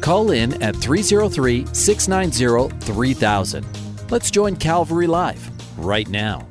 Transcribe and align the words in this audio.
Call 0.00 0.30
in 0.30 0.62
at 0.62 0.76
303 0.76 1.66
690 1.72 2.86
3000. 2.86 3.66
Let's 4.10 4.30
join 4.30 4.56
Calvary 4.56 5.06
Live 5.06 5.50
right 5.78 6.08
now. 6.08 6.46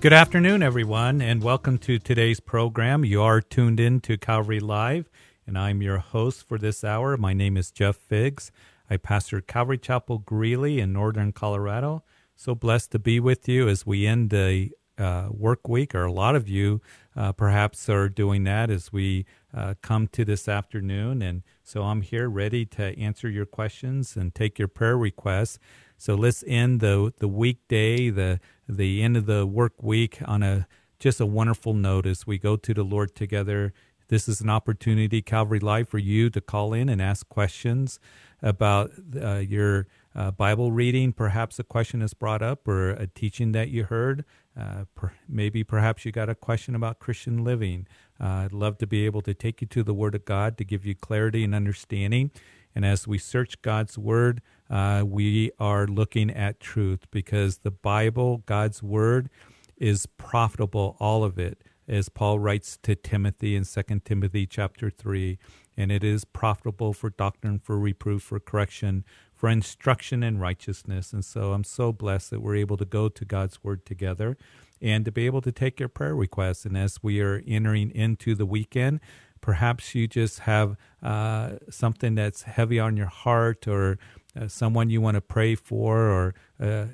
Good 0.00 0.12
afternoon, 0.12 0.62
everyone, 0.62 1.22
and 1.22 1.42
welcome 1.42 1.78
to 1.78 1.98
today's 1.98 2.40
program. 2.40 3.04
You 3.04 3.22
are 3.22 3.40
tuned 3.40 3.80
in 3.80 4.00
to 4.02 4.18
Calvary 4.18 4.60
Live, 4.60 5.08
and 5.46 5.58
I'm 5.58 5.82
your 5.82 5.98
host 5.98 6.46
for 6.48 6.58
this 6.58 6.84
hour. 6.84 7.16
My 7.16 7.32
name 7.32 7.56
is 7.56 7.70
Jeff 7.70 7.96
Figs. 7.96 8.50
I 8.90 8.96
pastor 8.96 9.40
Calvary 9.40 9.78
Chapel 9.78 10.18
Greeley 10.18 10.80
in 10.80 10.92
northern 10.92 11.32
Colorado. 11.32 12.02
So 12.34 12.54
blessed 12.54 12.90
to 12.92 12.98
be 12.98 13.20
with 13.20 13.48
you 13.48 13.68
as 13.68 13.86
we 13.86 14.06
end 14.06 14.30
the 14.30 14.70
uh, 14.98 15.28
work 15.30 15.68
week, 15.68 15.94
or 15.94 16.04
a 16.04 16.12
lot 16.12 16.36
of 16.36 16.48
you 16.48 16.80
uh, 17.16 17.32
perhaps 17.32 17.88
are 17.88 18.08
doing 18.08 18.44
that 18.44 18.70
as 18.70 18.92
we 18.92 19.24
uh, 19.54 19.74
come 19.82 20.06
to 20.08 20.24
this 20.24 20.48
afternoon. 20.48 21.22
And 21.22 21.42
so 21.70 21.84
I'm 21.84 22.02
here 22.02 22.28
ready 22.28 22.66
to 22.66 22.98
answer 22.98 23.28
your 23.30 23.46
questions 23.46 24.16
and 24.16 24.34
take 24.34 24.58
your 24.58 24.66
prayer 24.66 24.98
requests. 24.98 25.60
So 25.96 26.16
let's 26.16 26.42
end 26.48 26.80
the 26.80 27.14
the 27.18 27.28
weekday, 27.28 28.10
the 28.10 28.40
the 28.68 29.04
end 29.04 29.16
of 29.16 29.26
the 29.26 29.46
work 29.46 29.80
week 29.80 30.18
on 30.24 30.42
a 30.42 30.66
just 30.98 31.20
a 31.20 31.26
wonderful 31.26 31.72
note 31.72 32.06
as 32.06 32.26
we 32.26 32.38
go 32.38 32.56
to 32.56 32.74
the 32.74 32.82
Lord 32.82 33.14
together. 33.14 33.72
This 34.08 34.28
is 34.28 34.40
an 34.40 34.50
opportunity, 34.50 35.22
Calvary 35.22 35.60
Live, 35.60 35.88
for 35.88 35.98
you 35.98 36.28
to 36.30 36.40
call 36.40 36.72
in 36.72 36.88
and 36.88 37.00
ask 37.00 37.28
questions 37.28 38.00
about 38.42 38.90
uh, 39.14 39.36
your 39.36 39.86
uh, 40.12 40.32
Bible 40.32 40.72
reading. 40.72 41.12
Perhaps 41.12 41.60
a 41.60 41.62
question 41.62 42.02
is 42.02 42.14
brought 42.14 42.42
up 42.42 42.66
or 42.66 42.90
a 42.90 43.06
teaching 43.06 43.52
that 43.52 43.68
you 43.68 43.84
heard. 43.84 44.24
Uh, 44.58 44.86
per, 44.96 45.12
maybe 45.28 45.62
perhaps 45.62 46.04
you 46.04 46.10
got 46.10 46.28
a 46.28 46.34
question 46.34 46.74
about 46.74 46.98
Christian 46.98 47.44
living. 47.44 47.86
Uh, 48.20 48.44
I'd 48.44 48.52
love 48.52 48.78
to 48.78 48.86
be 48.86 49.06
able 49.06 49.22
to 49.22 49.34
take 49.34 49.60
you 49.60 49.66
to 49.68 49.82
the 49.82 49.94
Word 49.94 50.14
of 50.14 50.24
God 50.24 50.58
to 50.58 50.64
give 50.64 50.84
you 50.84 50.94
clarity 50.94 51.42
and 51.42 51.54
understanding. 51.54 52.30
And 52.74 52.84
as 52.84 53.08
we 53.08 53.18
search 53.18 53.62
God's 53.62 53.96
Word, 53.98 54.42
uh, 54.68 55.02
we 55.06 55.50
are 55.58 55.86
looking 55.86 56.30
at 56.30 56.60
truth 56.60 57.06
because 57.10 57.58
the 57.58 57.70
Bible, 57.70 58.42
God's 58.46 58.82
Word, 58.82 59.30
is 59.76 60.06
profitable, 60.06 60.96
all 61.00 61.24
of 61.24 61.38
it, 61.38 61.62
as 61.88 62.08
Paul 62.08 62.38
writes 62.38 62.78
to 62.82 62.94
Timothy 62.94 63.56
in 63.56 63.64
2 63.64 64.00
Timothy 64.04 64.46
chapter 64.46 64.90
3. 64.90 65.38
And 65.76 65.90
it 65.90 66.04
is 66.04 66.24
profitable 66.24 66.92
for 66.92 67.10
doctrine, 67.10 67.58
for 67.58 67.78
reproof, 67.78 68.22
for 68.22 68.38
correction, 68.38 69.04
for 69.34 69.48
instruction 69.48 70.22
in 70.22 70.38
righteousness. 70.38 71.12
And 71.12 71.24
so 71.24 71.54
I'm 71.54 71.64
so 71.64 71.90
blessed 71.90 72.30
that 72.30 72.42
we're 72.42 72.56
able 72.56 72.76
to 72.76 72.84
go 72.84 73.08
to 73.08 73.24
God's 73.24 73.64
Word 73.64 73.86
together 73.86 74.36
and 74.80 75.04
to 75.04 75.12
be 75.12 75.26
able 75.26 75.40
to 75.42 75.52
take 75.52 75.78
your 75.80 75.88
prayer 75.88 76.14
requests. 76.14 76.64
And 76.64 76.76
as 76.76 77.02
we 77.02 77.20
are 77.20 77.42
entering 77.46 77.90
into 77.90 78.34
the 78.34 78.46
weekend, 78.46 79.00
perhaps 79.40 79.94
you 79.94 80.06
just 80.06 80.40
have 80.40 80.76
uh, 81.02 81.52
something 81.70 82.14
that's 82.14 82.42
heavy 82.42 82.78
on 82.78 82.96
your 82.96 83.06
heart 83.06 83.66
or 83.66 83.98
uh, 84.38 84.46
someone 84.48 84.90
you 84.90 85.00
want 85.00 85.16
to 85.16 85.20
pray 85.20 85.54
for 85.54 86.08
or 86.08 86.34
uh, 86.60 86.86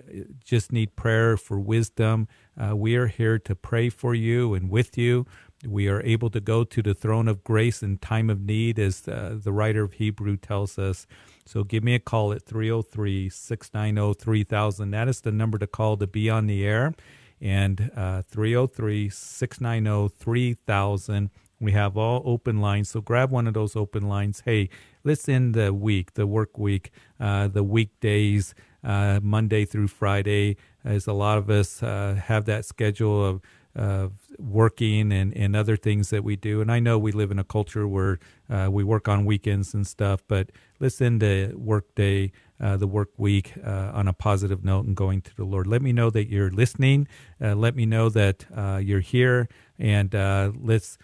just 0.45 0.73
need 0.73 0.97
prayer 0.97 1.37
for 1.37 1.61
wisdom. 1.61 2.29
Uh, 2.59 2.75
we 2.75 2.97
are 2.97 3.09
here 3.09 3.39
to 3.39 3.55
pray 3.55 3.89
for 3.89 4.15
you 4.15 4.55
and 4.55 4.71
with 4.71 4.97
you. 4.97 5.27
We 5.67 5.89
are 5.89 6.03
able 6.03 6.31
to 6.31 6.41
go 6.41 6.65
to 6.65 6.83
the 6.83 6.95
throne 6.95 7.29
of 7.29 7.43
grace 7.43 7.83
in 7.83 7.99
time 7.99 8.31
of 8.31 8.41
need, 8.41 8.79
as 8.79 9.09
uh, 9.09 9.39
the 9.43 9.53
writer 9.53 9.85
of 9.85 9.95
Hebrew 9.95 10.37
tells 10.37 10.79
us. 10.79 11.07
So 11.47 11.65
give 11.65 11.83
me 11.83 11.95
a 11.95 11.99
call 11.99 12.33
at 12.33 12.43
303 12.43 13.31
690 13.31 14.23
3000. 14.23 14.91
That 14.91 15.09
is 15.09 15.21
the 15.23 15.33
number 15.33 15.59
to 15.59 15.67
call 15.67 15.97
to 15.97 16.07
be 16.07 16.29
on 16.29 16.47
the 16.47 16.65
air. 16.67 16.95
And 17.41 17.91
uh, 17.97 18.23
303 18.23 19.09
690 19.11 20.15
3000. 20.19 21.31
We 21.59 21.73
have 21.73 21.97
all 21.97 22.23
open 22.25 22.61
lines. 22.61 22.91
So 22.91 23.01
grab 23.01 23.31
one 23.31 23.47
of 23.47 23.55
those 23.55 23.77
open 23.77 24.09
lines. 24.09 24.43
Hey, 24.45 24.69
let's 25.05 25.29
end 25.29 25.55
the 25.55 25.73
week, 25.73 26.15
the 26.15 26.27
work 26.27 26.59
week, 26.59 26.91
uh, 27.19 27.49
the 27.49 27.65
weekdays, 27.65 28.55
uh, 28.85 29.21
Monday 29.23 29.65
through 29.65 29.89
Friday, 29.89 30.57
as 30.85 31.07
a 31.07 31.13
lot 31.13 31.39
of 31.39 31.49
us 31.49 31.83
uh, 31.83 32.21
have 32.23 32.45
that 32.45 32.65
schedule 32.65 33.25
of 33.25 33.41
of 33.77 34.13
working 34.39 35.13
and, 35.13 35.37
and 35.37 35.55
other 35.55 35.77
things 35.77 36.09
that 36.09 36.25
we 36.25 36.35
do. 36.35 36.63
And 36.63 36.73
I 36.73 36.81
know 36.81 36.99
we 36.99 37.13
live 37.13 37.31
in 37.31 37.39
a 37.39 37.45
culture 37.45 37.87
where 37.87 38.19
uh, 38.49 38.69
we 38.71 38.83
work 38.83 39.07
on 39.07 39.27
weekends 39.27 39.75
and 39.75 39.87
stuff, 39.87 40.23
but 40.27 40.51
let's 40.81 41.01
end 41.01 41.21
the 41.21 41.53
work 41.55 41.95
day, 41.95 42.33
uh, 42.61 42.77
the 42.77 42.87
work 42.87 43.11
week 43.17 43.55
uh, 43.65 43.91
on 43.95 44.09
a 44.09 44.13
positive 44.13 44.65
note 44.65 44.87
and 44.87 44.97
going 44.97 45.21
to 45.23 45.37
the 45.37 45.45
Lord. 45.45 45.67
Let 45.67 45.83
me 45.83 45.93
know 45.93 46.11
that 46.11 46.29
you're 46.29 46.51
listening. 46.51 47.09
Uh, 47.43 47.55
let 47.55 47.77
me 47.77 47.87
know 47.87 48.09
that 48.09 48.47
uh, 48.55 48.81
you're 48.83 49.01
here. 49.01 49.49
And 49.79 50.15
uh, 50.15 50.53
let's 50.59 50.99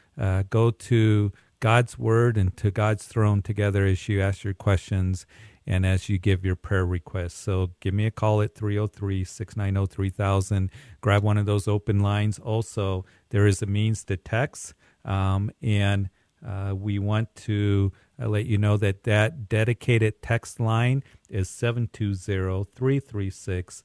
go 0.50 0.70
to 0.70 1.32
God's 1.60 1.98
word 1.98 2.36
and 2.36 2.56
to 2.56 2.70
God's 2.70 3.04
throne 3.06 3.42
together 3.42 3.84
as 3.86 4.08
you 4.08 4.20
ask 4.20 4.44
your 4.44 4.54
questions 4.54 5.26
and 5.66 5.86
as 5.86 6.08
you 6.08 6.18
give 6.18 6.44
your 6.44 6.56
prayer 6.56 6.84
requests. 6.84 7.34
So 7.34 7.70
give 7.80 7.94
me 7.94 8.06
a 8.06 8.10
call 8.10 8.42
at 8.42 8.54
303 8.54 9.24
690 9.24 9.94
3000. 9.94 10.70
Grab 11.00 11.22
one 11.22 11.38
of 11.38 11.46
those 11.46 11.69
open 11.69 12.00
lines. 12.00 12.38
Also, 12.38 13.04
there 13.30 13.46
is 13.46 13.62
a 13.62 13.66
means 13.66 14.04
to 14.04 14.16
text, 14.16 14.74
um, 15.04 15.50
and 15.62 16.10
uh, 16.44 16.74
we 16.74 16.98
want 16.98 17.34
to 17.36 17.92
uh, 18.20 18.28
let 18.28 18.46
you 18.46 18.58
know 18.58 18.76
that 18.76 19.04
that 19.04 19.48
dedicated 19.48 20.20
text 20.22 20.58
line 20.58 21.02
is 21.32 21.48
720 21.48 22.65
336 22.75 23.82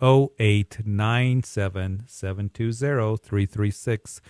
0897 0.00 2.04
720 2.06 3.16
336 3.16 4.20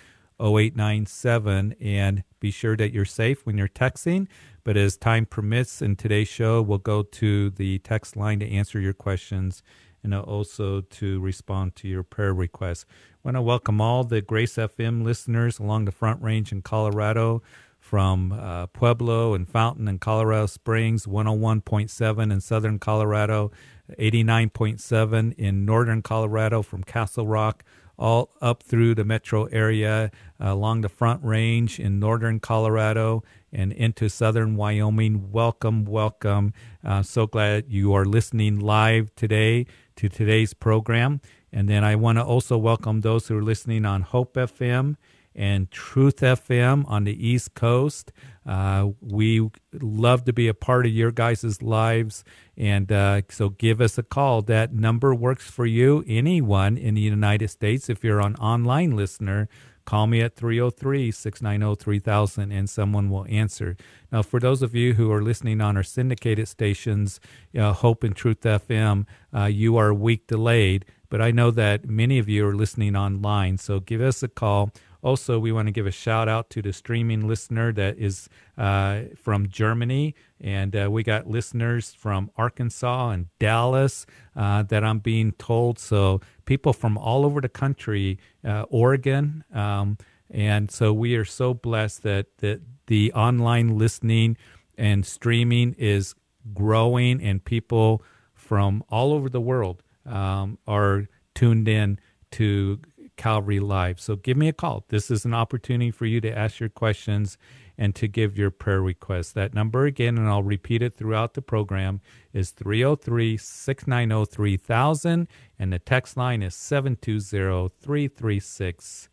0897 0.41 1.75
and 1.81 2.25
be 2.41 2.51
sure 2.51 2.77
that 2.77 2.93
you're 2.93 3.05
safe 3.05 3.47
when 3.47 3.57
you're 3.57 3.69
texting. 3.69 4.27
But 4.65 4.77
as 4.77 4.97
time 4.97 5.27
permits 5.27 5.83
in 5.83 5.97
today's 5.97 6.29
show, 6.29 6.63
we'll 6.63 6.79
go 6.79 7.03
to 7.03 7.51
the 7.51 7.79
text 7.81 8.17
line 8.17 8.41
to 8.41 8.51
answer 8.51 8.81
your 8.81 8.93
questions 8.93 9.63
and 10.03 10.15
also 10.15 10.81
to 10.81 11.21
respond 11.21 11.77
to 11.77 11.89
your 11.89 12.03
prayer 12.03 12.35
requests. 12.35 12.87
I 12.91 13.19
want 13.25 13.37
to 13.37 13.43
welcome 13.43 13.81
all 13.81 14.05
the 14.05 14.21
Grace 14.21 14.57
FM 14.57 15.05
listeners 15.05 15.59
along 15.59 15.85
the 15.85 15.93
Front 15.93 16.23
Range 16.23 16.51
in 16.51 16.63
Colorado 16.63 17.43
from 17.93 18.33
uh, 18.33 18.65
Pueblo 18.69 19.35
and 19.35 19.47
Fountain 19.47 19.87
and 19.87 20.01
Colorado 20.01 20.47
Springs, 20.47 21.05
101.7 21.05 22.33
in 22.33 22.41
southern 22.41 22.79
Colorado, 22.79 23.51
89.7 23.99 25.35
in 25.35 25.67
northern 25.67 26.01
Colorado 26.01 26.63
from 26.63 26.83
Castle 26.85 27.27
Rock, 27.27 27.63
all 27.99 28.31
up 28.41 28.63
through 28.63 28.95
the 28.95 29.05
metro 29.05 29.45
area, 29.53 30.11
uh, 30.43 30.55
along 30.55 30.81
the 30.81 30.89
Front 30.89 31.23
Range 31.23 31.79
in 31.79 32.01
northern 32.01 32.41
Colorado, 32.41 33.25
and 33.53 33.75
into 33.75 34.09
southern 34.09 34.57
Wyoming. 34.57 35.31
Welcome, 35.31 35.85
welcome. 35.85 36.55
Uh, 36.83 37.03
so 37.03 37.27
glad 37.27 37.67
you 37.69 37.93
are 37.93 38.07
listening 38.07 38.59
live 38.59 39.15
today 39.17 39.67
to 39.97 40.09
today's 40.09 40.55
program. 40.55 41.21
And 41.53 41.69
then 41.69 41.85
I 41.85 41.97
want 41.97 42.17
to 42.17 42.25
also 42.25 42.57
welcome 42.57 43.03
those 43.03 43.29
who 43.29 43.37
are 43.37 43.43
listening 43.43 43.85
on 43.85 44.01
Hope 44.01 44.33
FM 44.33 44.97
and 45.35 45.71
Truth 45.71 46.17
FM 46.17 46.89
on 46.89 47.05
the 47.05 47.27
East 47.27 47.55
Coast. 47.55 48.13
Uh, 48.45 48.89
we 49.01 49.49
love 49.81 50.25
to 50.25 50.33
be 50.33 50.49
a 50.49 50.55
part 50.55 50.87
of 50.87 50.93
your 50.93 51.13
guys' 51.13 51.63
lives. 51.63 52.25
And 52.57 52.91
uh, 52.91 53.23
so 53.29 53.51
give 53.51 53.81
us 53.81 53.99
a 53.99 54.03
call. 54.03 54.43
That 54.43 54.75
number 54.75 55.15
works 55.15 55.51
for 55.51 55.67
you, 55.67 56.05
anyone 56.07 56.77
in 56.77 56.95
the 56.95 57.01
United 57.01 57.49
States. 57.49 57.89
If 57.89 58.03
you're 58.05 58.21
an 58.21 58.37
online 58.37 58.97
listener, 58.97 59.49
Call 59.85 60.07
me 60.07 60.21
at 60.21 60.37
303 60.37 61.11
690 61.11 61.83
3000 61.83 62.53
and 62.53 62.71
someone 62.71 63.11
will 63.11 63.27
answer. 63.29 63.77
Now, 64.11 64.23
for 64.23 64.39
those 64.39 64.63
of 64.63 64.75
you 64.75 64.95
who 64.95 65.11
are 65.11 65.23
listening 65.23 65.61
on 65.61 65.77
our 65.77 65.83
syndicated 65.83 66.49
stations, 66.49 67.21
uh, 67.59 67.73
Hope 67.73 68.05
and 68.05 68.15
Truth 68.15 68.43
FM, 68.43 69.07
uh, 69.35 69.47
you 69.47 69.77
are 69.77 69.89
a 69.89 69.95
week 69.95 70.27
delayed, 70.29 70.85
but 71.09 71.21
I 71.21 71.31
know 71.31 71.51
that 71.51 71.89
many 71.89 72.19
of 72.19 72.29
you 72.29 72.47
are 72.47 72.55
listening 72.55 72.95
online. 72.95 73.59
So 73.59 73.81
give 73.81 74.01
us 74.01 74.23
a 74.23 74.29
call 74.29 74.71
also, 75.03 75.39
we 75.41 75.51
want 75.51 75.67
to 75.67 75.73
give 75.73 75.87
a 75.87 75.91
shout 75.91 76.29
out 76.29 76.49
to 76.51 76.63
the 76.63 76.73
streaming 76.73 77.27
listener 77.27 77.73
that 77.73 77.99
is 77.99 78.29
uh, 78.57 79.03
from 79.17 79.49
Germany. 79.49 80.15
And 80.41 80.77
uh, 80.77 80.89
we 80.93 81.03
got 81.03 81.27
listeners 81.27 81.93
from 81.93 82.31
Arkansas 82.37 83.11
and 83.11 83.27
Dallas 83.41 84.07
uh, 84.37 84.63
that 84.65 84.85
I'm 84.85 85.01
being 85.01 85.33
told. 85.33 85.81
So, 85.81 86.21
people 86.45 86.73
from 86.73 86.97
all 86.97 87.25
over 87.25 87.41
the 87.41 87.49
country, 87.49 88.19
uh, 88.45 88.63
Oregon. 88.71 89.43
Um, 89.53 89.99
and 90.31 90.71
so, 90.71 90.93
we 90.93 91.17
are 91.17 91.25
so 91.25 91.53
blessed 91.53 92.05
that, 92.05 92.39
that 92.39 92.61
the 92.87 93.13
online 93.13 93.77
listening 93.77 94.37
and 94.79 95.05
streaming 95.05 95.75
is 95.79 96.15
growing, 96.55 97.21
and 97.21 97.45
people 97.45 98.03
from 98.35 98.85
all 98.89 99.13
over 99.13 99.29
the 99.29 99.41
world 99.41 99.83
um, 100.07 100.59
are 100.67 101.09
tuned 101.35 101.69
in 101.69 101.99
to 102.33 102.81
Calvary 103.17 103.61
Live. 103.61 104.01
So 104.01 104.17
give 104.17 104.37
me 104.37 104.49
a 104.49 104.53
call. 104.53 104.85
This 104.89 105.11
is 105.11 105.25
an 105.25 105.35
opportunity 105.35 105.91
for 105.91 106.07
you 106.07 106.21
to 106.21 106.37
ask 106.37 106.61
your 106.61 106.69
questions 106.69 107.39
and 107.79 107.95
to 107.95 108.09
give 108.09 108.37
your 108.37 108.51
prayer 108.51 108.83
requests. 108.83 109.33
That 109.33 109.55
number 109.55 109.87
again, 109.87 110.19
and 110.19 110.29
I'll 110.29 110.43
repeat 110.43 110.83
it 110.83 110.97
throughout 110.97 111.35
the 111.35 111.43
program, 111.43 112.01
is 112.33 112.51
303 112.51 113.37
690 113.37 114.31
3000, 114.31 115.29
and 115.59 115.73
the 115.73 115.79
text 115.79 116.17
line 116.17 116.43
is 116.43 116.55
720 116.55 117.71
336 117.81 119.09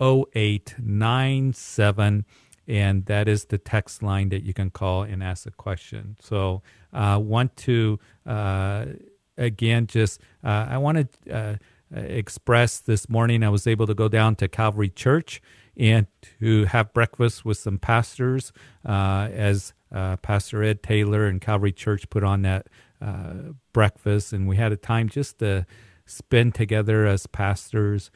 0897 0.00 2.24
and 2.68 3.06
that 3.06 3.28
is 3.28 3.46
the 3.46 3.58
text 3.58 4.02
line 4.02 4.28
that 4.28 4.44
you 4.44 4.52
can 4.52 4.70
call 4.70 5.02
and 5.02 5.22
ask 5.22 5.46
a 5.46 5.50
question. 5.50 6.16
So, 6.20 6.62
uh, 6.92 7.18
want 7.20 7.56
to 7.56 7.98
uh, 8.26 8.86
again 9.38 9.86
just 9.86 10.20
uh, 10.44 10.66
I 10.68 10.78
want 10.78 11.10
to 11.24 11.34
uh, 11.34 11.56
express 11.92 12.78
this 12.80 13.08
morning. 13.08 13.42
I 13.42 13.48
was 13.48 13.66
able 13.66 13.86
to 13.86 13.94
go 13.94 14.08
down 14.08 14.36
to 14.36 14.48
Calvary 14.48 14.90
Church 14.90 15.40
and 15.76 16.06
to 16.40 16.64
have 16.66 16.92
breakfast 16.92 17.44
with 17.44 17.56
some 17.58 17.78
pastors 17.78 18.52
uh, 18.84 19.28
as 19.32 19.72
uh, 19.92 20.16
Pastor 20.16 20.62
Ed 20.62 20.82
Taylor 20.82 21.26
and 21.26 21.40
Calvary 21.40 21.72
Church 21.72 22.08
put 22.10 22.24
on 22.24 22.42
that 22.42 22.66
breakfast, 23.72 24.32
and 24.32 24.48
we 24.48 24.56
had 24.56 24.72
a 24.72 24.76
time 24.76 25.08
just 25.08 25.38
to 25.38 25.64
spend 26.04 26.54
together 26.54 27.06
as 27.06 27.26
pastors, 27.26 28.10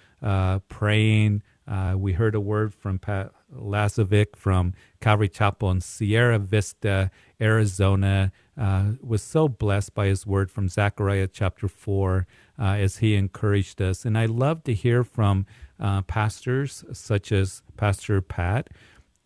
praying. 0.68 1.42
Uh, 1.66 1.94
we 1.96 2.12
heard 2.12 2.34
a 2.34 2.40
word 2.40 2.75
from 2.75 2.98
Pat 2.98 3.32
Lazovic 3.54 4.34
from 4.36 4.75
Calvary 5.00 5.28
Chapel 5.28 5.70
in 5.70 5.80
Sierra 5.80 6.38
Vista, 6.38 7.10
Arizona. 7.40 8.32
Uh, 8.58 8.92
was 9.00 9.22
so 9.22 9.48
blessed 9.48 9.94
by 9.94 10.06
his 10.06 10.26
word 10.26 10.50
from 10.50 10.68
Zechariah 10.68 11.28
chapter 11.28 11.68
4 11.68 12.26
uh, 12.62 12.76
as 12.76 12.99
he 12.99 13.17
encouraged 13.17 13.82
us. 13.82 14.05
And 14.05 14.17
I 14.17 14.26
love 14.26 14.62
to 14.64 14.73
hear 14.73 15.03
from 15.03 15.47
uh, 15.81 16.03
pastors 16.03 16.85
such 16.93 17.32
as 17.32 17.61
Pastor 17.76 18.20
Pat 18.20 18.70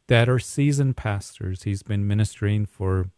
that 0.06 0.26
are 0.26 0.38
seasoned 0.38 0.96
pastors. 0.96 1.64
He's 1.64 1.82
been 1.82 2.06
ministering 2.06 2.64
for 2.64 3.10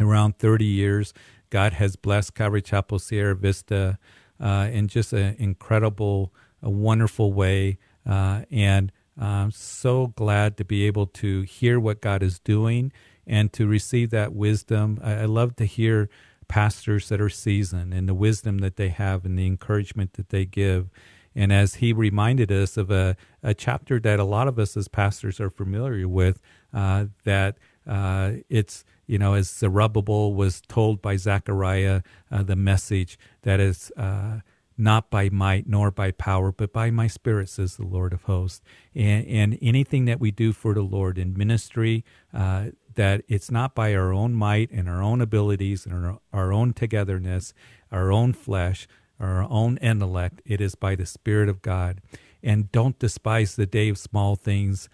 around 0.00 0.38
30 0.38 0.64
years. 0.64 1.12
God 1.50 1.74
has 1.74 1.96
blessed 1.96 2.34
Calvary 2.34 2.62
Chapel 2.62 2.98
Sierra 2.98 3.36
Vista 3.36 3.98
uh, 4.40 4.70
in 4.72 4.88
just 4.88 5.12
an 5.12 5.36
incredible, 5.38 6.32
a 6.62 6.70
wonderful 6.70 7.34
way. 7.34 7.76
Uh, 8.08 8.42
and 8.50 8.90
I'm 9.18 9.50
so 9.50 10.08
glad 10.08 10.56
to 10.56 10.64
be 10.64 10.86
able 10.86 11.06
to 11.08 11.42
hear 11.42 11.78
what 11.78 12.00
God 12.00 12.22
is 12.22 12.38
doing 12.38 12.90
and 13.26 13.52
to 13.52 13.66
receive 13.66 14.08
that 14.10 14.32
wisdom. 14.32 14.98
I, 15.02 15.12
I 15.12 15.24
love 15.26 15.56
to 15.56 15.66
hear 15.66 16.08
pastors 16.48 17.08
that 17.08 17.20
are 17.20 17.28
seasoned 17.28 17.92
and 17.92 18.08
the 18.08 18.14
wisdom 18.14 18.58
that 18.58 18.76
they 18.76 18.88
have 18.88 19.24
and 19.24 19.38
the 19.38 19.46
encouragement 19.46 20.14
that 20.14 20.28
they 20.30 20.44
give. 20.44 20.90
And 21.34 21.52
as 21.52 21.76
he 21.76 21.92
reminded 21.92 22.50
us 22.50 22.76
of 22.76 22.90
a, 22.90 23.16
a 23.42 23.52
chapter 23.52 24.00
that 24.00 24.18
a 24.18 24.24
lot 24.24 24.48
of 24.48 24.58
us 24.58 24.76
as 24.76 24.88
pastors 24.88 25.38
are 25.38 25.50
familiar 25.50 26.08
with, 26.08 26.40
uh, 26.72 27.06
that 27.24 27.58
uh, 27.86 28.32
it's, 28.48 28.84
you 29.06 29.18
know, 29.18 29.34
as 29.34 29.50
Zerubbabel 29.50 30.34
was 30.34 30.62
told 30.66 31.02
by 31.02 31.16
Zechariah, 31.16 32.02
uh, 32.30 32.42
the 32.42 32.56
message 32.56 33.18
that 33.42 33.60
is 33.60 33.92
uh, 33.96 34.40
not 34.78 35.10
by 35.10 35.28
might 35.28 35.68
nor 35.68 35.90
by 35.90 36.10
power, 36.10 36.52
but 36.52 36.72
by 36.72 36.90
my 36.90 37.06
spirit, 37.06 37.48
says 37.48 37.76
the 37.76 37.86
Lord 37.86 38.12
of 38.12 38.22
hosts. 38.24 38.62
And, 38.94 39.26
and 39.26 39.58
anything 39.60 40.06
that 40.06 40.20
we 40.20 40.30
do 40.30 40.52
for 40.52 40.74
the 40.74 40.82
Lord 40.82 41.18
in 41.18 41.36
ministry, 41.36 42.04
uh, 42.32 42.66
that 42.96 43.22
it's 43.28 43.50
not 43.50 43.74
by 43.74 43.94
our 43.94 44.12
own 44.12 44.34
might 44.34 44.70
and 44.70 44.88
our 44.88 45.02
own 45.02 45.20
abilities 45.20 45.86
and 45.86 45.94
our, 45.94 46.18
our 46.32 46.52
own 46.52 46.72
togetherness, 46.72 47.54
our 47.92 48.10
own 48.12 48.32
flesh, 48.32 48.88
our 49.20 49.42
own 49.44 49.78
intellect. 49.78 50.42
It 50.44 50.60
is 50.60 50.74
by 50.74 50.96
the 50.96 51.06
Spirit 51.06 51.48
of 51.48 51.62
God. 51.62 52.00
And 52.42 52.70
don't 52.70 52.98
despise 52.98 53.56
the 53.56 53.66
day 53.66 53.88
of 53.88 53.98
small 53.98 54.36
things. 54.36 54.88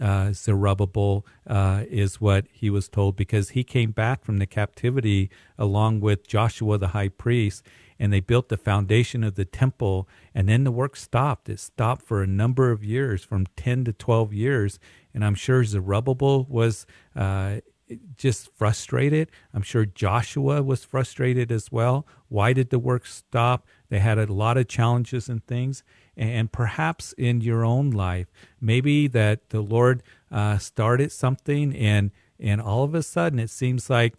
Uh, 0.00 0.32
Zerubbabel 0.32 1.26
uh, 1.46 1.84
is 1.88 2.20
what 2.20 2.46
he 2.50 2.70
was 2.70 2.88
told 2.88 3.16
because 3.16 3.50
he 3.50 3.62
came 3.62 3.90
back 3.90 4.24
from 4.24 4.38
the 4.38 4.46
captivity 4.46 5.30
along 5.58 6.00
with 6.00 6.26
Joshua 6.26 6.78
the 6.78 6.88
high 6.88 7.10
priest 7.10 7.62
and 7.98 8.12
they 8.12 8.20
built 8.20 8.48
the 8.48 8.56
foundation 8.56 9.24
of 9.24 9.34
the 9.34 9.44
temple 9.44 10.08
and 10.34 10.48
then 10.48 10.64
the 10.64 10.70
work 10.70 10.96
stopped. 10.96 11.48
It 11.48 11.60
stopped 11.60 12.02
for 12.02 12.22
a 12.22 12.26
number 12.26 12.70
of 12.70 12.84
years 12.84 13.24
from 13.24 13.46
10 13.56 13.84
to 13.84 13.92
12 13.92 14.32
years 14.32 14.78
and 15.14 15.24
i'm 15.24 15.34
sure 15.34 15.64
zerubbabel 15.64 16.44
was 16.48 16.86
uh, 17.14 17.56
just 18.16 18.52
frustrated. 18.56 19.30
I'm 19.54 19.62
sure 19.62 19.84
joshua 19.86 20.60
was 20.62 20.84
frustrated 20.84 21.52
as 21.52 21.70
well. 21.70 22.04
Why 22.28 22.52
did 22.52 22.70
the 22.70 22.80
work 22.80 23.06
stop? 23.06 23.64
They 23.90 24.00
had 24.00 24.18
a 24.18 24.32
lot 24.32 24.56
of 24.56 24.66
challenges 24.66 25.28
and 25.28 25.46
things 25.46 25.84
and 26.16 26.50
perhaps 26.50 27.12
in 27.18 27.40
your 27.40 27.64
own 27.64 27.90
life 27.90 28.26
maybe 28.60 29.06
that 29.06 29.50
the 29.50 29.60
lord 29.60 30.02
uh, 30.30 30.58
started 30.58 31.12
something 31.12 31.74
and 31.76 32.10
and 32.40 32.60
all 32.60 32.84
of 32.84 32.94
a 32.94 33.02
sudden 33.02 33.38
it 33.38 33.50
seems 33.50 33.90
like 33.90 34.14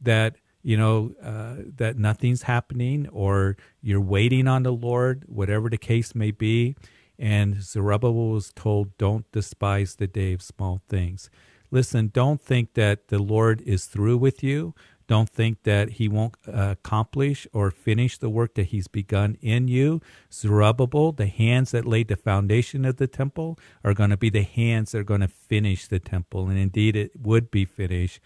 that 0.00 0.36
you 0.62 0.76
know, 0.76 1.12
uh, 1.22 1.56
that 1.76 1.96
nothing's 1.96 2.42
happening 2.42 3.08
or 3.08 3.56
you're 3.82 4.00
waiting 4.00 4.46
on 4.46 4.62
the 4.62 4.72
Lord, 4.72 5.24
whatever 5.26 5.68
the 5.68 5.78
case 5.78 6.14
may 6.14 6.30
be. 6.30 6.76
And 7.18 7.62
Zerubbabel 7.62 8.30
was 8.30 8.52
told, 8.54 8.96
don't 8.96 9.30
despise 9.32 9.96
the 9.96 10.06
day 10.06 10.32
of 10.32 10.42
small 10.42 10.80
things. 10.88 11.30
Listen, 11.70 12.10
don't 12.12 12.40
think 12.40 12.74
that 12.74 13.08
the 13.08 13.18
Lord 13.18 13.60
is 13.62 13.86
through 13.86 14.18
with 14.18 14.42
you. 14.42 14.74
Don't 15.06 15.28
think 15.28 15.64
that 15.64 15.90
he 15.90 16.08
won't 16.08 16.36
uh, 16.46 16.70
accomplish 16.70 17.44
or 17.52 17.72
finish 17.72 18.16
the 18.16 18.30
work 18.30 18.54
that 18.54 18.66
he's 18.66 18.86
begun 18.86 19.36
in 19.40 19.66
you. 19.66 20.00
Zerubbabel, 20.32 21.10
the 21.10 21.26
hands 21.26 21.72
that 21.72 21.84
laid 21.84 22.06
the 22.06 22.16
foundation 22.16 22.84
of 22.84 22.96
the 22.96 23.08
temple, 23.08 23.58
are 23.82 23.92
going 23.92 24.10
to 24.10 24.16
be 24.16 24.30
the 24.30 24.44
hands 24.44 24.92
that 24.92 24.98
are 24.98 25.04
going 25.04 25.20
to 25.20 25.28
finish 25.28 25.88
the 25.88 25.98
temple. 25.98 26.48
And 26.48 26.58
indeed, 26.58 26.94
it 26.94 27.10
would 27.20 27.50
be 27.50 27.64
finished. 27.64 28.20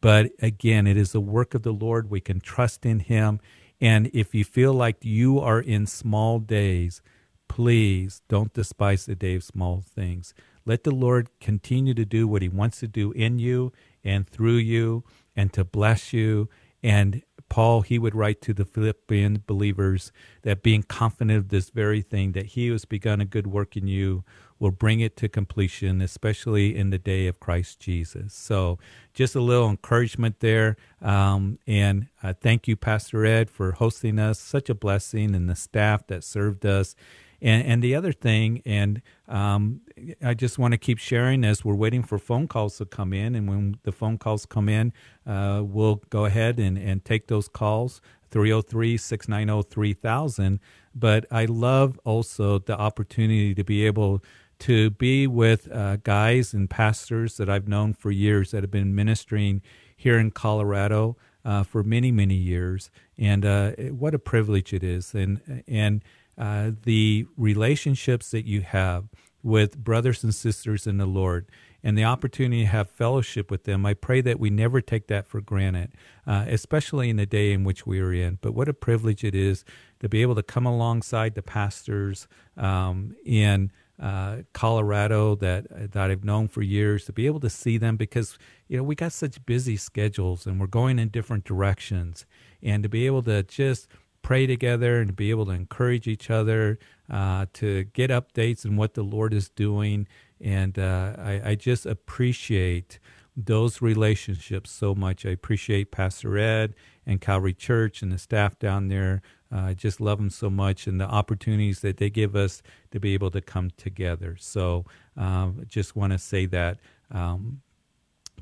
But 0.00 0.32
again, 0.40 0.86
it 0.86 0.96
is 0.96 1.12
the 1.12 1.20
work 1.20 1.54
of 1.54 1.62
the 1.62 1.72
Lord. 1.72 2.10
We 2.10 2.20
can 2.20 2.40
trust 2.40 2.86
in 2.86 3.00
Him. 3.00 3.40
And 3.80 4.10
if 4.12 4.34
you 4.34 4.44
feel 4.44 4.72
like 4.72 5.04
you 5.04 5.38
are 5.38 5.60
in 5.60 5.86
small 5.86 6.38
days, 6.38 7.02
please 7.48 8.22
don't 8.28 8.52
despise 8.52 9.06
the 9.06 9.14
day 9.14 9.34
of 9.34 9.44
small 9.44 9.82
things. 9.82 10.34
Let 10.64 10.84
the 10.84 10.94
Lord 10.94 11.28
continue 11.40 11.94
to 11.94 12.04
do 12.04 12.28
what 12.28 12.42
He 12.42 12.48
wants 12.48 12.80
to 12.80 12.88
do 12.88 13.12
in 13.12 13.38
you 13.38 13.72
and 14.04 14.28
through 14.28 14.56
you 14.56 15.04
and 15.36 15.52
to 15.52 15.64
bless 15.64 16.12
you. 16.12 16.48
And 16.82 17.22
Paul, 17.48 17.82
he 17.82 17.98
would 17.98 18.14
write 18.14 18.40
to 18.42 18.54
the 18.54 18.64
Philippian 18.64 19.42
believers 19.46 20.12
that 20.42 20.62
being 20.62 20.84
confident 20.84 21.36
of 21.36 21.48
this 21.48 21.70
very 21.70 22.00
thing, 22.00 22.32
that 22.32 22.46
he 22.46 22.68
has 22.68 22.84
begun 22.84 23.20
a 23.20 23.26
good 23.26 23.48
work 23.48 23.76
in 23.76 23.86
you 23.86 24.24
will 24.60 24.70
bring 24.70 25.00
it 25.00 25.16
to 25.16 25.28
completion, 25.28 26.00
especially 26.00 26.76
in 26.76 26.90
the 26.90 26.98
day 26.98 27.26
of 27.26 27.40
Christ 27.40 27.80
Jesus. 27.80 28.34
So, 28.34 28.78
just 29.14 29.34
a 29.34 29.40
little 29.40 29.68
encouragement 29.68 30.38
there. 30.38 30.76
Um, 31.02 31.58
and 31.66 32.06
uh, 32.22 32.34
thank 32.40 32.68
you, 32.68 32.76
Pastor 32.76 33.26
Ed, 33.26 33.50
for 33.50 33.72
hosting 33.72 34.20
us. 34.20 34.38
Such 34.38 34.70
a 34.70 34.74
blessing, 34.74 35.34
and 35.34 35.48
the 35.48 35.56
staff 35.56 36.06
that 36.06 36.22
served 36.22 36.64
us. 36.64 36.94
And, 37.42 37.66
and 37.66 37.82
the 37.82 37.94
other 37.94 38.12
thing, 38.12 38.62
and 38.66 39.00
um, 39.26 39.80
I 40.22 40.34
just 40.34 40.58
want 40.58 40.72
to 40.72 40.78
keep 40.78 40.98
sharing 40.98 41.44
as 41.44 41.64
we're 41.64 41.74
waiting 41.74 42.02
for 42.02 42.18
phone 42.18 42.46
calls 42.46 42.76
to 42.78 42.84
come 42.84 43.12
in. 43.14 43.34
And 43.34 43.48
when 43.48 43.78
the 43.82 43.92
phone 43.92 44.18
calls 44.18 44.44
come 44.44 44.68
in, 44.68 44.92
uh, 45.26 45.62
we'll 45.64 46.02
go 46.10 46.26
ahead 46.26 46.58
and, 46.58 46.76
and 46.76 47.04
take 47.04 47.28
those 47.28 47.48
calls 47.48 48.02
303 48.30 48.96
690 48.98 49.68
3000. 49.70 50.60
But 50.94 51.26
I 51.30 51.46
love 51.46 51.98
also 52.04 52.58
the 52.58 52.78
opportunity 52.78 53.54
to 53.54 53.64
be 53.64 53.86
able 53.86 54.22
to 54.60 54.90
be 54.90 55.26
with 55.26 55.70
uh, 55.70 55.96
guys 55.96 56.54
and 56.54 56.68
pastors 56.68 57.36
that 57.36 57.48
I've 57.48 57.68
known 57.68 57.94
for 57.94 58.10
years 58.10 58.50
that 58.50 58.62
have 58.62 58.70
been 58.70 58.94
ministering 58.94 59.62
here 59.96 60.18
in 60.18 60.30
Colorado 60.30 61.16
uh, 61.44 61.62
for 61.62 61.82
many, 61.82 62.12
many 62.12 62.34
years. 62.34 62.90
And 63.18 63.44
uh, 63.44 63.70
what 63.90 64.14
a 64.14 64.18
privilege 64.18 64.72
it 64.72 64.82
is. 64.82 65.14
And, 65.14 65.64
and 65.66 66.02
uh, 66.38 66.72
the 66.84 67.26
relationships 67.36 68.30
that 68.30 68.46
you 68.46 68.62
have 68.62 69.08
with 69.42 69.78
brothers 69.78 70.22
and 70.22 70.34
sisters 70.34 70.86
in 70.86 70.98
the 70.98 71.06
Lord 71.06 71.46
and 71.82 71.96
the 71.96 72.04
opportunity 72.04 72.62
to 72.62 72.68
have 72.68 72.90
fellowship 72.90 73.50
with 73.50 73.64
them, 73.64 73.86
I 73.86 73.94
pray 73.94 74.20
that 74.20 74.38
we 74.38 74.50
never 74.50 74.82
take 74.82 75.06
that 75.06 75.26
for 75.26 75.40
granted, 75.40 75.92
uh, 76.26 76.44
especially 76.46 77.08
in 77.08 77.16
the 77.16 77.26
day 77.26 77.52
in 77.52 77.64
which 77.64 77.86
we 77.86 78.00
are 78.00 78.12
in. 78.12 78.38
But 78.42 78.52
what 78.52 78.68
a 78.68 78.74
privilege 78.74 79.24
it 79.24 79.34
is 79.34 79.64
to 80.00 80.08
be 80.08 80.20
able 80.20 80.34
to 80.34 80.42
come 80.42 80.66
alongside 80.66 81.34
the 81.34 81.42
pastors 81.42 82.28
um, 82.56 83.16
in 83.24 83.70
uh, 84.00 84.38
Colorado 84.54 85.34
that 85.36 85.92
that 85.92 86.10
I've 86.10 86.24
known 86.24 86.48
for 86.48 86.62
years 86.62 87.04
to 87.04 87.12
be 87.12 87.26
able 87.26 87.40
to 87.40 87.50
see 87.50 87.76
them 87.76 87.96
because 87.96 88.38
you 88.66 88.78
know 88.78 88.82
we 88.82 88.94
got 88.94 89.12
such 89.12 89.44
busy 89.44 89.76
schedules 89.76 90.46
and 90.46 90.58
we're 90.58 90.66
going 90.66 90.98
in 90.98 91.08
different 91.08 91.44
directions 91.44 92.24
and 92.62 92.82
to 92.82 92.88
be 92.88 93.06
able 93.06 93.22
to 93.24 93.42
just 93.42 93.88
pray 94.22 94.46
together 94.46 95.00
and 95.00 95.08
to 95.08 95.14
be 95.14 95.30
able 95.30 95.46
to 95.46 95.52
encourage 95.52 96.06
each 96.06 96.30
other 96.30 96.78
uh, 97.10 97.46
to 97.52 97.84
get 97.84 98.10
updates 98.10 98.64
on 98.64 98.76
what 98.76 98.94
the 98.94 99.02
Lord 99.02 99.34
is 99.34 99.50
doing 99.50 100.06
and 100.40 100.78
uh, 100.78 101.14
I, 101.18 101.42
I, 101.50 101.54
just 101.54 101.84
appreciate 101.84 102.98
those 103.36 103.82
relationships 103.82 104.70
so 104.70 104.94
much. 104.94 105.26
I 105.26 105.30
appreciate 105.30 105.90
Pastor 105.90 106.38
Ed 106.38 106.74
and 107.06 107.20
Calvary 107.20 107.52
Church 107.52 108.02
and 108.02 108.10
the 108.10 108.18
staff 108.18 108.58
down 108.58 108.88
there. 108.88 109.22
Uh, 109.52 109.60
I 109.60 109.74
just 109.74 110.00
love 110.00 110.18
them 110.18 110.30
so 110.30 110.50
much 110.50 110.86
and 110.86 111.00
the 111.00 111.06
opportunities 111.06 111.80
that 111.80 111.96
they 111.98 112.10
give 112.10 112.36
us 112.36 112.62
to 112.92 113.00
be 113.00 113.14
able 113.14 113.30
to 113.32 113.40
come 113.40 113.70
together. 113.76 114.36
So, 114.38 114.84
um, 115.16 115.64
just 115.68 115.96
want 115.96 116.12
to 116.12 116.18
say 116.18 116.46
that 116.46 116.78
um, 117.10 117.60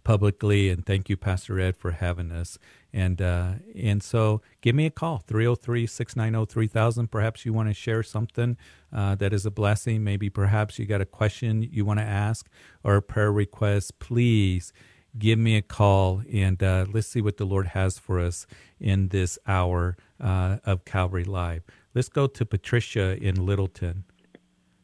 publicly 0.05 0.71
and 0.71 0.85
thank 0.87 1.09
you, 1.09 1.17
Pastor 1.17 1.61
Ed, 1.61 1.77
for 1.77 1.93
having 1.93 2.31
us. 2.33 2.59
And 2.93 3.21
uh, 3.21 3.55
and 3.77 4.03
so 4.03 4.41
give 4.63 4.75
me 4.75 4.87
a 4.87 4.91
call 4.91 5.19
303 5.19 5.87
690 5.87 6.51
3000. 6.53 7.09
Perhaps 7.09 7.45
you 7.45 7.53
want 7.53 7.69
to 7.69 7.75
share 7.75 8.03
something 8.03 8.57
uh, 8.93 9.15
that 9.17 9.33
is 9.33 9.45
a 9.45 9.51
blessing. 9.51 10.03
Maybe 10.05 10.31
perhaps 10.31 10.79
you 10.79 10.87
got 10.87 11.01
a 11.01 11.07
question 11.07 11.63
you 11.63 11.85
want 11.85 12.01
to 12.01 12.07
ask 12.07 12.49
or 12.83 12.97
a 12.97 13.03
prayer 13.03 13.33
request. 13.33 13.99
Please 13.99 14.73
give 15.19 15.39
me 15.39 15.57
a 15.57 15.63
call 15.63 16.23
and 16.33 16.63
uh, 16.63 16.87
let's 16.93 17.09
see 17.09 17.21
what 17.21 17.37
the 17.37 17.45
Lord 17.45 17.69
has 17.69 17.99
for 17.99 18.21
us 18.21 18.47
in 18.81 19.09
this 19.09 19.39
hour 19.47 19.97
uh, 20.21 20.59
of 20.65 20.85
Calvary 20.85 21.25
Live. 21.25 21.63
Let's 21.95 22.09
go 22.09 22.27
to 22.27 22.47
Patricia 22.47 23.17
in 23.17 23.47
Littleton. 23.47 24.05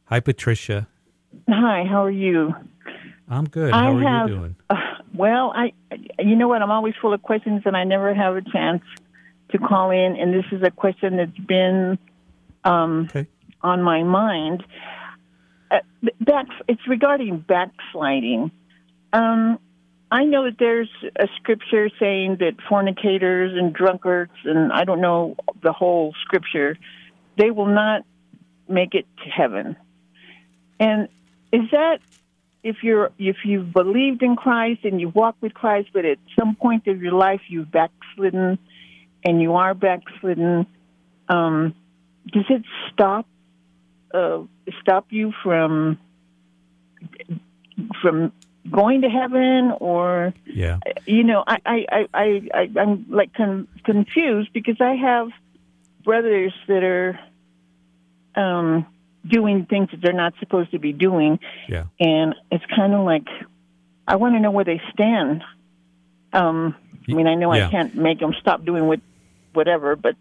Hi, 0.07 0.21
Patricia. 0.21 0.89
Hi, 1.49 1.85
how 1.89 2.05
are 2.05 2.11
you? 2.11 2.55
I'm 3.29 3.47
good. 3.47 3.73
How 3.73 3.93
I 3.93 3.95
are 3.95 4.03
have, 4.03 4.29
you 4.29 4.37
doing? 4.37 4.57
Uh, 4.71 4.77
well, 5.15 5.53
I, 5.55 5.73
you 6.19 6.37
know 6.37 6.49
what? 6.49 6.63
I'm 6.63 6.71
always 6.71 6.95
full 7.01 7.13
of 7.13 7.23
questions, 7.23 7.63
and 7.65 7.77
I 7.77 7.85
never 7.85 8.15
have 8.15 8.37
a 8.37 8.43
chance 8.43 8.83
to 9.51 9.59
call 9.59 9.91
in. 9.91 10.17
And 10.17 10.35
this 10.35 10.45
is 10.53 10.63
a 10.63 10.71
question 10.71 11.17
that's 11.17 11.39
been 11.47 11.99
um, 12.65 13.09
okay. 13.11 13.27
on 13.63 13.83
my 13.83 14.03
mind. 14.03 14.65
Uh, 15.71 15.79
back, 16.21 16.47
it's 16.69 16.87
regarding 16.89 17.39
backsliding. 17.39 18.51
Um, 19.13 19.59
I 20.15 20.23
know 20.23 20.45
that 20.45 20.61
there's 20.61 20.89
a 21.19 21.27
scripture 21.39 21.91
saying 21.99 22.37
that 22.39 22.53
fornicators 22.69 23.51
and 23.59 23.75
drunkards, 23.75 24.31
and 24.45 24.73
I 24.73 24.85
don't 24.85 25.01
know 25.01 25.35
the 25.61 25.73
whole 25.73 26.15
scripture, 26.23 26.79
they 27.37 27.51
will 27.51 27.67
not 27.67 28.03
make 28.69 28.95
it 28.95 29.07
to 29.25 29.29
heaven. 29.29 29.75
And 30.79 31.09
is 31.53 31.69
that 31.73 31.99
if 32.63 32.77
you're 32.85 33.11
if 33.19 33.39
you've 33.45 33.73
believed 33.73 34.23
in 34.23 34.37
Christ 34.37 34.85
and 34.85 35.01
you 35.01 35.09
walk 35.09 35.35
with 35.41 35.53
Christ, 35.53 35.89
but 35.93 36.05
at 36.05 36.19
some 36.39 36.55
point 36.55 36.87
of 36.87 37.03
your 37.03 37.13
life 37.13 37.41
you've 37.49 37.73
backslidden 37.73 38.61
and 39.25 39.43
you 39.43 39.57
are 39.57 39.75
backslidden, 39.75 40.65
um, 41.29 41.75
does 42.33 42.45
it 42.51 42.63
stop 42.93 43.27
uh, 44.15 44.43
stop 44.81 45.07
you 45.11 45.33
from 45.43 45.99
from 48.01 48.31
going 48.71 49.03
to 49.03 49.09
heaven 49.09 49.73
or 49.79 50.33
yeah 50.47 50.79
you 51.05 51.23
know 51.23 51.45
I 51.47 51.59
I 51.67 52.07
I, 52.15 52.43
I 52.55 52.71
I'm 52.81 53.07
like 53.11 53.35
con- 53.35 53.69
confused 53.85 54.53
because 54.53 54.77
I 54.81 54.95
have 54.95 55.29
brothers 56.03 56.55
that 56.67 56.83
are 56.83 57.19
um 58.37 58.87
doing 59.27 59.67
things 59.67 59.89
that 59.91 60.01
they're 60.03 60.13
not 60.13 60.35
supposed 60.39 60.71
to 60.73 60.79
be 60.79 60.93
doing. 60.93 61.39
Yeah. 61.69 61.85
And 61.99 62.35
it's 62.51 62.65
kind 62.75 62.93
of 62.93 63.05
like, 63.05 63.27
I 64.07 64.17
want 64.17 64.35
to 64.35 64.41
know 64.41 64.51
where 64.51 64.65
they 64.65 64.81
stand. 64.93 65.43
Um, 66.33 66.77
I 67.09 67.13
mean, 67.13 67.27
I 67.27 67.35
know 67.35 67.55
yeah. 67.55 67.69
I 67.69 67.71
can't 67.71 67.95
make 67.95 68.21
them 68.21 68.35
stop 68.41 68.65
doing 68.65 68.87
what, 68.87 69.01
whatever, 69.53 69.97
but. 69.97 70.17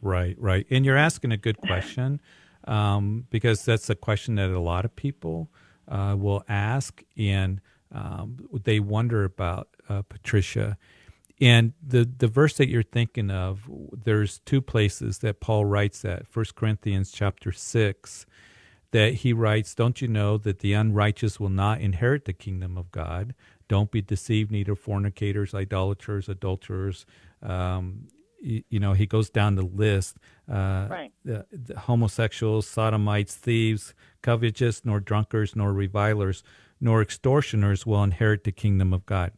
Right, 0.00 0.36
right. 0.38 0.66
And 0.70 0.84
you're 0.84 0.96
asking 0.96 1.32
a 1.32 1.36
good 1.36 1.58
question 1.58 2.20
um, 2.64 3.26
because 3.30 3.64
that's 3.64 3.88
a 3.90 3.94
question 3.94 4.36
that 4.36 4.50
a 4.50 4.60
lot 4.60 4.84
of 4.84 4.96
people 4.96 5.48
uh, 5.92 6.16
will 6.16 6.42
ask, 6.48 7.04
and 7.16 7.60
um, 7.92 8.48
they 8.64 8.80
wonder 8.80 9.24
about 9.24 9.68
uh, 9.88 10.02
Patricia. 10.02 10.78
And 11.40 11.74
the, 11.86 12.04
the 12.04 12.28
verse 12.28 12.56
that 12.56 12.68
you're 12.68 12.82
thinking 12.82 13.30
of, 13.30 13.68
there's 13.92 14.38
two 14.40 14.62
places 14.62 15.18
that 15.18 15.40
Paul 15.40 15.66
writes 15.66 16.02
that. 16.02 16.26
First 16.26 16.54
Corinthians 16.54 17.12
chapter 17.12 17.52
6, 17.52 18.26
that 18.92 19.14
he 19.14 19.32
writes, 19.32 19.74
Don't 19.74 20.00
you 20.00 20.08
know 20.08 20.38
that 20.38 20.60
the 20.60 20.72
unrighteous 20.72 21.38
will 21.38 21.50
not 21.50 21.80
inherit 21.80 22.24
the 22.24 22.32
kingdom 22.32 22.78
of 22.78 22.90
God? 22.90 23.34
Don't 23.68 23.90
be 23.90 24.00
deceived, 24.00 24.50
neither 24.50 24.74
fornicators, 24.74 25.54
idolaters, 25.54 26.28
adulterers. 26.28 27.04
Um, 27.42 28.08
you, 28.40 28.62
you, 28.68 28.80
know, 28.80 28.92
he 28.92 29.06
goes 29.06 29.30
down 29.30 29.54
the 29.54 29.62
list. 29.62 30.16
Uh, 30.50 30.86
right. 30.90 31.12
The, 31.24 31.46
the 31.50 31.78
homosexuals, 31.78 32.66
sodomites, 32.66 33.34
thieves, 33.34 33.94
covetous, 34.22 34.84
nor 34.84 35.00
drunkards, 35.00 35.54
nor 35.56 35.72
revilers, 35.72 36.42
nor 36.80 37.02
extortioners 37.02 37.86
will 37.86 38.02
inherit 38.02 38.44
the 38.44 38.52
kingdom 38.52 38.92
of 38.92 39.06
God. 39.06 39.32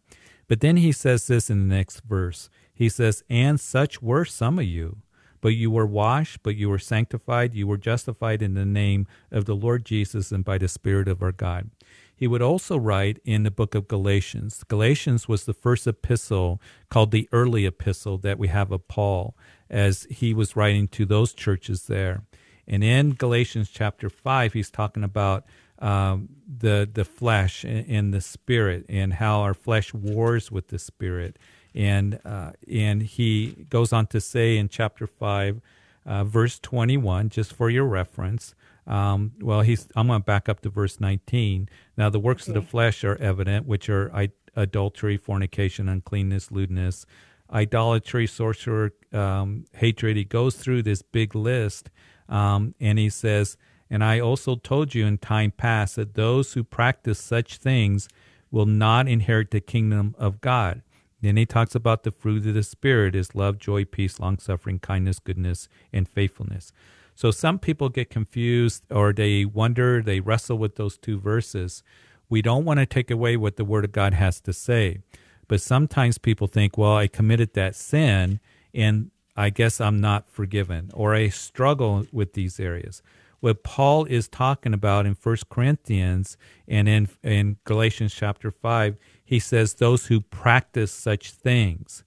But 0.49 0.61
then 0.61 0.77
he 0.77 0.93
says 0.93 1.27
this 1.27 1.51
in 1.51 1.69
the 1.69 1.75
next 1.75 2.01
verse. 2.01 2.49
He 2.73 2.89
says, 2.89 3.23
And 3.31 3.59
such 3.59 4.03
were 4.03 4.25
some 4.25 4.59
of 4.59 4.65
you, 4.65 4.99
but 5.41 5.55
you 5.55 5.71
were 5.71 5.87
washed, 5.87 6.43
but 6.43 6.57
you 6.57 6.69
were 6.69 6.79
sanctified, 6.79 7.55
you 7.55 7.67
were 7.67 7.77
justified 7.77 8.43
in 8.43 8.55
the 8.55 8.65
name 8.65 9.07
of 9.31 9.45
the 9.45 9.55
Lord 9.55 9.85
Jesus 9.85 10.33
and 10.33 10.45
by 10.45 10.59
the 10.59 10.69
Spirit 10.69 11.09
of 11.09 11.23
our 11.23 11.33
God. 11.33 11.71
He 12.17 12.27
would 12.27 12.43
also 12.43 12.79
write 12.79 13.21
in 13.25 13.43
the 13.43 13.51
book 13.51 13.75
of 13.75 13.89
Galatians. 13.89 14.63
Galatians 14.69 15.27
was 15.29 15.45
the 15.45 15.53
first 15.53 15.87
epistle 15.87 16.61
called 16.89 17.11
the 17.11 17.29
early 17.33 17.67
epistle 17.67 18.19
that 18.19 18.39
we 18.39 18.49
have 18.49 18.71
of 18.71 18.87
Paul 18.87 19.37
as 19.69 20.07
he 20.09 20.33
was 20.33 20.57
writing 20.57 20.87
to 20.89 21.05
those 21.05 21.33
churches 21.33 21.87
there. 21.87 22.23
And 22.67 22.83
in 22.83 23.15
Galatians 23.15 23.71
chapter 23.71 24.09
5, 24.09 24.53
he's 24.53 24.71
talking 24.71 25.05
about 25.05 25.45
um, 25.79 26.29
the 26.47 26.89
the 26.93 27.05
flesh 27.05 27.65
and, 27.65 28.15
the 28.15 28.21
spirit 28.21 28.87
and 28.89 29.15
how 29.15 29.41
our 29.41 29.55
flesh 29.55 29.93
wars 29.93 30.51
with 30.51 30.69
the 30.69 30.79
spirit. 30.79 31.39
And 31.75 32.21
uh, 32.25 32.53
and 32.71 33.03
he 33.03 33.67
goes 33.69 33.93
on 33.93 34.07
to 34.09 34.21
say 34.21 34.57
in 34.57 34.69
chapter 34.69 35.07
5 35.07 35.61
uh, 36.07 36.23
verse 36.23 36.59
21 36.59 37.31
just 37.31 37.55
for 37.55 37.71
your 37.71 37.85
reference 37.87 38.55
um, 38.87 39.33
well 39.41 39.63
he's 39.63 39.89
i'm 39.97 40.07
going 40.07 40.21
to 40.21 40.25
back 40.25 40.51
up 40.51 40.61
to 40.61 40.69
verse 40.69 41.01
19 41.01 41.67
now 41.97 42.11
the 42.11 42.19
works 42.19 42.43
okay. 42.43 42.57
of 42.57 42.63
the 42.63 42.71
flesh 42.71 43.03
are 43.05 43.17
evident 43.17 43.67
which 43.67 43.89
are 43.89 44.15
I- 44.15 44.29
adultery 44.55 45.17
fornication 45.17 45.89
uncleanness 45.89 46.51
lewdness 46.51 47.07
idolatry 47.53 48.27
sorcery 48.27 48.91
um, 49.13 49.65
hatred. 49.75 50.17
He 50.17 50.25
goes 50.25 50.57
through 50.57 50.83
this 50.83 51.03
big 51.03 51.35
list 51.35 51.91
um, 52.29 52.75
and 52.81 52.99
he 52.99 53.09
says 53.09 53.57
and 53.91 54.03
I 54.03 54.19
also 54.19 54.57
told 54.57 54.95
you 54.95 55.07
in 55.07 55.19
time 55.19 55.53
past 55.53 55.97
that 55.97 56.15
those 56.15 56.55
who 56.55 56.65
practice 56.65 57.19
such 57.19 57.59
things 57.59 58.09
will 58.51 58.67
not 58.67 59.09
inherit 59.09 59.51
the 59.51 59.61
kingdom 59.61 60.15
of 60.19 60.41
God. 60.41 60.83
Then 61.21 61.37
he 61.37 61.47
talks 61.47 61.75
about 61.75 62.03
the 62.03 62.11
fruit 62.11 62.47
of 62.47 62.55
the 62.55 62.63
Spirit 62.63 63.15
is 63.15 63.35
love, 63.35 63.59
joy, 63.59 63.85
peace, 63.85 64.21
long 64.21 64.39
suffering, 64.39 64.79
kindness, 64.79 65.19
goodness, 65.19 65.69
and 65.93 66.09
faithfulness. 66.09 66.73
So 67.15 67.31
some 67.31 67.59
people 67.59 67.89
get 67.89 68.11
confused 68.11 68.83
or 68.91 69.13
they 69.13 69.45
wonder, 69.45 70.03
they 70.03 70.21
wrestle 70.21 70.59
with 70.59 70.77
those 70.77 70.99
two 70.99 71.19
verses. 71.19 71.83
We 72.29 72.43
don't 72.43 72.65
want 72.65 72.81
to 72.81 72.87
take 72.87 73.11
away 73.11 73.37
what 73.37 73.57
the 73.57 73.65
Word 73.65 73.85
of 73.85 73.93
God 73.93 74.15
has 74.15 74.41
to 74.41 74.53
say. 74.53 74.99
But 75.47 75.61
sometimes 75.61 76.19
people 76.19 76.47
think, 76.47 76.77
well, 76.77 76.97
I 76.97 77.07
committed 77.07 77.55
that 77.55 77.77
sin 77.77 78.41
and 78.75 79.11
I 79.37 79.51
guess 79.51 79.81
I'm 79.81 80.01
not 80.01 80.29
forgiven 80.29 80.91
or 80.95 81.15
I 81.15 81.29
struggle 81.29 82.07
with 82.13 82.35
these 82.35 82.61
areas 82.61 83.03
what 83.45 83.63
Paul 83.63 84.07
is 84.07 84.27
talking 84.27 84.73
about 84.73 85.05
in 85.05 85.15
First 85.15 85.51
Corinthians 85.51 86.39
and 86.67 86.89
in, 86.89 87.11
in 87.23 87.59
Galatians 87.65 88.15
chapter 88.15 88.51
5, 88.51 88.97
he 89.23 89.39
says, 89.39 89.75
those 89.75 90.07
who 90.07 90.23
practice 90.23 90.91
such 90.91 91.31
things. 91.31 92.05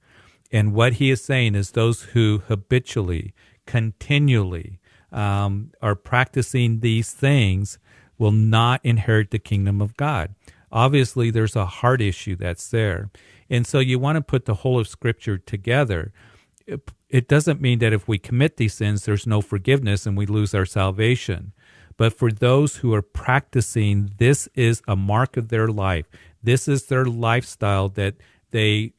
And 0.52 0.74
what 0.74 0.94
he 0.94 1.12
is 1.12 1.24
saying 1.24 1.54
is 1.54 1.70
those 1.70 2.02
who 2.02 2.42
habitually, 2.48 3.36
continually 3.68 4.80
um, 5.12 5.74
are 5.80 5.94
practicing 5.94 6.80
these 6.80 7.12
things 7.12 7.78
will 8.18 8.32
not 8.32 8.82
inherit 8.84 9.30
the 9.30 9.38
kingdom 9.38 9.80
of 9.80 9.96
God. 9.96 10.34
Obviously, 10.72 11.30
there's 11.30 11.56
a 11.56 11.68
heart 11.68 12.02
issue 12.02 12.36
that's 12.36 12.68
there. 12.72 13.12
And 13.48 13.68
so 13.68 13.78
you 13.78 14.00
want 14.00 14.16
to 14.16 14.24
put 14.24 14.46
the 14.46 14.56
whole 14.56 14.80
of 14.80 14.88
Scripture 14.88 15.38
together 15.38 16.12
it 17.10 17.28
doesn't 17.28 17.62
mean 17.62 17.80
that 17.80 17.94
if 17.94 18.08
we 18.08 18.18
commit 18.18 18.58
these 18.58 18.74
sins, 18.74 19.06
there's 19.06 19.28
no 19.28 19.42
forgiveness 19.42 20.06
and 20.06 20.18
we 20.18 20.26
lose 20.26 20.54
our 20.54 20.66
salvation. 20.66 21.54
But 21.96 22.14
for 22.14 22.32
those 22.32 22.78
who 22.78 22.94
are 22.94 23.02
practicing, 23.02 24.12
this 24.18 24.48
is 24.54 24.82
a 24.88 24.96
mark 24.96 25.36
of 25.36 25.50
their 25.50 25.68
life. 25.68 26.06
This 26.44 26.68
is 26.68 26.86
their 26.86 27.06
lifestyle 27.06 27.90
that 27.90 28.16
they 28.52 28.94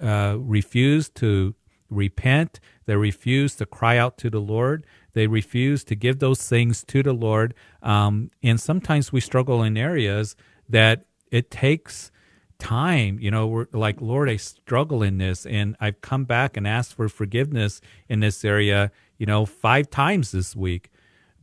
uh, 0.00 0.36
refuse 0.38 1.08
to 1.10 1.54
repent. 1.90 2.60
They 2.86 2.96
refuse 2.96 3.54
to 3.56 3.66
cry 3.66 3.98
out 3.98 4.16
to 4.18 4.30
the 4.30 4.40
Lord. 4.40 4.86
They 5.12 5.26
refuse 5.26 5.82
to 5.84 5.96
give 5.96 6.18
those 6.18 6.46
things 6.46 6.84
to 6.84 7.02
the 7.02 7.12
Lord. 7.12 7.54
Um, 7.82 8.30
and 8.42 8.60
sometimes 8.60 9.12
we 9.12 9.20
struggle 9.20 9.62
in 9.62 9.76
areas 9.76 10.36
that 10.68 11.06
it 11.30 11.50
takes 11.50 12.10
time 12.58 13.18
you 13.20 13.30
know 13.30 13.46
we're 13.46 13.66
like 13.72 14.00
lord 14.00 14.30
i 14.30 14.36
struggle 14.36 15.02
in 15.02 15.18
this 15.18 15.44
and 15.44 15.76
i've 15.78 16.00
come 16.00 16.24
back 16.24 16.56
and 16.56 16.66
asked 16.66 16.94
for 16.94 17.08
forgiveness 17.08 17.82
in 18.08 18.20
this 18.20 18.44
area 18.44 18.90
you 19.18 19.26
know 19.26 19.46
five 19.46 19.90
times 19.90 20.32
this 20.32 20.54
week. 20.54 20.90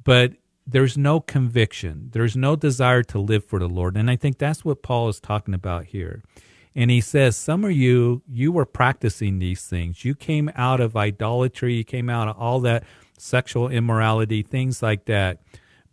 But 0.04 0.34
there's 0.66 0.98
no 0.98 1.20
conviction. 1.20 2.10
There's 2.12 2.36
no 2.36 2.56
desire 2.56 3.04
to 3.04 3.20
live 3.20 3.46
for 3.46 3.60
the 3.60 3.68
lord. 3.68 3.98
And 3.98 4.10
i 4.10 4.16
think 4.16 4.38
that's 4.38 4.64
what 4.64 4.84
paul 4.84 5.10
is 5.10 5.20
talking 5.20 5.54
about 5.54 5.86
here. 5.86 6.24
And 6.76 6.90
he 6.90 7.02
says, 7.02 7.38
Some 7.38 7.64
of 7.64 7.72
you, 7.72 8.24
you 8.28 8.52
were 8.52 8.66
practicing 8.66 9.40
these 9.40 9.66
things. 9.66 10.04
You 10.04 10.16
came 10.16 10.52
out 10.56 10.80
of 10.80 10.96
idolatry, 10.96 11.76
you 11.76 11.84
came 11.84 12.10
out 12.10 12.28
of 12.28 12.38
all 12.38 12.60
that 12.62 12.84
sexual 13.18 13.70
immorality, 13.70 14.42
things 14.42 14.82
like 14.82 15.06
that. 15.06 15.40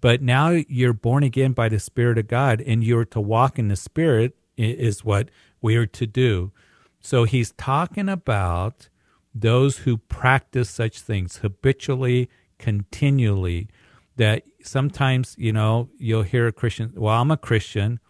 But 0.01 0.23
now 0.23 0.49
you're 0.49 0.95
born 0.95 1.23
again 1.23 1.53
by 1.53 1.69
the 1.69 1.79
Spirit 1.79 2.17
of 2.17 2.29
God, 2.29 2.63
and 2.63 2.83
you're 2.83 3.05
to 3.07 3.21
walk 3.21 3.59
in 3.59 3.69
the 3.69 3.77
Spirit, 3.77 4.35
is 4.61 5.05
what 5.05 5.31
we 5.61 5.77
are 5.77 5.87
to 5.87 6.07
do. 6.07 6.53
So 7.01 7.25
he's 7.25 7.53
talking 7.53 8.09
about 8.09 8.89
those 9.35 9.79
who 9.79 9.99
practice 9.99 10.69
such 10.69 11.01
things 11.01 11.39
habitually, 11.39 12.29
continually. 12.59 13.69
That 14.17 14.43
sometimes, 14.63 15.35
you 15.39 15.53
know, 15.53 15.89
you'll 15.97 16.25
hear 16.25 16.47
a 16.47 16.53
Christian, 16.53 16.93
well, 16.95 17.21
I'm 17.21 17.31
a 17.31 17.37
Christian, 17.37 18.01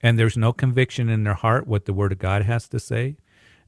and 0.00 0.18
there's 0.18 0.36
no 0.36 0.52
conviction 0.52 1.08
in 1.08 1.24
their 1.24 1.34
heart 1.34 1.66
what 1.66 1.86
the 1.86 1.94
Word 1.94 2.12
of 2.12 2.18
God 2.18 2.42
has 2.42 2.68
to 2.68 2.78
say. 2.78 3.16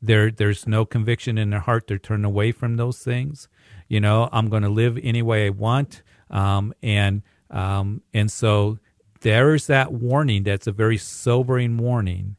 There, 0.01 0.31
there's 0.31 0.67
no 0.67 0.85
conviction 0.85 1.39
in 1.39 1.51
their 1.51 1.61
heart. 1.61 1.89
They're 1.89 1.99
turned 1.99 2.25
away 2.25 2.53
from 2.53 2.77
those 2.77 2.99
things. 2.99 3.49
You 3.89 4.01
know, 4.01 4.29
I'm 4.31 4.49
going 4.49 4.63
to 4.63 4.69
live 4.69 4.97
any 5.03 5.23
way 5.23 5.47
I 5.47 5.51
want, 5.51 6.03
um, 6.31 6.73
and 6.83 7.23
um, 7.51 8.03
and 8.13 8.31
so 8.31 8.79
there's 9.21 9.67
that 9.67 9.93
warning. 9.93 10.45
That's 10.45 10.67
a 10.67 10.73
very 10.73 10.97
sobering 10.97 11.77
warning, 11.77 12.37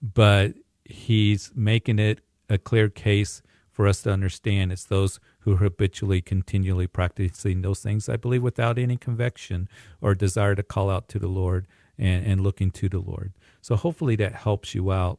but 0.00 0.54
he's 0.84 1.50
making 1.54 1.98
it 1.98 2.20
a 2.48 2.58
clear 2.58 2.88
case 2.88 3.42
for 3.70 3.86
us 3.86 4.02
to 4.02 4.10
understand. 4.10 4.72
It's 4.72 4.84
those 4.84 5.20
who 5.40 5.54
are 5.54 5.58
habitually, 5.58 6.22
continually 6.22 6.86
practicing 6.86 7.62
those 7.62 7.80
things, 7.80 8.08
I 8.08 8.16
believe, 8.16 8.42
without 8.42 8.78
any 8.78 8.96
conviction 8.96 9.68
or 10.00 10.14
desire 10.14 10.54
to 10.54 10.62
call 10.62 10.90
out 10.90 11.08
to 11.10 11.18
the 11.18 11.28
Lord 11.28 11.66
and, 11.98 12.24
and 12.26 12.40
looking 12.40 12.70
to 12.72 12.88
the 12.88 12.98
Lord. 13.00 13.32
So 13.60 13.76
hopefully 13.76 14.16
that 14.16 14.32
helps 14.34 14.74
you 14.74 14.92
out 14.92 15.18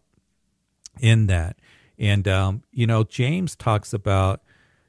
in 1.00 1.28
that. 1.28 1.58
And, 2.00 2.28
um, 2.28 2.64
you 2.72 2.88
know, 2.88 3.04
James 3.04 3.56
talks 3.56 3.94
about, 3.94 4.42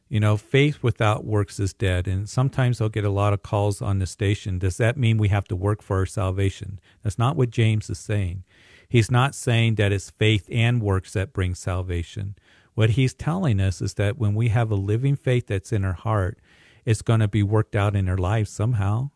you 0.08 0.20
know, 0.20 0.36
faith 0.36 0.82
without 0.82 1.24
works 1.24 1.60
is 1.60 1.72
dead. 1.72 2.06
And 2.08 2.28
sometimes 2.28 2.80
I'll 2.80 2.88
get 2.88 3.04
a 3.04 3.10
lot 3.10 3.32
of 3.32 3.42
calls 3.42 3.82
on 3.82 3.98
the 3.98 4.06
station. 4.06 4.58
Does 4.58 4.76
that 4.78 4.96
mean 4.96 5.18
we 5.18 5.28
have 5.28 5.46
to 5.48 5.56
work 5.56 5.82
for 5.82 5.98
our 5.98 6.06
salvation? 6.06 6.80
That's 7.02 7.18
not 7.18 7.36
what 7.36 7.50
James 7.50 7.90
is 7.90 7.98
saying. 7.98 8.44
He's 8.88 9.10
not 9.10 9.34
saying 9.34 9.74
that 9.74 9.92
it's 9.92 10.10
faith 10.10 10.48
and 10.50 10.80
works 10.80 11.12
that 11.12 11.32
bring 11.32 11.54
salvation. 11.54 12.36
What 12.74 12.90
he's 12.90 13.12
telling 13.12 13.60
us 13.60 13.82
is 13.82 13.94
that 13.94 14.18
when 14.18 14.34
we 14.34 14.48
have 14.48 14.70
a 14.70 14.76
living 14.76 15.16
faith 15.16 15.48
that's 15.48 15.72
in 15.72 15.84
our 15.84 15.92
heart, 15.92 16.38
it's 16.84 17.02
going 17.02 17.20
to 17.20 17.28
be 17.28 17.42
worked 17.42 17.76
out 17.76 17.94
in 17.94 18.08
our 18.08 18.16
lives 18.16 18.50
somehow 18.50 19.10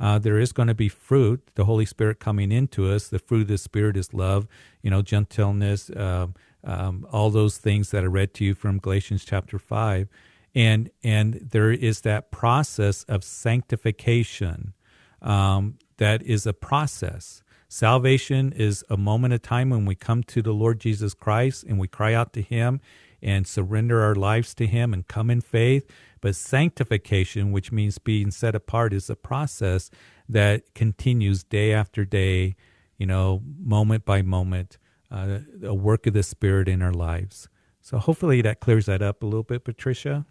uh, 0.00 0.18
there 0.18 0.38
is 0.38 0.52
going 0.52 0.68
to 0.68 0.74
be 0.74 0.88
fruit, 0.88 1.50
the 1.54 1.66
Holy 1.66 1.84
Spirit 1.84 2.18
coming 2.18 2.50
into 2.50 2.90
us. 2.90 3.08
The 3.08 3.18
fruit 3.18 3.42
of 3.42 3.48
the 3.48 3.58
Spirit 3.58 3.96
is 3.98 4.14
love, 4.14 4.48
you 4.82 4.90
know, 4.90 5.02
gentleness, 5.02 5.90
uh, 5.90 6.28
um, 6.64 7.06
all 7.12 7.30
those 7.30 7.58
things 7.58 7.90
that 7.90 8.02
I 8.02 8.06
read 8.06 8.32
to 8.34 8.44
you 8.44 8.54
from 8.54 8.78
Galatians 8.78 9.24
chapter 9.24 9.58
5. 9.58 10.08
And, 10.54 10.90
and 11.02 11.48
there 11.52 11.70
is 11.70 12.00
that 12.02 12.30
process 12.30 13.04
of 13.04 13.22
sanctification 13.22 14.74
um, 15.22 15.78
that 15.98 16.22
is 16.22 16.46
a 16.46 16.52
process. 16.52 17.42
Salvation 17.68 18.52
is 18.52 18.84
a 18.90 18.96
moment 18.96 19.32
of 19.32 19.42
time 19.42 19.70
when 19.70 19.86
we 19.86 19.94
come 19.94 20.24
to 20.24 20.42
the 20.42 20.52
Lord 20.52 20.80
Jesus 20.80 21.14
Christ 21.14 21.62
and 21.62 21.78
we 21.78 21.86
cry 21.86 22.14
out 22.14 22.32
to 22.32 22.42
Him 22.42 22.80
and 23.22 23.46
surrender 23.46 24.02
our 24.02 24.14
lives 24.14 24.54
to 24.54 24.66
Him 24.66 24.92
and 24.92 25.06
come 25.06 25.30
in 25.30 25.40
faith. 25.40 25.88
But 26.20 26.34
sanctification, 26.34 27.52
which 27.52 27.70
means 27.70 27.98
being 27.98 28.30
set 28.30 28.54
apart, 28.54 28.92
is 28.92 29.08
a 29.08 29.14
process 29.14 29.90
that 30.28 30.74
continues 30.74 31.44
day 31.44 31.72
after 31.72 32.04
day, 32.04 32.56
you 32.98 33.06
know, 33.06 33.42
moment 33.58 34.04
by 34.04 34.22
moment, 34.22 34.78
uh, 35.10 35.38
a 35.62 35.74
work 35.74 36.06
of 36.06 36.14
the 36.14 36.22
Spirit 36.22 36.68
in 36.68 36.82
our 36.82 36.92
lives. 36.92 37.48
So 37.80 37.98
hopefully 37.98 38.42
that 38.42 38.60
clears 38.60 38.86
that 38.86 39.00
up 39.00 39.22
a 39.22 39.26
little 39.26 39.42
bit, 39.42 39.64
Patricia. 39.64 40.26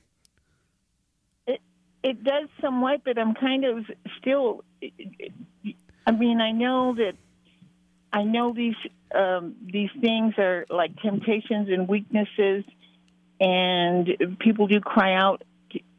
It 2.04 2.24
does 2.24 2.48
somewhat, 2.62 3.02
but 3.04 3.18
I'm 3.18 3.34
kind 3.34 3.66
of 3.66 3.86
still. 4.20 4.64
I 6.06 6.12
mean, 6.12 6.42
I 6.42 6.52
know 6.52 6.96
that 6.96 7.14
I 8.14 8.24
know 8.24 8.54
these 8.54 8.76
um, 9.14 9.56
these 9.62 9.90
things 10.00 10.36
are 10.38 10.66
like 10.70 10.96
temptations 11.02 11.70
and 11.70 11.88
weaknesses, 11.88 12.64
and 13.40 14.38
people 14.40 14.68
do 14.68 14.80
cry 14.80 15.14
out 15.16 15.44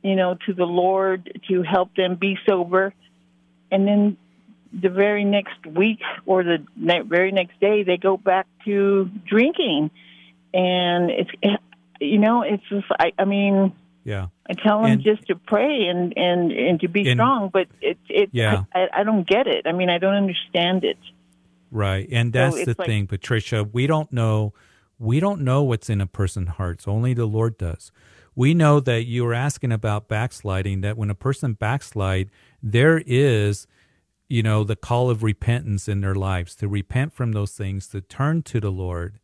you 0.02 0.16
know, 0.16 0.36
to 0.46 0.54
the 0.54 0.64
Lord 0.64 1.40
to 1.48 1.62
help 1.62 1.94
them 1.94 2.16
be 2.16 2.38
sober. 2.48 2.94
And 3.70 3.86
then 3.86 4.16
the 4.72 4.88
very 4.88 5.24
next 5.24 5.66
week 5.66 6.00
or 6.26 6.42
the 6.42 6.64
very 7.06 7.32
next 7.32 7.60
day, 7.60 7.82
they 7.82 7.96
go 7.96 8.16
back 8.16 8.46
to 8.64 9.10
drinking. 9.26 9.90
And 10.54 11.10
it's, 11.10 11.30
you 12.00 12.18
know, 12.18 12.42
it's 12.42 12.62
just, 12.68 12.86
I, 12.98 13.12
I 13.18 13.24
mean, 13.24 13.72
yeah. 14.04 14.28
I 14.48 14.54
tell 14.54 14.82
them 14.82 14.92
and, 14.92 15.02
just 15.02 15.26
to 15.26 15.36
pray 15.36 15.86
and, 15.86 16.12
and, 16.16 16.52
and 16.52 16.80
to 16.80 16.88
be 16.88 17.08
and, 17.08 17.18
strong, 17.18 17.50
but 17.52 17.68
it, 17.80 17.98
it, 18.08 18.30
yeah. 18.32 18.64
I, 18.74 18.88
I 19.00 19.04
don't 19.04 19.26
get 19.26 19.46
it. 19.46 19.66
I 19.66 19.72
mean, 19.72 19.90
I 19.90 19.98
don't 19.98 20.14
understand 20.14 20.84
it. 20.84 20.98
Right. 21.70 22.08
And 22.10 22.32
that's 22.32 22.56
so 22.56 22.64
the 22.64 22.74
like, 22.78 22.86
thing, 22.86 23.06
Patricia. 23.06 23.62
We 23.64 23.86
don't 23.86 24.12
know, 24.12 24.54
we 24.98 25.20
don't 25.20 25.42
know 25.42 25.62
what's 25.62 25.88
in 25.88 26.00
a 26.00 26.06
person's 26.06 26.50
hearts. 26.50 26.88
Only 26.88 27.14
the 27.14 27.26
Lord 27.26 27.58
does 27.58 27.92
we 28.34 28.54
know 28.54 28.80
that 28.80 29.04
you 29.04 29.24
were 29.24 29.34
asking 29.34 29.72
about 29.72 30.08
backsliding, 30.08 30.80
that 30.82 30.96
when 30.96 31.10
a 31.10 31.14
person 31.14 31.54
backslide, 31.54 32.30
there 32.62 33.02
is, 33.04 33.66
you 34.28 34.42
know, 34.42 34.64
the 34.64 34.76
call 34.76 35.10
of 35.10 35.22
repentance 35.22 35.88
in 35.88 36.00
their 36.00 36.14
lives 36.14 36.54
to 36.56 36.68
repent 36.68 37.12
from 37.12 37.32
those 37.32 37.52
things, 37.52 37.86
to 37.88 38.00
turn 38.00 38.42
to 38.44 38.60
the 38.60 38.70
Lord. 38.70 39.18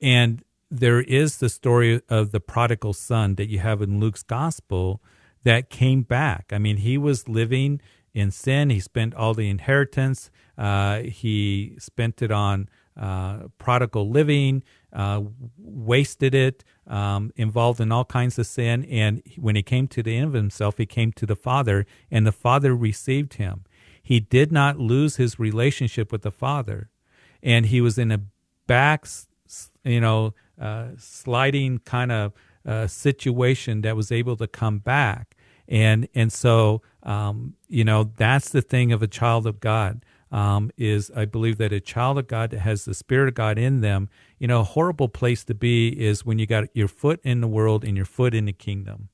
And 0.00 0.42
there 0.70 1.00
is 1.00 1.38
the 1.38 1.48
story 1.48 2.00
of 2.08 2.30
the 2.30 2.40
prodigal 2.40 2.92
son 2.92 3.34
that 3.34 3.48
you 3.48 3.58
have 3.58 3.82
in 3.82 3.98
Luke's 3.98 4.22
gospel 4.22 5.02
that 5.42 5.70
came 5.70 6.02
back. 6.02 6.52
I 6.52 6.58
mean, 6.58 6.78
he 6.78 6.96
was 6.96 7.28
living 7.28 7.80
in 8.14 8.30
sin. 8.30 8.70
He 8.70 8.80
spent 8.80 9.14
all 9.14 9.34
the 9.34 9.48
inheritance. 9.48 10.30
Uh, 10.56 11.00
he 11.00 11.76
spent 11.78 12.22
it 12.22 12.30
on 12.30 12.68
uh, 13.00 13.48
prodigal 13.58 14.10
living, 14.10 14.62
uh, 14.92 15.22
wasted 15.58 16.34
it, 16.34 16.64
um, 16.86 17.32
involved 17.36 17.80
in 17.80 17.90
all 17.90 18.04
kinds 18.04 18.38
of 18.38 18.46
sin. 18.46 18.84
And 18.84 19.22
when 19.38 19.56
he 19.56 19.62
came 19.62 19.88
to 19.88 20.02
the 20.02 20.16
end 20.16 20.26
of 20.26 20.32
himself, 20.34 20.76
he 20.76 20.86
came 20.86 21.12
to 21.12 21.26
the 21.26 21.36
Father, 21.36 21.86
and 22.10 22.26
the 22.26 22.32
Father 22.32 22.74
received 22.76 23.34
him. 23.34 23.64
He 24.02 24.20
did 24.20 24.52
not 24.52 24.78
lose 24.78 25.16
his 25.16 25.38
relationship 25.38 26.12
with 26.12 26.22
the 26.22 26.32
Father, 26.32 26.90
and 27.42 27.66
he 27.66 27.80
was 27.80 27.96
in 27.96 28.10
a 28.10 28.20
back, 28.66 29.06
you 29.84 30.00
know, 30.00 30.34
uh, 30.60 30.88
sliding 30.98 31.78
kind 31.80 32.12
of 32.12 32.32
uh, 32.66 32.86
situation 32.86 33.80
that 33.82 33.96
was 33.96 34.12
able 34.12 34.36
to 34.36 34.46
come 34.46 34.78
back. 34.78 35.36
And 35.68 36.08
and 36.14 36.32
so 36.32 36.82
um, 37.02 37.54
you 37.68 37.84
know 37.84 38.10
that's 38.16 38.50
the 38.50 38.62
thing 38.62 38.92
of 38.92 39.02
a 39.02 39.06
child 39.06 39.46
of 39.46 39.60
God 39.60 40.04
um, 40.32 40.70
is 40.76 41.10
I 41.14 41.24
believe 41.24 41.58
that 41.58 41.72
a 41.72 41.80
child 41.80 42.18
of 42.18 42.28
God 42.28 42.50
that 42.50 42.60
has 42.60 42.84
the 42.84 42.94
Spirit 42.94 43.28
of 43.28 43.34
God 43.34 43.58
in 43.58 43.80
them, 43.80 44.08
you 44.38 44.46
know, 44.46 44.60
a 44.60 44.64
horrible 44.64 45.08
place 45.08 45.44
to 45.44 45.54
be 45.54 45.88
is 45.88 46.24
when 46.24 46.38
you 46.38 46.46
got 46.46 46.64
your 46.74 46.88
foot 46.88 47.20
in 47.22 47.40
the 47.40 47.48
world 47.48 47.84
and 47.84 47.96
your 47.96 48.06
foot 48.06 48.34
in 48.34 48.44
the 48.44 48.52
kingdom. 48.52 49.08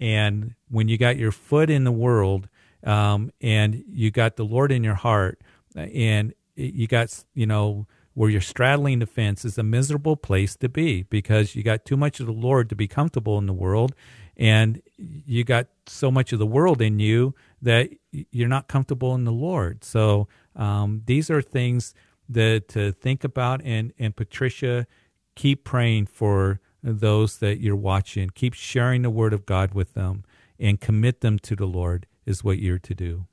And 0.00 0.54
when 0.68 0.88
you 0.88 0.98
got 0.98 1.16
your 1.16 1.32
foot 1.32 1.70
in 1.70 1.84
the 1.84 1.92
world 1.92 2.48
um, 2.82 3.30
and 3.40 3.84
you 3.88 4.10
got 4.10 4.36
the 4.36 4.44
Lord 4.44 4.70
in 4.70 4.84
your 4.84 4.94
heart 4.94 5.40
and 5.74 6.34
you 6.56 6.86
got, 6.86 7.24
you 7.34 7.46
know, 7.46 7.86
where 8.14 8.30
you're 8.30 8.40
straddling 8.40 9.00
the 9.00 9.06
fence 9.06 9.44
is 9.44 9.58
a 9.58 9.62
miserable 9.62 10.16
place 10.16 10.56
to 10.56 10.68
be 10.68 11.02
because 11.04 11.54
you 11.54 11.62
got 11.62 11.84
too 11.84 11.96
much 11.96 12.20
of 12.20 12.26
the 12.26 12.32
Lord 12.32 12.68
to 12.70 12.76
be 12.76 12.88
comfortable 12.88 13.38
in 13.38 13.46
the 13.46 13.52
world 13.52 13.94
and 14.36 14.82
you 14.96 15.44
got 15.44 15.66
so 15.86 16.10
much 16.10 16.32
of 16.32 16.38
the 16.38 16.46
world 16.46 16.80
in 16.82 16.98
you 16.98 17.34
that 17.62 17.90
you're 18.10 18.48
not 18.48 18.68
comfortable 18.68 19.14
in 19.14 19.24
the 19.24 19.32
Lord. 19.32 19.84
So 19.84 20.28
um, 20.56 21.02
these 21.06 21.30
are 21.30 21.42
things 21.42 21.94
that 22.28 22.68
to 22.68 22.92
think 22.92 23.24
about. 23.24 23.60
And 23.64 23.92
and 23.98 24.14
Patricia, 24.14 24.86
keep 25.34 25.64
praying 25.64 26.06
for 26.06 26.60
those 26.82 27.38
that 27.38 27.60
you're 27.60 27.76
watching. 27.76 28.30
Keep 28.30 28.54
sharing 28.54 29.02
the 29.02 29.10
Word 29.10 29.32
of 29.32 29.46
God 29.46 29.74
with 29.74 29.94
them, 29.94 30.24
and 30.58 30.80
commit 30.80 31.20
them 31.20 31.38
to 31.40 31.56
the 31.56 31.66
Lord. 31.66 32.06
Is 32.26 32.42
what 32.42 32.58
you're 32.58 32.78
to 32.78 32.94
do. 32.94 33.26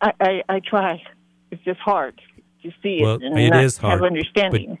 I 0.00 0.12
I, 0.20 0.42
I 0.48 0.60
try. 0.60 1.02
It's 1.50 1.62
just 1.64 1.80
hard 1.80 2.20
to 2.62 2.70
see 2.82 3.00
well, 3.02 3.16
it 3.16 3.22
and 3.22 3.38
it 3.38 3.50
not 3.50 3.64
is 3.64 3.78
hard, 3.78 4.00
have 4.00 4.06
understanding. 4.06 4.78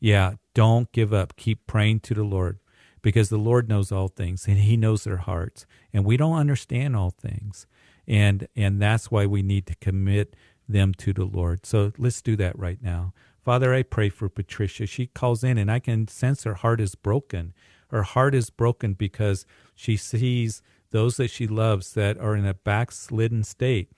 yeah, 0.00 0.34
don't 0.54 0.90
give 0.92 1.12
up. 1.12 1.36
Keep 1.36 1.66
praying 1.66 2.00
to 2.00 2.14
the 2.14 2.24
Lord 2.24 2.58
because 3.02 3.28
the 3.28 3.38
Lord 3.38 3.68
knows 3.68 3.92
all 3.92 4.08
things 4.08 4.46
and 4.46 4.58
he 4.58 4.76
knows 4.76 5.04
their 5.04 5.18
hearts 5.18 5.66
and 5.92 6.04
we 6.04 6.16
don't 6.16 6.36
understand 6.36 6.96
all 6.96 7.10
things. 7.10 7.66
And 8.06 8.48
and 8.56 8.80
that's 8.80 9.10
why 9.10 9.26
we 9.26 9.42
need 9.42 9.66
to 9.66 9.74
commit 9.76 10.34
them 10.68 10.94
to 10.94 11.12
the 11.12 11.24
Lord. 11.24 11.66
So 11.66 11.92
let's 11.98 12.22
do 12.22 12.36
that 12.36 12.58
right 12.58 12.82
now. 12.82 13.12
Father, 13.44 13.74
I 13.74 13.82
pray 13.82 14.08
for 14.08 14.28
Patricia. 14.28 14.86
She 14.86 15.06
calls 15.06 15.42
in 15.42 15.58
and 15.58 15.70
I 15.70 15.80
can 15.80 16.06
sense 16.08 16.44
her 16.44 16.54
heart 16.54 16.80
is 16.80 16.94
broken. 16.94 17.54
Her 17.88 18.04
heart 18.04 18.34
is 18.34 18.50
broken 18.50 18.94
because 18.94 19.44
she 19.74 19.96
sees 19.96 20.62
those 20.90 21.16
that 21.16 21.30
she 21.30 21.46
loves 21.46 21.94
that 21.94 22.18
are 22.18 22.36
in 22.36 22.46
a 22.46 22.54
backslidden 22.54 23.42
state. 23.42 23.90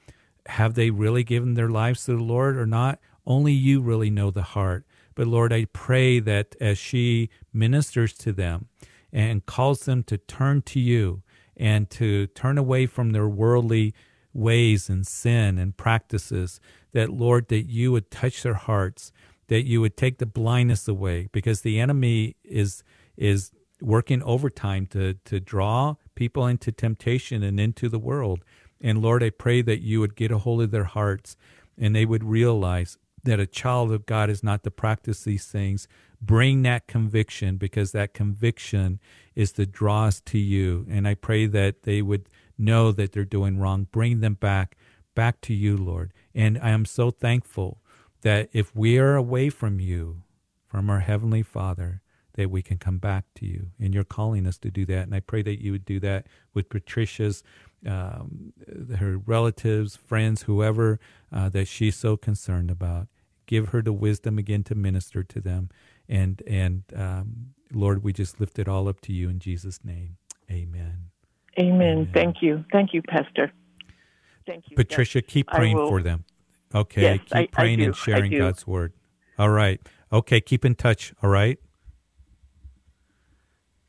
Have 0.46 0.74
they 0.74 0.90
really 0.90 1.24
given 1.24 1.54
their 1.54 1.68
lives 1.70 2.04
to 2.04 2.16
the 2.16 2.22
Lord 2.22 2.57
or 2.57 2.66
not? 2.66 2.98
Only 3.26 3.52
you 3.52 3.80
really 3.80 4.11
know 4.11 4.30
the 4.30 4.42
heart. 4.42 4.85
But 5.14 5.26
Lord, 5.26 5.52
I 5.52 5.66
pray 5.66 6.20
that 6.20 6.57
as 6.61 6.76
she 6.78 7.30
ministers 7.52 8.12
to 8.14 8.33
them 8.33 8.68
and 9.12 9.46
calls 9.46 9.85
them 9.85 10.02
to 10.04 10.18
turn 10.18 10.62
to 10.62 10.80
you 10.80 11.22
and 11.57 11.88
to 11.90 12.26
turn 12.28 12.59
away 12.59 12.87
from 12.87 13.11
their 13.11 13.28
worldly 13.28 13.94
ways 14.33 14.88
and 14.88 15.07
sin 15.07 15.57
and 15.59 15.76
practices, 15.76 16.61
that 16.92 17.11
Lord, 17.11 17.48
that 17.48 17.70
you 17.70 17.92
would 17.92 18.11
touch 18.11 18.42
their 18.42 18.54
hearts, 18.54 19.12
that 19.46 19.64
you 19.64 19.80
would 19.80 19.96
take 19.96 20.18
the 20.18 20.26
blindness 20.26 20.88
away, 20.88 21.28
because 21.33 21.61
the 21.61 21.78
enemy 21.78 22.37
is 22.44 22.83
is 23.16 23.52
working 23.80 24.22
overtime 24.22 24.87
to 24.87 25.14
to 25.24 25.38
draw 25.38 25.94
people 26.14 26.46
into 26.46 26.72
temptation 26.72 27.42
and 27.42 27.61
into 27.61 27.88
the 27.88 27.98
world. 27.98 28.44
And 28.84 29.00
Lord, 29.00 29.22
I 29.22 29.30
pray 29.30 29.62
that 29.62 29.80
you 29.80 30.00
would 30.00 30.14
get 30.14 30.30
a 30.30 30.36
hold 30.36 30.60
of 30.60 30.70
their 30.70 30.84
hearts 30.84 31.38
and 31.78 31.96
they 31.96 32.04
would 32.04 32.22
realize 32.22 32.98
that 33.24 33.40
a 33.40 33.46
child 33.46 33.90
of 33.90 34.04
God 34.04 34.28
is 34.28 34.44
not 34.44 34.62
to 34.62 34.70
practice 34.70 35.24
these 35.24 35.46
things. 35.46 35.88
Bring 36.20 36.62
that 36.62 36.86
conviction 36.86 37.56
because 37.56 37.92
that 37.92 38.12
conviction 38.12 39.00
is 39.34 39.52
the 39.52 39.64
draw 39.64 40.04
us 40.04 40.20
to 40.26 40.38
you. 40.38 40.86
And 40.90 41.08
I 41.08 41.14
pray 41.14 41.46
that 41.46 41.84
they 41.84 42.02
would 42.02 42.28
know 42.58 42.92
that 42.92 43.12
they're 43.12 43.24
doing 43.24 43.58
wrong. 43.58 43.88
Bring 43.90 44.20
them 44.20 44.34
back, 44.34 44.76
back 45.14 45.40
to 45.42 45.54
you, 45.54 45.78
Lord. 45.78 46.12
And 46.34 46.58
I 46.58 46.68
am 46.68 46.84
so 46.84 47.10
thankful 47.10 47.80
that 48.20 48.50
if 48.52 48.76
we 48.76 48.98
are 48.98 49.16
away 49.16 49.48
from 49.48 49.80
you, 49.80 50.24
from 50.66 50.90
our 50.90 51.00
Heavenly 51.00 51.42
Father, 51.42 52.02
that 52.34 52.50
we 52.50 52.62
can 52.62 52.78
come 52.78 52.98
back 52.98 53.24
to 53.36 53.46
you. 53.46 53.68
And 53.80 53.94
you're 53.94 54.04
calling 54.04 54.46
us 54.46 54.58
to 54.58 54.70
do 54.70 54.84
that. 54.86 55.04
And 55.04 55.14
I 55.14 55.20
pray 55.20 55.42
that 55.42 55.62
you 55.62 55.72
would 55.72 55.84
do 55.84 56.00
that 56.00 56.26
with 56.52 56.68
Patricia's, 56.68 57.42
um, 57.86 58.52
her 58.98 59.18
relatives, 59.18 59.96
friends, 59.96 60.42
whoever 60.42 60.98
uh, 61.32 61.48
that 61.50 61.68
she's 61.68 61.96
so 61.96 62.16
concerned 62.16 62.70
about. 62.70 63.08
Give 63.46 63.68
her 63.68 63.82
the 63.82 63.92
wisdom 63.92 64.38
again 64.38 64.64
to 64.64 64.74
minister 64.74 65.22
to 65.22 65.40
them. 65.40 65.68
And, 66.08 66.42
and 66.46 66.84
um, 66.96 67.54
Lord, 67.72 68.02
we 68.02 68.12
just 68.12 68.40
lift 68.40 68.58
it 68.58 68.68
all 68.68 68.88
up 68.88 69.00
to 69.02 69.12
you 69.12 69.28
in 69.28 69.38
Jesus' 69.38 69.84
name. 69.84 70.16
Amen. 70.50 71.10
Amen. 71.58 71.80
Amen. 71.80 72.10
Thank 72.12 72.42
you. 72.42 72.64
Thank 72.72 72.94
you, 72.94 73.02
Pastor. 73.02 73.52
Thank 74.46 74.64
you. 74.70 74.76
Patricia, 74.76 75.18
yes, 75.18 75.24
keep 75.26 75.46
praying 75.48 75.76
for 75.76 76.02
them. 76.02 76.24
Okay. 76.74 77.02
Yes, 77.02 77.20
keep 77.20 77.36
I, 77.36 77.46
praying 77.46 77.80
I 77.80 77.84
and 77.84 77.96
sharing 77.96 78.32
God's 78.36 78.66
word. 78.66 78.92
All 79.38 79.50
right. 79.50 79.80
Okay. 80.12 80.40
Keep 80.40 80.64
in 80.64 80.74
touch. 80.74 81.14
All 81.22 81.30
right. 81.30 81.58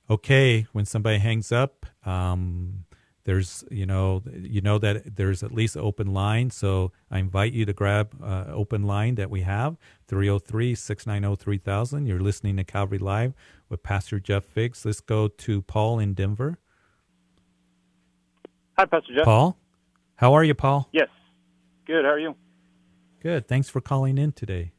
Okay. 0.10 0.68
When 0.72 0.86
somebody 0.86 1.18
hangs 1.18 1.52
up, 1.52 1.86
um, 2.06 2.85
there's 3.26 3.66
you 3.70 3.86
know 3.86 4.24
you 4.34 4.62
know 4.62 4.78
that 4.78 5.18
there's 5.18 5.44
at 5.44 5.52
least 5.52 5.76
open 5.76 6.14
line. 6.14 6.52
So 6.52 6.92
i 7.12 7.20
invite 7.20 7.54
you 7.54 7.66
to 7.66 7.74
grab 7.74 8.16
uh, 8.24 8.46
open 8.48 8.84
line 8.84 9.16
that 9.16 9.30
we 9.30 9.42
have 9.42 9.78
303-690-3000 10.08 12.08
you're 12.08 12.20
listening 12.20 12.58
to 12.58 12.64
calvary 12.64 13.00
live 13.00 13.34
with 13.68 13.84
pastor 13.84 14.20
jeff 14.20 14.46
figs 14.46 14.86
let's 14.86 15.02
go 15.02 15.28
to 15.28 15.62
paul 15.64 16.00
in 16.00 16.14
denver. 16.14 16.58
Hi 18.78 18.86
pastor 18.86 19.16
jeff. 19.16 19.26
Paul? 19.26 19.58
How 20.16 20.34
are 20.34 20.44
you 20.44 20.54
paul? 20.54 20.88
Yes. 20.94 21.10
Good. 21.86 22.06
How 22.06 22.12
are 22.12 22.20
you? 22.20 22.36
Good. 23.22 23.48
Thanks 23.48 23.70
for 23.70 23.82
calling 23.82 24.18
in 24.18 24.32
today. 24.32 24.72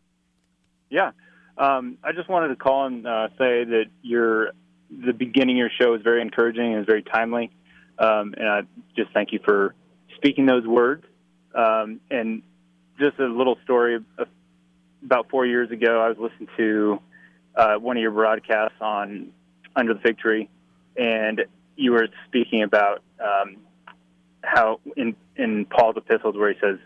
Yeah. 0.88 1.10
Um, 1.58 1.98
i 2.04 2.12
just 2.12 2.28
wanted 2.28 2.48
to 2.48 2.56
call 2.56 2.86
and 2.86 3.06
uh, 3.06 3.28
say 3.30 3.64
that 3.64 3.86
your 4.02 4.52
the 4.88 5.12
beginning 5.12 5.56
of 5.56 5.58
your 5.58 5.70
show 5.80 5.94
is 5.94 6.02
very 6.02 6.22
encouraging 6.22 6.72
and 6.72 6.80
is 6.80 6.86
very 6.86 7.02
timely 7.02 7.50
um, 7.98 8.34
and 8.36 8.48
I 8.48 8.62
just 8.96 9.12
thank 9.12 9.32
you 9.32 9.40
for 9.44 9.74
speaking 10.16 10.46
those 10.46 10.66
words. 10.66 11.04
Um, 11.54 12.00
and 12.10 12.42
just 12.98 13.18
a 13.18 13.26
little 13.26 13.58
story 13.64 13.98
about 15.04 15.30
four 15.30 15.46
years 15.46 15.70
ago, 15.70 16.00
I 16.00 16.08
was 16.08 16.18
listening 16.18 16.48
to 16.56 17.00
uh, 17.54 17.74
one 17.76 17.96
of 17.96 18.02
your 18.02 18.10
broadcasts 18.10 18.76
on 18.80 19.32
Under 19.74 19.94
the 19.94 20.00
Fig 20.00 20.18
Tree, 20.18 20.48
and 20.96 21.42
you 21.76 21.92
were 21.92 22.08
speaking 22.26 22.62
about 22.62 23.02
um, 23.20 23.56
how 24.42 24.80
in, 24.96 25.14
in 25.36 25.66
Paul's 25.66 25.96
epistles, 25.96 26.36
where 26.36 26.52
he 26.52 26.58
says, 26.60 26.78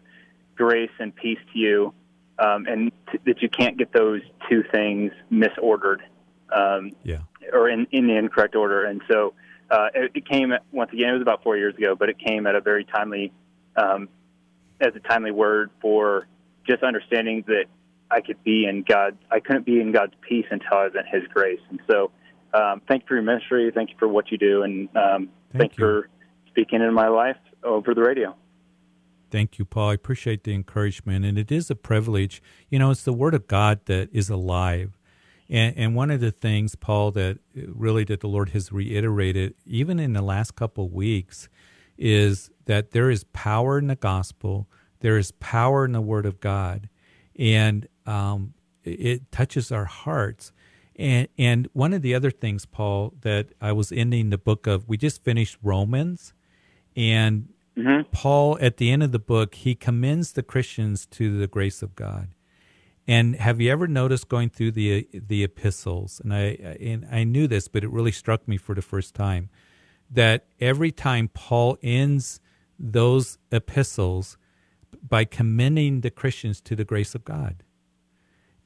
Grace 0.56 0.90
and 0.98 1.14
peace 1.14 1.38
to 1.52 1.58
you, 1.58 1.94
um, 2.38 2.66
and 2.66 2.92
t- 3.10 3.18
that 3.24 3.40
you 3.42 3.48
can't 3.48 3.78
get 3.78 3.92
those 3.92 4.20
two 4.48 4.62
things 4.70 5.12
misordered. 5.32 6.00
Um, 6.54 6.90
yeah. 7.02 7.20
Or 7.52 7.68
in, 7.68 7.86
in 7.92 8.06
the 8.06 8.16
incorrect 8.16 8.54
order. 8.54 8.84
And 8.84 9.00
so 9.10 9.34
uh, 9.70 9.88
it, 9.94 10.10
it, 10.14 10.28
came 10.28 10.52
once 10.72 10.92
again. 10.92 11.10
It 11.10 11.12
was 11.12 11.22
about 11.22 11.42
four 11.42 11.56
years 11.56 11.74
ago, 11.76 11.94
but 11.94 12.08
it 12.08 12.18
came 12.18 12.46
at 12.46 12.54
a 12.54 12.60
very 12.60 12.84
timely, 12.84 13.32
um, 13.76 14.08
as 14.80 14.92
a 14.96 15.00
timely 15.00 15.30
word 15.30 15.70
for 15.80 16.26
just 16.66 16.82
understanding 16.82 17.44
that 17.46 17.64
I 18.10 18.20
could 18.20 18.42
be 18.42 18.66
in 18.66 18.82
God. 18.82 19.16
I 19.30 19.40
couldn't 19.40 19.64
be 19.64 19.80
in 19.80 19.92
God's 19.92 20.14
peace 20.28 20.46
until 20.50 20.78
I 20.78 20.84
was 20.84 20.92
in 20.94 21.20
His 21.20 21.28
grace. 21.28 21.60
And 21.70 21.80
so, 21.88 22.10
um, 22.52 22.82
thank 22.88 23.02
you 23.02 23.08
for 23.08 23.14
your 23.14 23.22
ministry. 23.22 23.70
Thank 23.72 23.90
you 23.90 23.96
for 23.98 24.08
what 24.08 24.32
you 24.32 24.38
do, 24.38 24.62
and 24.62 24.88
um, 24.96 25.28
thank, 25.52 25.58
thank 25.58 25.78
you 25.78 25.84
for 25.84 26.08
speaking 26.48 26.82
in 26.82 26.92
my 26.92 27.08
life 27.08 27.36
over 27.62 27.94
the 27.94 28.02
radio. 28.02 28.34
Thank 29.30 29.60
you, 29.60 29.64
Paul. 29.64 29.90
I 29.90 29.94
appreciate 29.94 30.42
the 30.42 30.52
encouragement, 30.52 31.24
and 31.24 31.38
it 31.38 31.52
is 31.52 31.70
a 31.70 31.76
privilege. 31.76 32.42
You 32.68 32.80
know, 32.80 32.90
it's 32.90 33.04
the 33.04 33.12
Word 33.12 33.34
of 33.34 33.46
God 33.46 33.86
that 33.86 34.08
is 34.12 34.28
alive 34.28 34.98
and, 35.50 35.76
and 35.76 35.94
one 35.96 36.12
of 36.12 36.20
the 36.20 36.30
things, 36.30 36.76
Paul, 36.76 37.10
that 37.12 37.38
really 37.54 38.04
that 38.04 38.20
the 38.20 38.28
Lord 38.28 38.50
has 38.50 38.70
reiterated, 38.70 39.54
even 39.66 39.98
in 39.98 40.12
the 40.12 40.22
last 40.22 40.54
couple 40.54 40.84
of 40.84 40.92
weeks, 40.92 41.48
is 41.98 42.50
that 42.66 42.92
there 42.92 43.10
is 43.10 43.24
power 43.32 43.76
in 43.78 43.88
the 43.88 43.96
gospel, 43.96 44.68
there 45.00 45.18
is 45.18 45.32
power 45.32 45.84
in 45.84 45.92
the 45.92 46.00
Word 46.00 46.24
of 46.24 46.38
God, 46.38 46.88
and 47.36 47.88
um, 48.06 48.54
it 48.84 49.32
touches 49.32 49.72
our 49.72 49.86
hearts. 49.86 50.52
And 50.94 51.26
and 51.36 51.68
one 51.72 51.92
of 51.94 52.02
the 52.02 52.14
other 52.14 52.30
things, 52.30 52.64
Paul, 52.64 53.14
that 53.22 53.48
I 53.60 53.72
was 53.72 53.90
ending 53.90 54.30
the 54.30 54.38
book 54.38 54.68
of, 54.68 54.88
we 54.88 54.96
just 54.96 55.24
finished 55.24 55.58
Romans, 55.62 56.32
and 56.94 57.48
mm-hmm. 57.76 58.08
Paul 58.12 58.56
at 58.60 58.76
the 58.76 58.92
end 58.92 59.02
of 59.02 59.10
the 59.10 59.18
book 59.18 59.56
he 59.56 59.74
commends 59.74 60.32
the 60.32 60.44
Christians 60.44 61.06
to 61.06 61.38
the 61.38 61.48
grace 61.48 61.82
of 61.82 61.96
God, 61.96 62.28
and 63.10 63.34
have 63.34 63.60
you 63.60 63.72
ever 63.72 63.88
noticed 63.88 64.28
going 64.28 64.50
through 64.50 64.70
the 64.70 65.08
the 65.12 65.42
epistles? 65.42 66.20
And 66.22 66.32
I 66.32 66.76
and 66.80 67.04
I 67.10 67.24
knew 67.24 67.48
this, 67.48 67.66
but 67.66 67.82
it 67.82 67.90
really 67.90 68.12
struck 68.12 68.46
me 68.46 68.56
for 68.56 68.72
the 68.72 68.82
first 68.82 69.16
time 69.16 69.50
that 70.08 70.46
every 70.60 70.92
time 70.92 71.26
Paul 71.26 71.76
ends 71.82 72.40
those 72.78 73.36
epistles 73.50 74.38
by 75.02 75.24
commending 75.24 76.02
the 76.02 76.10
Christians 76.10 76.60
to 76.60 76.76
the 76.76 76.84
grace 76.84 77.16
of 77.16 77.24
God. 77.24 77.64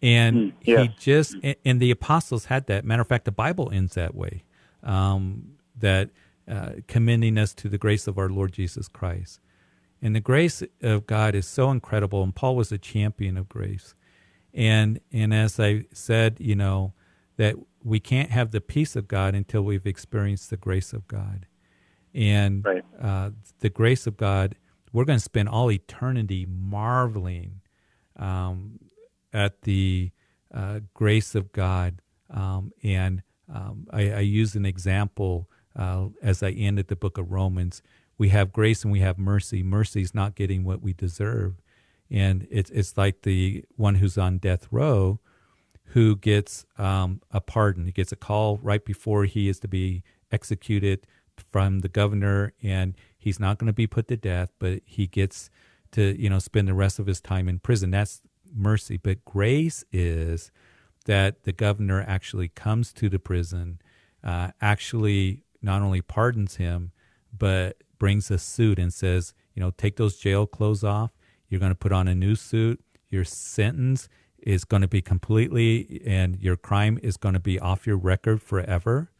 And 0.02 0.36
mm, 0.36 0.52
yeah. 0.60 0.82
he 0.82 0.88
just 0.98 1.36
and 1.64 1.80
the 1.80 1.90
apostles 1.90 2.44
had 2.44 2.66
that. 2.66 2.84
Matter 2.84 3.00
of 3.00 3.08
fact, 3.08 3.24
the 3.24 3.32
Bible 3.32 3.70
ends 3.72 3.94
that 3.94 4.14
way. 4.14 4.44
Um, 4.82 5.54
that 5.78 6.10
uh, 6.46 6.72
commending 6.86 7.38
us 7.38 7.54
to 7.54 7.70
the 7.70 7.78
grace 7.78 8.06
of 8.06 8.18
our 8.18 8.28
Lord 8.28 8.52
Jesus 8.52 8.88
Christ. 8.88 9.40
And 10.02 10.14
the 10.14 10.20
grace 10.20 10.62
of 10.82 11.06
God 11.06 11.34
is 11.34 11.46
so 11.46 11.70
incredible, 11.70 12.22
and 12.22 12.34
Paul 12.34 12.56
was 12.56 12.70
a 12.70 12.76
champion 12.76 13.38
of 13.38 13.48
grace. 13.48 13.94
And 14.54 15.00
and 15.12 15.34
as 15.34 15.58
I 15.58 15.86
said, 15.92 16.36
you 16.38 16.54
know, 16.54 16.94
that 17.36 17.56
we 17.82 18.00
can't 18.00 18.30
have 18.30 18.52
the 18.52 18.60
peace 18.60 18.96
of 18.96 19.08
God 19.08 19.34
until 19.34 19.62
we've 19.62 19.86
experienced 19.86 20.50
the 20.50 20.56
grace 20.56 20.92
of 20.92 21.06
God. 21.08 21.46
And 22.14 22.64
right. 22.64 22.84
uh, 23.00 23.30
the 23.58 23.68
grace 23.68 24.06
of 24.06 24.16
God, 24.16 24.54
we're 24.92 25.04
going 25.04 25.18
to 25.18 25.24
spend 25.24 25.48
all 25.48 25.70
eternity 25.70 26.46
marveling 26.48 27.60
um, 28.16 28.78
at 29.32 29.62
the 29.62 30.12
uh, 30.54 30.80
grace 30.94 31.34
of 31.34 31.50
God. 31.52 32.00
Um, 32.30 32.72
and 32.82 33.22
um, 33.52 33.88
I, 33.90 34.12
I, 34.12 34.20
use 34.20 34.54
an 34.54 34.64
example 34.64 35.50
uh, 35.76 36.06
as 36.22 36.42
I 36.42 36.50
ended 36.50 36.88
the 36.88 36.96
book 36.96 37.18
of 37.18 37.32
Romans. 37.32 37.82
We 38.16 38.30
have 38.30 38.52
grace 38.52 38.84
and 38.84 38.92
we 38.92 39.00
have 39.00 39.18
mercy. 39.18 39.62
Mercy 39.62 40.00
is 40.00 40.14
not 40.14 40.34
getting 40.34 40.64
what 40.64 40.80
we 40.80 40.92
deserve 40.92 41.60
and 42.10 42.46
it's 42.50 42.70
it's 42.70 42.96
like 42.96 43.22
the 43.22 43.64
one 43.76 43.96
who's 43.96 44.18
on 44.18 44.38
death 44.38 44.68
row 44.70 45.20
who 45.88 46.16
gets 46.16 46.64
um, 46.78 47.20
a 47.30 47.40
pardon. 47.40 47.86
He 47.86 47.92
gets 47.92 48.12
a 48.12 48.16
call 48.16 48.58
right 48.58 48.84
before 48.84 49.24
he 49.26 49.48
is 49.48 49.60
to 49.60 49.68
be 49.68 50.02
executed 50.32 51.06
from 51.52 51.80
the 51.80 51.88
governor, 51.88 52.52
and 52.62 52.94
he's 53.16 53.38
not 53.38 53.58
going 53.58 53.68
to 53.68 53.72
be 53.72 53.86
put 53.86 54.08
to 54.08 54.16
death, 54.16 54.50
but 54.58 54.80
he 54.84 55.06
gets 55.06 55.50
to 55.92 56.20
you 56.20 56.28
know 56.28 56.38
spend 56.38 56.68
the 56.68 56.74
rest 56.74 56.98
of 56.98 57.06
his 57.06 57.20
time 57.20 57.48
in 57.48 57.58
prison. 57.58 57.90
That's 57.90 58.22
mercy. 58.52 58.96
But 58.96 59.24
grace 59.24 59.84
is 59.92 60.50
that 61.06 61.44
the 61.44 61.52
governor 61.52 62.04
actually 62.06 62.48
comes 62.48 62.92
to 62.94 63.08
the 63.08 63.18
prison, 63.18 63.80
uh, 64.22 64.50
actually 64.60 65.42
not 65.60 65.82
only 65.82 66.00
pardons 66.02 66.56
him, 66.56 66.92
but 67.36 67.82
brings 67.98 68.30
a 68.30 68.38
suit 68.38 68.78
and 68.78 68.92
says, 68.92 69.34
you 69.54 69.60
know, 69.60 69.70
take 69.70 69.96
those 69.96 70.16
jail 70.16 70.46
clothes 70.46 70.84
off 70.84 71.10
you're 71.54 71.60
going 71.60 71.70
to 71.70 71.76
put 71.76 71.92
on 71.92 72.08
a 72.08 72.16
new 72.16 72.34
suit. 72.34 72.80
Your 73.10 73.22
sentence 73.22 74.08
is 74.38 74.64
going 74.64 74.82
to 74.82 74.88
be 74.88 75.00
completely, 75.00 76.02
and 76.04 76.36
your 76.40 76.56
crime 76.56 76.98
is 77.00 77.16
going 77.16 77.34
to 77.34 77.40
be 77.40 77.60
off 77.60 77.86
your 77.86 77.96
record 77.96 78.42
forever. 78.42 79.12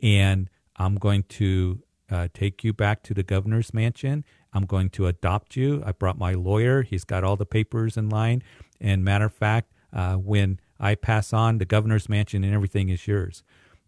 And 0.00 0.48
I'm 0.76 0.94
going 0.94 1.24
to 1.30 1.82
uh, 2.08 2.28
take 2.32 2.62
you 2.62 2.72
back 2.72 3.02
to 3.02 3.12
the 3.12 3.24
governor's 3.24 3.74
mansion. 3.74 4.24
I'm 4.52 4.66
going 4.66 4.90
to 4.90 5.08
adopt 5.08 5.56
you. 5.56 5.82
I 5.84 5.90
brought 5.90 6.16
my 6.16 6.34
lawyer. 6.34 6.82
He's 6.82 7.02
got 7.02 7.24
all 7.24 7.36
the 7.36 7.44
papers 7.44 7.96
in 7.96 8.08
line. 8.08 8.44
And 8.80 9.04
matter 9.04 9.24
of 9.24 9.34
fact, 9.34 9.72
uh, 9.92 10.14
when 10.14 10.60
I 10.78 10.94
pass 10.94 11.32
on 11.32 11.58
the 11.58 11.64
governor's 11.64 12.08
mansion 12.08 12.44
and 12.44 12.54
everything 12.54 12.88
is 12.88 13.08
yours. 13.08 13.42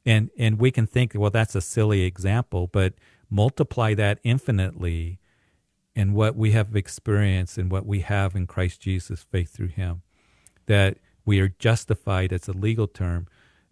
And 0.04 0.30
and 0.36 0.58
we 0.58 0.72
can 0.72 0.88
think, 0.88 1.12
well, 1.14 1.30
that's 1.30 1.54
a 1.54 1.60
silly 1.60 2.02
example, 2.02 2.66
but 2.66 2.94
multiply 3.30 3.94
that 3.94 4.18
infinitely 4.24 5.20
in 5.94 6.14
what 6.14 6.36
we 6.36 6.52
have 6.52 6.74
experienced 6.74 7.58
and 7.58 7.70
what 7.70 7.86
we 7.86 8.00
have 8.00 8.34
in 8.34 8.46
Christ 8.46 8.80
Jesus, 8.80 9.26
faith 9.30 9.50
through 9.50 9.68
Him, 9.68 10.02
that 10.66 10.98
we 11.24 11.40
are 11.40 11.48
justified 11.48 12.32
as 12.32 12.48
a 12.48 12.52
legal 12.52 12.86
term, 12.86 13.26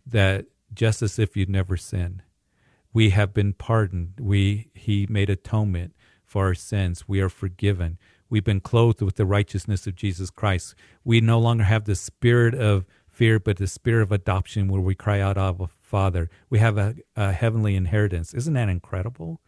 that 0.07 0.47
just 0.73 1.03
as 1.03 1.19
if 1.19 1.37
you'd 1.37 1.49
never 1.49 1.77
sinned, 1.77 2.23
we 2.93 3.11
have 3.11 3.33
been 3.33 3.53
pardoned. 3.53 4.15
We 4.21 4.69
He 4.75 5.07
made 5.09 5.31
atonement 5.31 5.95
for 6.25 6.47
our 6.47 6.55
sins. 6.55 7.09
We 7.09 7.21
are 7.21 7.29
forgiven. 7.29 7.99
We've 8.29 8.45
been 8.45 8.61
clothed 8.61 9.03
with 9.03 9.17
the 9.17 9.27
righteousness 9.27 9.87
of 9.87 9.97
Jesus 9.97 10.31
Christ. 10.31 10.77
We 11.05 11.21
no 11.21 11.41
longer 11.41 11.65
have 11.65 11.85
the 11.85 11.97
spirit 11.97 12.55
of 12.55 12.87
fear, 13.09 13.41
but 13.41 13.57
the 13.57 13.67
spirit 13.67 14.03
of 14.03 14.13
adoption 14.13 14.69
where 14.69 14.81
we 14.81 14.95
cry 14.95 15.21
out, 15.21 15.37
Abba, 15.37 15.69
Father. 15.81 16.31
We 16.49 16.61
have 16.61 16.79
a, 16.79 16.95
a 17.17 17.33
heavenly 17.33 17.75
inheritance. 17.75 18.33
Isn't 18.33 18.55
that 18.55 18.69
incredible? 18.69 19.41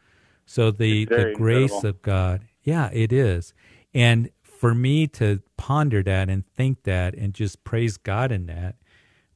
So 0.45 0.73
the, 0.73 1.05
the 1.05 1.33
grace 1.37 1.71
incredible. 1.71 1.89
of 1.89 2.03
God, 2.03 2.45
yeah, 2.63 2.91
it 2.93 3.13
is. 3.13 3.55
And 3.95 4.31
for 4.43 4.75
me 4.75 5.07
to 5.09 5.43
ponder 5.57 6.03
that 6.03 6.29
and 6.29 6.47
think 6.47 6.85
that 6.85 7.15
and 7.15 7.35
just 7.35 7.65
praise 7.65 7.97
God 7.97 8.31
in 8.33 8.47
that, 8.47 8.77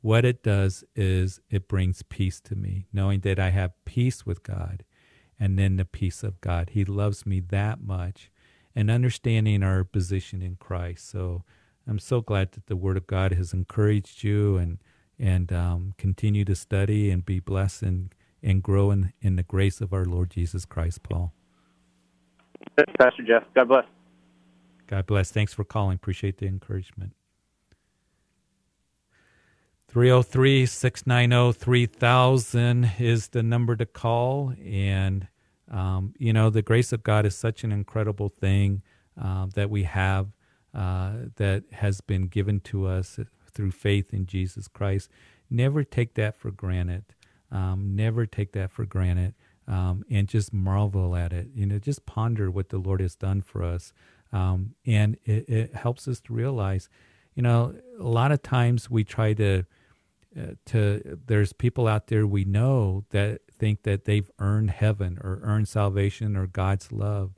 what 0.01 0.25
it 0.25 0.43
does 0.43 0.85
is 0.95 1.41
it 1.51 1.67
brings 1.69 2.03
peace 2.03 2.41
to 2.43 2.55
me, 2.55 2.87
knowing 2.93 3.21
that 3.21 3.41
I 3.41 3.51
have 3.51 3.73
peace 3.85 4.25
with 4.25 4.43
God 4.43 4.85
and 5.39 5.59
then 5.59 5.77
the 5.77 5.85
peace 5.85 6.23
of 6.23 6.41
God. 6.41 6.71
He 6.73 6.85
loves 6.85 7.27
me 7.27 7.41
that 7.41 7.83
much 7.83 8.31
and 8.75 8.91
understanding 8.91 9.63
our 9.63 9.83
position 9.85 10.43
in 10.43 10.57
Christ. 10.57 11.11
So 11.11 11.43
I'm 11.89 11.99
so 11.99 12.21
glad 12.21 12.53
that 12.53 12.67
the 12.67 12.77
Word 12.77 12.97
of 12.97 13.07
God 13.07 13.33
has 13.33 13.53
encouraged 13.53 14.23
you 14.23 14.57
and 14.57 14.79
and 15.19 15.53
um, 15.53 15.95
continue 15.97 16.45
to 16.45 16.55
study 16.55 17.11
and 17.11 17.25
be 17.25 17.41
blessed 17.41 17.83
and, 17.83 18.15
and 18.43 18.63
grow 18.63 18.91
in, 18.91 19.13
in 19.23 19.37
the 19.37 19.43
grace 19.43 19.81
of 19.81 19.93
our 19.93 20.05
Lord 20.05 20.31
Jesus 20.31 20.67
Christ, 20.67 21.03
Paul. 21.03 21.33
Pastor 22.99 23.23
Jeff. 23.27 23.45
God 23.55 23.69
bless. 23.69 23.85
God 24.87 25.07
bless. 25.07 25.31
Thanks 25.31 25.53
for 25.53 25.65
calling. 25.65 25.97
Appreciate 25.97 26.39
the 26.39 26.47
encouragement. 26.47 27.13
303 29.89 30.67
690 30.67 31.59
3000 31.59 32.93
is 32.99 33.29
the 33.29 33.43
number 33.43 33.77
to 33.77 33.87
call. 33.87 34.53
And, 34.63 35.29
um, 35.71 36.15
you 36.19 36.33
know, 36.33 36.51
the 36.51 36.63
grace 36.63 36.93
of 36.93 37.03
God 37.03 37.25
is 37.25 37.37
such 37.37 37.65
an 37.65 37.73
incredible 37.73 38.29
thing 38.29 38.83
uh, 39.21 39.47
that 39.55 39.71
we 39.71 39.85
have 39.85 40.29
uh, 40.75 41.13
that 41.37 41.65
has 41.73 42.01
been 42.01 42.27
given 42.27 42.61
to 42.61 42.87
us 42.87 43.19
through 43.53 43.71
faith 43.71 44.13
in 44.13 44.27
Jesus 44.27 44.69
Christ. 44.69 45.09
Never 45.49 45.83
take 45.83 46.15
that 46.15 46.37
for 46.37 46.51
granted. 46.51 47.05
Um, 47.51 47.97
never 47.97 48.27
take 48.27 48.53
that 48.53 48.71
for 48.71 48.85
granted. 48.85 49.35
Um, 49.69 50.05
and 50.09 50.29
just 50.29 50.53
marvel 50.53 51.17
at 51.17 51.33
it. 51.33 51.49
You 51.55 51.67
know, 51.67 51.79
just 51.79 52.07
ponder 52.07 52.51
what 52.51 52.69
the 52.69 52.79
Lord 52.79 53.01
has 53.01 53.17
done 53.17 53.41
for 53.43 53.65
us. 53.65 53.93
Um, 54.33 54.75
and 54.85 55.17
it, 55.25 55.49
it 55.49 55.75
helps 55.75 56.07
us 56.07 56.21
to 56.21 56.33
realize, 56.33 56.89
you 57.35 57.43
know, 57.43 57.75
a 57.99 58.05
lot 58.05 58.31
of 58.31 58.43
times 58.43 58.89
we 58.91 59.03
try 59.03 59.33
to 59.35 59.65
uh, 60.39 60.53
to 60.67 61.19
there's 61.27 61.53
people 61.53 61.89
out 61.89 62.09
there 62.09 62.27
we 62.27 62.45
know 62.45 63.05
that 63.11 63.41
think 63.51 63.83
that 63.85 64.05
they've 64.05 64.31
earned 64.39 64.71
heaven 64.71 65.19
or 65.23 65.41
earned 65.43 65.67
salvation 65.69 66.37
or 66.37 66.47
God's 66.47 66.93
love. 66.93 67.33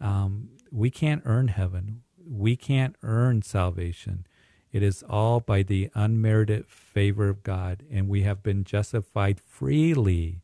Um, 0.00 0.50
we 0.70 0.90
can't 0.90 1.22
earn 1.24 1.48
heaven. 1.48 2.02
We 2.28 2.56
can't 2.56 2.96
earn 3.02 3.42
salvation. 3.42 4.26
It 4.70 4.82
is 4.82 5.02
all 5.02 5.40
by 5.40 5.62
the 5.62 5.90
unmerited 5.94 6.66
favor 6.66 7.28
of 7.28 7.42
God, 7.42 7.84
and 7.90 8.08
we 8.08 8.22
have 8.22 8.42
been 8.42 8.64
justified 8.64 9.38
freely 9.40 10.40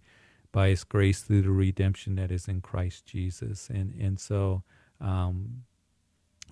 by 0.52 0.68
His 0.68 0.84
grace 0.84 1.20
through 1.20 1.42
the 1.42 1.50
redemption 1.50 2.16
that 2.16 2.30
is 2.30 2.48
in 2.48 2.61
Christ 2.61 3.06
Jesus. 3.06 3.68
And 3.68 3.94
and 4.00 4.18
so, 4.18 4.62
um, 5.00 5.64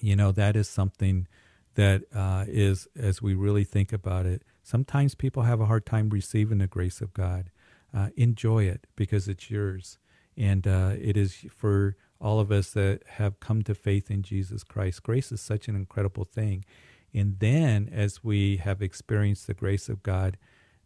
you 0.01 0.17
know, 0.17 0.33
that 0.33 0.57
is 0.57 0.69
something 0.69 1.27
that 1.75 2.05
uh, 2.15 2.45
is, 2.49 2.89
as 2.97 3.23
we 3.23 3.35
really 3.35 3.65
think 3.65 3.93
about 3.93 4.27
it, 4.27 4.43
sometimes 4.63 5.15
people 5.15 5.43
have 5.43 5.61
a 5.61 5.67
hard 5.67 5.87
time 5.87 6.09
receiving 6.09 6.59
the 6.59 6.67
grace 6.67 7.01
of 7.01 7.15
God. 7.15 7.51
Uh, 7.95 8.09
enjoy 8.17 8.65
it 8.65 8.87
because 8.97 9.29
it's 9.29 9.51
yours. 9.51 9.99
And 10.37 10.67
uh, 10.67 10.95
it 10.99 11.17
is 11.17 11.47
for 11.51 11.97
all 12.21 12.41
of 12.41 12.51
us 12.51 12.71
that 12.73 13.03
have 13.07 13.41
come 13.41 13.63
to 13.63 13.75
faith 13.75 14.11
in 14.11 14.23
Jesus 14.23 14.65
Christ. 14.65 15.03
Grace 15.03 15.31
is 15.33 15.41
such 15.41 15.69
an 15.69 15.77
incredible 15.77 16.25
thing. 16.25 16.65
And 17.15 17.39
then, 17.39 17.89
as 17.93 18.23
we 18.25 18.57
have 18.59 18.83
experienced 18.83 19.47
the 19.47 19.55
grace 19.55 19.89
of 19.89 20.03
God, 20.03 20.37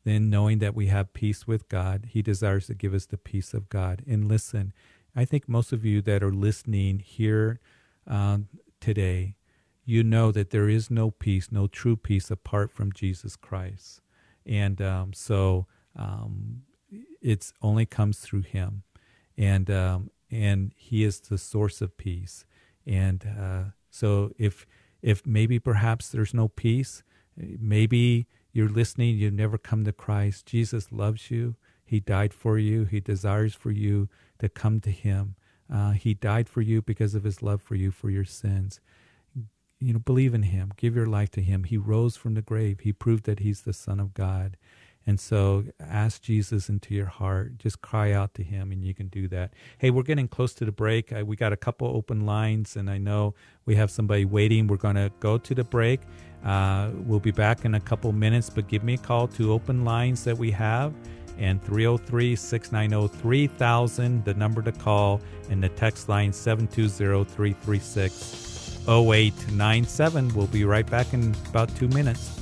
then 0.04 0.30
knowing 0.30 0.58
that 0.58 0.74
we 0.74 0.86
have 0.86 1.12
peace 1.12 1.46
with 1.46 1.68
God, 1.68 2.08
He 2.10 2.22
desires 2.22 2.66
to 2.66 2.74
give 2.74 2.94
us 2.94 3.06
the 3.06 3.18
peace 3.18 3.52
of 3.52 3.68
God. 3.68 4.02
And 4.06 4.28
listen, 4.28 4.72
I 5.14 5.24
think 5.24 5.48
most 5.48 5.72
of 5.72 5.84
you 5.84 6.00
that 6.02 6.22
are 6.22 6.32
listening 6.32 7.00
here 7.00 7.60
um, 8.06 8.48
today, 8.80 9.36
you 9.84 10.02
know 10.02 10.30
that 10.32 10.50
there 10.50 10.68
is 10.68 10.90
no 10.90 11.10
peace, 11.10 11.48
no 11.50 11.66
true 11.66 11.96
peace 11.96 12.30
apart 12.30 12.70
from 12.70 12.92
Jesus 12.92 13.36
Christ. 13.36 14.00
And 14.46 14.80
um, 14.80 15.12
so 15.12 15.66
um, 15.96 16.62
it's 17.20 17.52
only 17.60 17.86
comes 17.86 18.18
through 18.20 18.42
Him. 18.42 18.84
And, 19.36 19.70
um, 19.70 20.10
and 20.30 20.72
He 20.76 21.04
is 21.04 21.20
the 21.20 21.38
source 21.38 21.80
of 21.80 21.96
peace. 21.96 22.44
And 22.86 23.26
uh, 23.38 23.62
so 23.90 24.32
if, 24.38 24.66
if 25.02 25.26
maybe 25.26 25.58
perhaps 25.58 26.08
there's 26.08 26.32
no 26.32 26.48
peace, 26.48 27.02
maybe 27.36 28.26
you're 28.52 28.68
listening, 28.68 29.16
you've 29.16 29.32
never 29.32 29.58
come 29.58 29.84
to 29.84 29.92
Christ, 29.92 30.46
Jesus 30.46 30.90
loves 30.90 31.30
you. 31.30 31.56
He 31.84 31.98
died 31.98 32.32
for 32.32 32.56
you. 32.56 32.84
He 32.84 33.00
desires 33.00 33.52
for 33.52 33.72
you 33.72 34.08
to 34.38 34.48
come 34.48 34.78
to 34.82 34.90
Him. 34.92 35.34
Uh, 35.72 35.90
he 35.90 36.14
died 36.14 36.48
for 36.48 36.60
you 36.60 36.82
because 36.82 37.16
of 37.16 37.24
His 37.24 37.42
love 37.42 37.62
for 37.62 37.74
you, 37.74 37.90
for 37.90 38.10
your 38.10 38.24
sins. 38.24 38.80
You 39.80 39.94
know, 39.94 39.98
believe 39.98 40.32
in 40.32 40.44
Him. 40.44 40.72
Give 40.76 40.94
your 40.94 41.06
life 41.06 41.30
to 41.32 41.42
Him. 41.42 41.64
He 41.64 41.76
rose 41.76 42.16
from 42.16 42.34
the 42.34 42.42
grave. 42.42 42.80
He 42.80 42.92
proved 42.92 43.24
that 43.24 43.40
He's 43.40 43.62
the 43.62 43.72
Son 43.72 43.98
of 43.98 44.14
God. 44.14 44.56
And 45.10 45.18
so 45.18 45.64
ask 45.80 46.22
Jesus 46.22 46.68
into 46.68 46.94
your 46.94 47.06
heart. 47.06 47.58
Just 47.58 47.82
cry 47.82 48.12
out 48.12 48.32
to 48.34 48.44
him, 48.44 48.70
and 48.70 48.84
you 48.84 48.94
can 48.94 49.08
do 49.08 49.26
that. 49.26 49.52
Hey, 49.76 49.90
we're 49.90 50.04
getting 50.04 50.28
close 50.28 50.54
to 50.54 50.64
the 50.64 50.70
break. 50.70 51.12
We 51.24 51.34
got 51.34 51.52
a 51.52 51.56
couple 51.56 51.88
open 51.88 52.26
lines, 52.26 52.76
and 52.76 52.88
I 52.88 52.98
know 52.98 53.34
we 53.66 53.74
have 53.74 53.90
somebody 53.90 54.24
waiting. 54.24 54.68
We're 54.68 54.76
going 54.76 54.94
to 54.94 55.10
go 55.18 55.36
to 55.36 55.52
the 55.52 55.64
break. 55.64 55.98
Uh, 56.44 56.90
we'll 56.94 57.18
be 57.18 57.32
back 57.32 57.64
in 57.64 57.74
a 57.74 57.80
couple 57.80 58.12
minutes, 58.12 58.50
but 58.50 58.68
give 58.68 58.84
me 58.84 58.94
a 58.94 58.98
call 58.98 59.26
to 59.26 59.52
open 59.52 59.84
lines 59.84 60.22
that 60.22 60.38
we 60.38 60.52
have. 60.52 60.94
And 61.38 61.60
303 61.60 62.36
690 62.36 63.18
3000, 63.18 64.24
the 64.24 64.34
number 64.34 64.62
to 64.62 64.70
call, 64.70 65.20
and 65.50 65.60
the 65.60 65.70
text 65.70 66.08
line 66.08 66.32
720 66.32 67.24
336 67.24 68.78
0897. 68.86 70.34
We'll 70.36 70.46
be 70.46 70.64
right 70.64 70.88
back 70.88 71.12
in 71.12 71.34
about 71.48 71.74
two 71.74 71.88
minutes. 71.88 72.39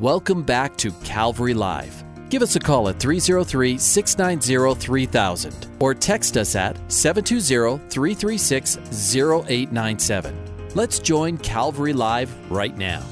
Welcome 0.00 0.42
back 0.42 0.76
to 0.78 0.90
Calvary 1.04 1.54
Live. 1.54 2.02
Give 2.28 2.42
us 2.42 2.56
a 2.56 2.58
call 2.58 2.88
at 2.88 2.98
303 2.98 3.78
690 3.78 4.80
3000 4.80 5.68
or 5.78 5.94
text 5.94 6.36
us 6.36 6.56
at 6.56 6.76
720 6.90 7.78
336 7.90 8.76
0897. 9.16 10.36
Let's 10.74 10.98
join 10.98 11.38
Calvary 11.38 11.92
Live 11.92 12.34
right 12.50 12.76
now. 12.76 13.04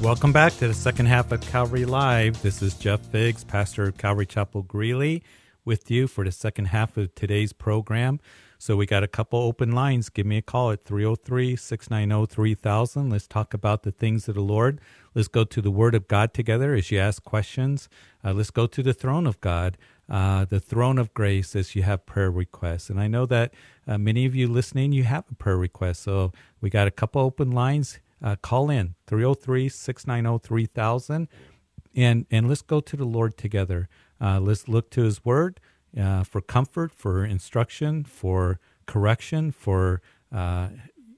Welcome 0.00 0.32
back 0.32 0.56
to 0.56 0.68
the 0.68 0.72
second 0.72 1.06
half 1.06 1.30
of 1.30 1.42
Calvary 1.42 1.84
Live. 1.84 2.40
This 2.40 2.62
is 2.62 2.72
Jeff 2.72 3.00
Figs, 3.00 3.44
pastor 3.44 3.88
of 3.88 3.98
Calvary 3.98 4.24
Chapel 4.24 4.62
Greeley, 4.62 5.22
with 5.62 5.90
you 5.90 6.06
for 6.06 6.24
the 6.24 6.32
second 6.32 6.68
half 6.68 6.96
of 6.96 7.14
today's 7.14 7.52
program. 7.52 8.18
So 8.62 8.76
we 8.76 8.86
got 8.86 9.02
a 9.02 9.08
couple 9.08 9.40
open 9.40 9.72
lines. 9.72 10.08
Give 10.08 10.24
me 10.24 10.38
a 10.38 10.42
call 10.42 10.70
at 10.70 10.84
303 10.84 11.56
690 11.56 12.32
3000. 12.32 13.10
Let's 13.10 13.26
talk 13.26 13.52
about 13.54 13.82
the 13.82 13.90
things 13.90 14.28
of 14.28 14.36
the 14.36 14.40
Lord. 14.40 14.80
Let's 15.14 15.28
go 15.28 15.44
to 15.44 15.60
the 15.60 15.70
Word 15.70 15.94
of 15.94 16.08
God 16.08 16.34
together 16.34 16.74
as 16.74 16.90
you 16.90 16.98
ask 16.98 17.22
questions. 17.24 17.88
Uh, 18.24 18.32
let's 18.32 18.50
go 18.50 18.66
to 18.66 18.82
the 18.82 18.94
throne 18.94 19.26
of 19.26 19.40
God, 19.40 19.76
uh, 20.08 20.44
the 20.44 20.60
throne 20.60 20.98
of 20.98 21.12
grace 21.14 21.54
as 21.56 21.74
you 21.74 21.82
have 21.82 22.06
prayer 22.06 22.30
requests. 22.30 22.90
And 22.90 23.00
I 23.00 23.08
know 23.08 23.26
that 23.26 23.52
uh, 23.86 23.98
many 23.98 24.26
of 24.26 24.34
you 24.34 24.48
listening, 24.48 24.92
you 24.92 25.04
have 25.04 25.24
a 25.30 25.34
prayer 25.34 25.56
request. 25.56 26.02
So 26.02 26.32
we 26.60 26.70
got 26.70 26.86
a 26.86 26.92
couple 26.92 27.20
open 27.22 27.50
lines. 27.50 27.98
Uh, 28.24 28.36
call 28.36 28.70
in 28.70 28.94
303 29.08 29.68
690 29.68 30.46
3000 30.46 31.28
and, 31.94 32.26
and 32.30 32.48
let's 32.48 32.62
go 32.62 32.80
to 32.80 32.96
the 32.96 33.04
Lord 33.04 33.36
together. 33.36 33.88
Uh, 34.20 34.40
let's 34.40 34.68
look 34.68 34.90
to 34.90 35.02
His 35.02 35.24
Word 35.24 35.60
uh, 35.98 36.24
for 36.24 36.40
comfort, 36.40 36.94
for 36.94 37.24
instruction, 37.24 38.04
for 38.04 38.60
correction, 38.86 39.50
for 39.50 40.00
uh, 40.32 40.68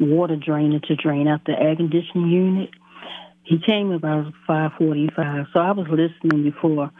water 0.00 0.36
drainer 0.36 0.80
to 0.80 0.96
drain 0.96 1.28
out 1.28 1.44
the 1.44 1.52
air 1.52 1.76
conditioning 1.76 2.28
unit. 2.28 2.70
He 3.44 3.58
came 3.58 3.90
about 3.90 4.32
five 4.46 4.72
forty-five, 4.78 5.46
so 5.52 5.60
I 5.60 5.72
was 5.72 5.86
listening 5.88 6.44
before 6.44 6.90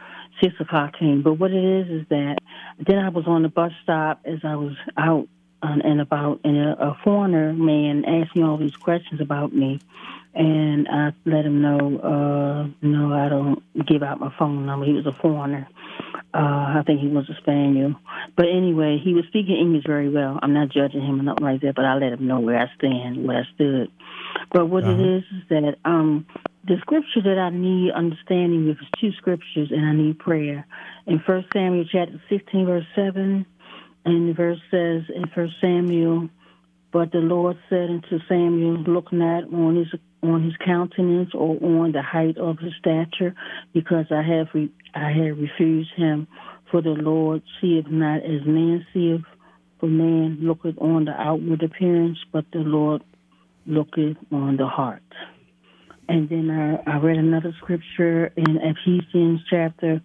six 0.41 0.53
o'clock 0.59 0.97
came. 0.99 1.21
But 1.23 1.33
what 1.33 1.51
it 1.51 1.63
is 1.63 2.01
is 2.01 2.07
that 2.09 2.37
then 2.79 2.99
I 2.99 3.09
was 3.09 3.25
on 3.27 3.43
the 3.43 3.49
bus 3.49 3.71
stop 3.81 4.21
as 4.25 4.39
I 4.43 4.55
was 4.55 4.75
out 4.97 5.27
and 5.65 6.01
about, 6.01 6.41
and 6.43 6.57
a, 6.57 6.89
a 6.89 6.97
foreigner 7.05 7.53
man 7.53 8.03
asked 8.03 8.35
me 8.35 8.43
all 8.43 8.57
these 8.57 8.75
questions 8.75 9.21
about 9.21 9.53
me, 9.53 9.79
and 10.35 10.87
I 10.87 11.13
let 11.25 11.45
him 11.45 11.61
know, 11.61 11.99
uh, 11.99 12.67
no, 12.81 13.13
I 13.13 13.29
don't 13.29 13.61
give 13.85 14.01
out 14.01 14.19
my 14.19 14.33
phone 14.37 14.65
number. 14.65 14.85
He 14.85 14.93
was 14.93 15.05
a 15.05 15.13
foreigner. 15.13 15.67
Uh, 16.33 16.79
I 16.79 16.83
think 16.87 17.01
he 17.01 17.07
was 17.07 17.29
a 17.29 17.35
Spaniard. 17.41 17.95
But 18.35 18.47
anyway, 18.47 18.99
he 19.03 19.13
was 19.13 19.25
speaking 19.27 19.55
English 19.55 19.83
very 19.85 20.09
well. 20.09 20.39
I'm 20.41 20.53
not 20.53 20.69
judging 20.69 21.01
him 21.01 21.19
or 21.19 21.23
nothing 21.23 21.45
like 21.45 21.61
that, 21.61 21.75
but 21.75 21.85
I 21.85 21.93
let 21.95 22.13
him 22.13 22.25
know 22.27 22.39
where 22.39 22.57
I 22.57 22.71
stand, 22.77 23.27
where 23.27 23.37
I 23.37 23.53
stood. 23.53 23.91
But 24.51 24.67
what 24.67 24.83
uh-huh. 24.83 24.93
it 24.93 25.17
is 25.17 25.23
is 25.23 25.49
that 25.49 25.75
um, 25.85 26.25
the 26.67 26.77
scripture 26.81 27.21
that 27.21 27.37
I 27.37 27.51
need 27.51 27.91
understanding 27.91 28.67
with 28.67 28.77
is 28.77 28.87
two 28.99 29.11
scriptures, 29.13 29.69
and 29.69 29.85
I 29.85 29.93
need 29.93 30.17
prayer. 30.17 30.65
In 31.05 31.19
First 31.19 31.47
Samuel 31.53 31.85
chapter 31.91 32.19
16, 32.29 32.65
verse 32.65 32.85
7, 32.95 33.45
and 34.05 34.29
the 34.29 34.33
verse 34.33 34.59
says 34.71 35.03
in 35.13 35.27
First 35.35 35.53
Samuel, 35.61 36.29
but 36.93 37.11
the 37.11 37.17
Lord 37.17 37.57
said 37.69 37.89
unto 37.89 38.19
Samuel, 38.29 38.83
Look 38.83 39.11
not 39.11 39.51
on 39.51 39.75
his 39.75 39.99
on 40.21 40.43
his 40.43 40.53
countenance 40.63 41.31
or 41.33 41.57
on 41.61 41.91
the 41.91 42.03
height 42.03 42.37
of 42.37 42.59
his 42.59 42.71
stature, 42.79 43.35
because 43.73 44.05
I 44.11 44.21
have 44.21 44.47
re- 44.53 44.71
I 44.93 45.09
have 45.09 45.37
refused 45.39 45.89
him. 45.97 46.27
For 46.69 46.81
the 46.83 46.91
Lord 46.91 47.41
seeth 47.59 47.87
not 47.89 48.17
as 48.17 48.45
man 48.45 48.85
seeth, 48.93 49.25
for 49.79 49.87
man 49.87 50.37
looketh 50.41 50.77
on 50.77 51.05
the 51.05 51.11
outward 51.11 51.63
appearance, 51.63 52.19
but 52.31 52.45
the 52.53 52.59
Lord 52.59 53.03
looketh 53.65 54.17
on 54.31 54.57
the 54.57 54.67
heart. 54.67 55.01
And 56.07 56.29
then 56.29 56.51
I, 56.51 56.89
I 56.89 56.97
read 56.97 57.17
another 57.17 57.55
scripture 57.61 58.27
in 58.37 58.57
Ephesians 58.57 59.41
chapter 59.49 60.01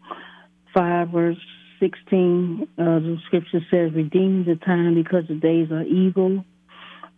5, 0.74 1.08
verse 1.10 1.36
16. 1.80 2.68
Uh, 2.78 2.84
the 2.84 3.16
scripture 3.26 3.60
says, 3.70 3.92
Redeem 3.94 4.44
the 4.44 4.56
time 4.56 4.94
because 4.94 5.24
the 5.28 5.34
days 5.34 5.70
are 5.70 5.82
evil. 5.82 6.44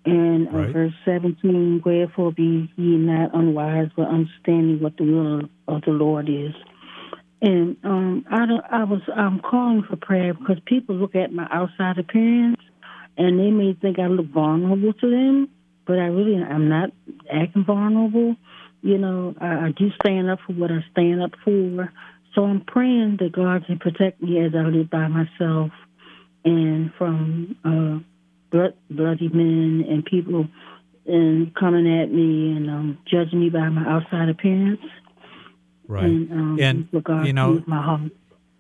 And 0.05 0.49
uh, 0.49 0.53
right. 0.53 0.73
verse 0.73 0.93
17, 1.05 1.83
Wherefore 1.85 2.33
be 2.33 2.73
ye 2.77 2.97
not 2.97 3.35
unwise, 3.35 3.91
but 3.97 4.09
understanding 4.09 4.81
what 4.81 4.97
the 4.97 5.05
will 5.05 5.41
of 5.69 5.83
the 5.83 5.91
Lord 5.91 6.29
is. 6.29 6.55
And 7.43 7.77
um, 7.85 8.25
I, 8.31 8.45
I 8.71 8.85
was 8.85 9.01
I'm 9.15 9.41
calling 9.41 9.83
for 9.89 9.97
prayer 9.97 10.35
because 10.35 10.59
people 10.67 10.95
look 10.95 11.15
at 11.15 11.33
my 11.33 11.47
outside 11.51 11.99
appearance 11.99 12.61
and 13.17 13.39
they 13.39 13.51
may 13.51 13.75
think 13.75 13.99
I 13.99 14.07
look 14.07 14.27
vulnerable 14.27 14.93
to 14.93 15.11
them, 15.11 15.49
but 15.87 15.99
I 15.99 16.07
really 16.07 16.43
I'm 16.43 16.69
not 16.69 16.91
acting 17.33 17.65
vulnerable. 17.65 18.37
You 18.83 18.99
know, 18.99 19.35
I, 19.41 19.67
I 19.67 19.73
do 19.77 19.91
stand 20.03 20.31
up 20.31 20.41
for 20.47 20.53
what 20.53 20.71
I 20.71 20.85
stand 20.93 21.23
up 21.23 21.33
for. 21.45 21.93
So 22.35 22.45
I'm 22.45 22.61
praying 22.61 23.19
that 23.21 23.33
God 23.33 23.67
can 23.67 23.79
protect 23.79 24.23
me 24.23 24.39
as 24.45 24.53
I 24.55 24.63
live 24.63 24.91
by 24.91 25.09
myself 25.09 25.73
and 26.45 26.93
from 26.97 27.57
uh, 27.65 28.10
blood, 28.51 28.75
bloody 28.91 29.29
men 29.29 29.85
and 29.89 30.05
people 30.05 30.47
and 31.07 31.55
coming 31.55 32.01
at 32.01 32.11
me 32.11 32.57
and 32.57 32.71
um, 32.71 32.99
judging 33.07 33.41
me 33.41 33.49
by 33.49 33.69
my 33.69 33.89
outside 33.89 34.29
appearance. 34.29 34.81
Right. 35.89 36.05
And, 36.05 36.33
um, 36.33 36.59
and 36.61 37.27
you 37.27 37.33
know, 37.33 37.63
my 37.67 37.83
heart. 37.83 38.13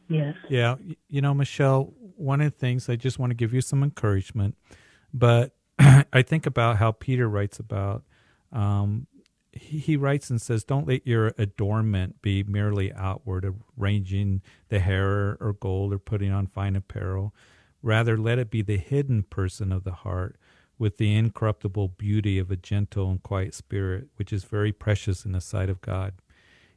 Yes. 0.09 0.35
Yeah. 0.49 0.77
You 1.09 1.21
know, 1.21 1.33
Michelle, 1.35 1.93
one 2.17 2.41
of 2.41 2.53
the 2.53 2.59
things 2.59 2.89
I 2.89 2.97
just 2.97 3.19
want 3.19 3.31
to 3.31 3.35
give 3.35 3.55
you 3.55 3.61
some 3.61 3.83
encouragement, 3.83 4.57
but 5.15 5.53
I 5.79 6.23
think 6.23 6.47
about 6.47 6.79
how 6.79 6.93
Peter 6.93 7.29
writes 7.29 7.61
about 7.61 8.03
um, 8.53 9.07
he, 9.53 9.79
he 9.79 9.97
writes 9.97 10.31
and 10.31 10.41
says, 10.41 10.65
Don't 10.65 10.87
let 10.87 11.07
your 11.07 11.33
adornment 11.39 12.23
be 12.23 12.43
merely 12.43 12.93
outward, 12.93 13.55
arranging 13.79 14.43
the 14.69 14.79
hair 14.79 15.37
or 15.41 15.57
gold 15.59 15.93
or 15.93 15.99
putting 15.99 16.33
on 16.33 16.47
fine 16.47 16.77
apparel. 16.77 17.35
Rather, 17.83 18.17
let 18.17 18.39
it 18.39 18.51
be 18.51 18.63
the 18.63 18.77
hidden 18.77 19.23
person 19.23 19.73
of 19.73 19.85
the 19.85 19.93
heart 19.93 20.37
with 20.79 20.97
the 20.97 21.15
incorruptible 21.15 21.89
beauty 21.89 22.39
of 22.39 22.51
a 22.51 22.57
gentle 22.57 23.11
and 23.11 23.23
quiet 23.23 23.55
spirit, 23.55 24.09
which 24.17 24.33
is 24.33 24.45
very 24.45 24.73
precious 24.73 25.25
in 25.25 25.33
the 25.33 25.41
sight 25.41 25.69
of 25.69 25.81
God. 25.81 26.15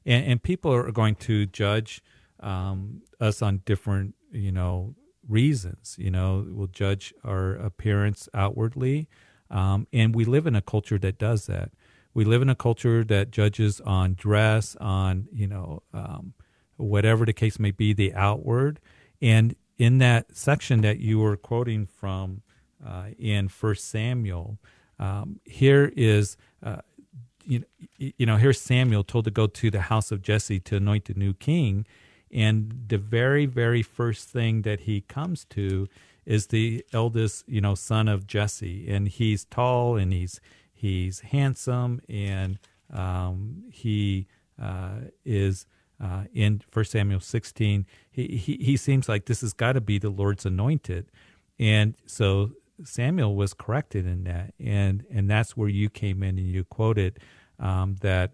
And, 0.05 0.25
and 0.25 0.43
people 0.43 0.73
are 0.73 0.91
going 0.91 1.15
to 1.15 1.45
judge 1.45 2.01
um, 2.39 3.01
us 3.19 3.41
on 3.41 3.61
different, 3.65 4.15
you 4.31 4.51
know, 4.51 4.95
reasons. 5.27 5.95
You 5.97 6.11
know, 6.11 6.45
we'll 6.49 6.67
judge 6.67 7.13
our 7.23 7.53
appearance 7.53 8.27
outwardly. 8.33 9.07
Um, 9.49 9.87
and 9.93 10.13
we 10.13 10.25
live 10.25 10.47
in 10.47 10.55
a 10.55 10.61
culture 10.61 10.97
that 10.97 11.17
does 11.17 11.45
that 11.45 11.71
we 12.13 12.25
live 12.25 12.41
in 12.41 12.49
a 12.49 12.55
culture 12.55 13.03
that 13.03 13.31
judges 13.31 13.81
on 13.81 14.13
dress, 14.13 14.75
on 14.79 15.27
you 15.31 15.47
know 15.47 15.83
um, 15.93 16.33
whatever 16.77 17.25
the 17.25 17.33
case 17.33 17.59
may 17.59 17.71
be, 17.71 17.93
the 17.93 18.13
outward. 18.13 18.79
And 19.21 19.55
in 19.83 19.97
that 19.99 20.35
section 20.35 20.81
that 20.81 20.99
you 20.99 21.19
were 21.19 21.37
quoting 21.37 21.85
from 21.85 22.41
uh, 22.85 23.07
in 23.17 23.47
First 23.47 23.89
Samuel, 23.89 24.57
um, 24.99 25.39
here 25.45 25.91
is 25.95 26.37
uh, 26.61 26.81
you, 27.45 27.63
you 27.97 28.25
know 28.25 28.37
here's 28.37 28.59
Samuel 28.59 29.03
told 29.03 29.25
to 29.25 29.31
go 29.31 29.47
to 29.47 29.71
the 29.71 29.81
house 29.81 30.11
of 30.11 30.21
Jesse 30.21 30.59
to 30.61 30.77
anoint 30.77 31.05
the 31.05 31.13
new 31.15 31.33
king, 31.33 31.85
and 32.31 32.85
the 32.87 32.97
very 32.97 33.45
very 33.45 33.83
first 33.83 34.29
thing 34.29 34.63
that 34.63 34.81
he 34.81 35.01
comes 35.01 35.45
to 35.45 35.87
is 36.25 36.47
the 36.47 36.85
eldest 36.93 37.43
you 37.47 37.61
know 37.61 37.75
son 37.75 38.07
of 38.07 38.27
Jesse, 38.27 38.89
and 38.93 39.07
he's 39.07 39.45
tall 39.45 39.97
and 39.97 40.13
he's 40.13 40.39
He's 40.83 41.21
handsome, 41.21 42.01
and 42.09 42.59
um, 42.91 43.63
he 43.71 44.27
uh, 44.61 45.11
is 45.23 45.65
uh, 46.03 46.23
in 46.33 46.61
First 46.69 46.91
Samuel 46.91 47.21
16. 47.21 47.85
He, 48.11 48.27
he 48.37 48.57
he 48.57 48.77
seems 48.77 49.07
like 49.07 49.25
this 49.25 49.41
has 49.41 49.53
got 49.53 49.73
to 49.73 49.81
be 49.81 49.97
the 49.97 50.09
Lord's 50.09 50.45
anointed, 50.45 51.09
and 51.57 51.95
so 52.05 52.51
Samuel 52.83 53.35
was 53.35 53.53
corrected 53.53 54.05
in 54.05 54.25
that, 54.25 54.53
and 54.59 55.05
and 55.09 55.29
that's 55.29 55.55
where 55.55 55.69
you 55.69 55.89
came 55.89 56.21
in 56.21 56.37
and 56.37 56.47
you 56.47 56.63
quoted 56.65 57.19
um, 57.59 57.95
that. 58.01 58.33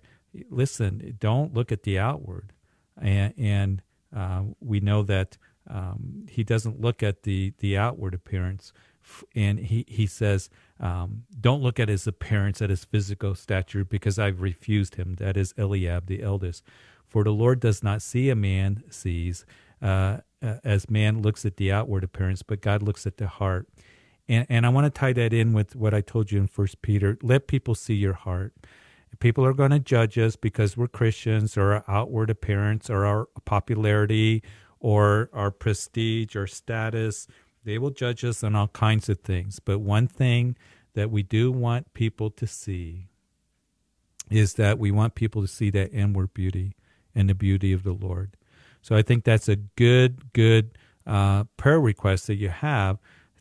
Listen, 0.52 1.18
don't 1.20 1.56
look 1.56 1.72
at 1.72 1.84
the 1.84 1.98
outward, 1.98 2.54
and, 3.02 3.34
and 3.36 3.82
uh, 4.16 4.44
we 4.60 4.80
know 4.80 5.02
that 5.02 5.38
um, 5.68 6.28
he 6.30 6.44
doesn't 6.44 6.80
look 6.80 7.04
at 7.04 7.24
the 7.24 7.54
the 7.60 7.78
outward 7.78 8.14
appearance, 8.14 8.74
and 9.36 9.60
he 9.60 9.86
he 9.88 10.08
says 10.08 10.50
um, 10.80 11.24
don't 11.40 11.62
look 11.62 11.80
at 11.80 11.90
his 11.90 12.08
appearance, 12.08 12.62
at 12.62 12.70
his 12.70 12.86
physical 12.86 13.36
stature, 13.36 13.84
because 13.84 14.18
I've 14.18 14.42
refused 14.42 14.96
him. 14.96 15.16
That 15.16 15.36
is 15.38 15.54
Eliab, 15.58 16.08
the 16.08 16.24
eldest. 16.24 16.64
For 17.10 17.24
the 17.24 17.32
Lord 17.32 17.60
does 17.60 17.84
not 17.84 18.02
see 18.02 18.30
a 18.30 18.36
man 18.36 18.84
sees, 18.90 19.46
uh, 19.82 20.20
uh, 20.42 20.56
as 20.64 20.90
man 20.90 21.22
looks 21.22 21.46
at 21.46 21.58
the 21.58 21.72
outward 21.72 22.04
appearance, 22.04 22.44
but 22.44 22.62
God 22.62 22.82
looks 22.82 23.06
at 23.06 23.18
the 23.18 23.28
heart. 23.28 23.68
And, 24.28 24.46
and 24.48 24.66
I 24.66 24.70
want 24.70 24.86
to 24.86 24.98
tie 25.00 25.14
that 25.14 25.34
in 25.34 25.54
with 25.54 25.76
what 25.76 25.94
I 25.94 26.02
told 26.02 26.32
you 26.32 26.40
in 26.40 26.48
First 26.48 26.82
Peter. 26.82 27.18
Let 27.22 27.48
people 27.48 27.76
see 27.76 27.96
your 27.96 28.14
heart. 28.14 28.54
People 29.20 29.44
are 29.44 29.54
going 29.54 29.72
to 29.72 29.80
judge 29.80 30.18
us 30.18 30.36
because 30.36 30.78
we're 30.78 30.88
Christians, 30.88 31.58
or 31.58 31.74
our 31.74 31.84
outward 31.88 32.30
appearance, 32.30 32.90
or 32.90 33.06
our 33.06 33.28
popularity, 33.44 34.44
or 34.80 35.30
our 35.34 35.50
prestige, 35.50 36.36
or 36.36 36.46
status 36.46 37.28
they 37.64 37.78
will 37.78 37.92
judge 37.92 38.24
us 38.24 38.44
on 38.44 38.56
all 38.56 38.68
kinds 38.70 39.10
of 39.10 39.20
things. 39.20 39.60
But 39.60 39.80
one 39.80 40.08
thing 40.08 40.56
that 40.94 41.12
we 41.12 41.24
do 41.24 41.52
want 41.52 41.94
people 41.94 42.30
to 42.32 42.48
see 42.48 43.10
is 44.30 44.56
that 44.56 44.80
we 44.80 44.92
want 44.92 45.16
people 45.16 45.42
to 45.42 45.48
see 45.48 45.70
that 45.72 45.94
inward 45.94 46.34
beauty 46.34 46.76
and 47.20 47.30
the 47.30 47.36
beauty 47.36 47.74
of 47.74 47.84
the 47.84 47.92
Lord. 47.92 48.38
So 48.82 48.96
I 48.96 49.02
think 49.02 49.26
that's 49.26 49.50
a 49.50 49.58
good, 49.58 50.32
good 50.32 50.78
uh, 51.06 51.44
prayer 51.58 51.82
request 51.82 52.28
that 52.28 52.36
you 52.36 52.50
have 52.50 52.98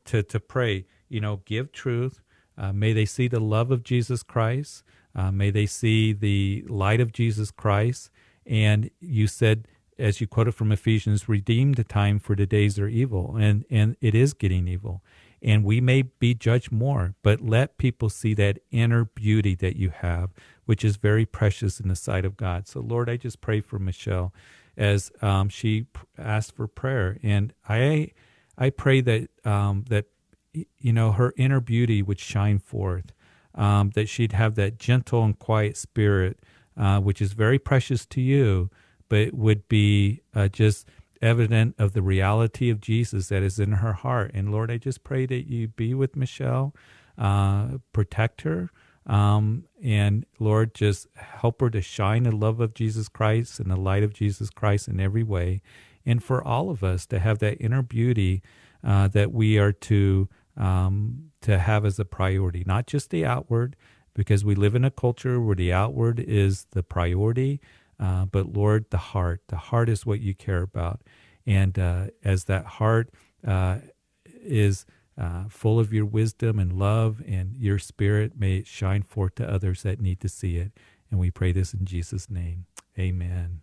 to, 0.06 0.22
to 0.24 0.40
pray. 0.40 0.86
You 1.08 1.20
know, 1.20 1.42
give 1.44 1.70
truth. 1.70 2.20
Uh, 2.56 2.72
may 2.72 2.92
they 2.92 3.04
see 3.04 3.28
the 3.28 3.40
love 3.40 3.70
of 3.70 3.84
Jesus 3.84 4.24
Christ. 4.24 4.82
Uh, 5.14 5.30
may 5.30 5.50
they 5.50 5.66
see 5.66 6.12
the 6.12 6.64
light 6.68 7.00
of 7.00 7.12
Jesus 7.12 7.50
Christ. 7.52 8.10
And 8.44 8.90
you 9.00 9.26
said, 9.28 9.68
as 9.96 10.20
you 10.20 10.26
quoted 10.26 10.54
from 10.54 10.72
Ephesians, 10.72 11.28
redeem 11.28 11.74
the 11.74 11.84
time 11.84 12.18
for 12.18 12.34
the 12.34 12.46
days 12.46 12.78
are 12.78 12.88
evil. 12.88 13.36
And, 13.36 13.64
and 13.70 13.96
it 14.00 14.14
is 14.14 14.34
getting 14.34 14.66
evil. 14.66 15.02
And 15.42 15.64
we 15.64 15.80
may 15.80 16.02
be 16.02 16.34
judged 16.34 16.72
more, 16.72 17.14
but 17.22 17.40
let 17.40 17.78
people 17.78 18.08
see 18.08 18.34
that 18.34 18.58
inner 18.70 19.04
beauty 19.04 19.54
that 19.56 19.76
you 19.76 19.90
have, 19.90 20.30
which 20.64 20.84
is 20.84 20.96
very 20.96 21.24
precious 21.24 21.78
in 21.80 21.88
the 21.88 21.96
sight 21.96 22.24
of 22.24 22.36
God. 22.36 22.66
So, 22.66 22.80
Lord, 22.80 23.08
I 23.08 23.16
just 23.16 23.40
pray 23.40 23.60
for 23.60 23.78
Michelle 23.78 24.32
as 24.76 25.10
um, 25.22 25.48
she 25.48 25.86
asked 26.16 26.54
for 26.54 26.66
prayer, 26.66 27.18
and 27.22 27.52
I, 27.68 28.12
I 28.56 28.70
pray 28.70 29.00
that 29.00 29.28
um, 29.44 29.84
that 29.88 30.06
you 30.52 30.92
know 30.92 31.12
her 31.12 31.34
inner 31.36 31.60
beauty 31.60 32.02
would 32.02 32.20
shine 32.20 32.58
forth, 32.58 33.12
um, 33.54 33.90
that 33.94 34.08
she'd 34.08 34.32
have 34.32 34.54
that 34.54 34.78
gentle 34.78 35.24
and 35.24 35.38
quiet 35.38 35.76
spirit, 35.76 36.38
uh, 36.76 37.00
which 37.00 37.20
is 37.20 37.32
very 37.32 37.58
precious 37.58 38.06
to 38.06 38.20
you, 38.20 38.70
but 39.08 39.34
would 39.34 39.68
be 39.68 40.22
uh, 40.34 40.48
just 40.48 40.86
evident 41.22 41.74
of 41.78 41.92
the 41.92 42.02
reality 42.02 42.70
of 42.70 42.80
Jesus 42.80 43.28
that 43.28 43.42
is 43.42 43.58
in 43.58 43.72
her 43.72 43.92
heart. 43.92 44.30
And 44.34 44.52
Lord, 44.52 44.70
I 44.70 44.78
just 44.78 45.04
pray 45.04 45.26
that 45.26 45.48
you 45.48 45.68
be 45.68 45.94
with 45.94 46.16
Michelle, 46.16 46.74
uh, 47.16 47.78
protect 47.92 48.42
her. 48.42 48.70
Um, 49.06 49.64
and 49.82 50.26
Lord, 50.38 50.74
just 50.74 51.08
help 51.14 51.60
her 51.60 51.70
to 51.70 51.80
shine 51.80 52.24
the 52.24 52.34
love 52.34 52.60
of 52.60 52.74
Jesus 52.74 53.08
Christ 53.08 53.58
and 53.58 53.70
the 53.70 53.76
light 53.76 54.02
of 54.02 54.12
Jesus 54.12 54.50
Christ 54.50 54.86
in 54.86 55.00
every 55.00 55.22
way. 55.22 55.62
And 56.04 56.22
for 56.22 56.46
all 56.46 56.70
of 56.70 56.84
us 56.84 57.06
to 57.06 57.18
have 57.18 57.38
that 57.38 57.60
inner 57.60 57.82
beauty 57.82 58.42
uh, 58.84 59.08
that 59.08 59.32
we 59.32 59.58
are 59.58 59.72
to 59.72 60.28
um, 60.56 61.30
to 61.40 61.58
have 61.58 61.84
as 61.84 61.98
a 62.00 62.04
priority, 62.04 62.64
not 62.66 62.86
just 62.86 63.10
the 63.10 63.24
outward, 63.24 63.76
because 64.12 64.44
we 64.44 64.56
live 64.56 64.74
in 64.74 64.84
a 64.84 64.90
culture 64.90 65.40
where 65.40 65.54
the 65.54 65.72
outward 65.72 66.18
is 66.18 66.66
the 66.72 66.82
priority, 66.82 67.60
uh, 68.00 68.26
but 68.26 68.52
Lord, 68.52 68.86
the 68.90 68.98
heart, 68.98 69.42
the 69.48 69.56
heart 69.56 69.88
is 69.88 70.06
what 70.06 70.20
you 70.20 70.34
care 70.34 70.62
about. 70.62 71.00
And 71.46 71.78
uh, 71.78 72.06
as 72.24 72.44
that 72.44 72.64
heart 72.64 73.10
uh, 73.46 73.78
is 74.26 74.86
uh, 75.16 75.44
full 75.48 75.80
of 75.80 75.92
your 75.92 76.04
wisdom 76.04 76.58
and 76.58 76.72
love 76.78 77.22
and 77.26 77.56
your 77.56 77.78
spirit, 77.78 78.38
may 78.38 78.58
it 78.58 78.66
shine 78.66 79.02
forth 79.02 79.34
to 79.36 79.50
others 79.50 79.82
that 79.82 80.00
need 80.00 80.20
to 80.20 80.28
see 80.28 80.56
it. 80.56 80.72
And 81.10 81.18
we 81.18 81.30
pray 81.30 81.52
this 81.52 81.72
in 81.72 81.84
Jesus' 81.84 82.30
name. 82.30 82.66
Amen. 82.98 83.62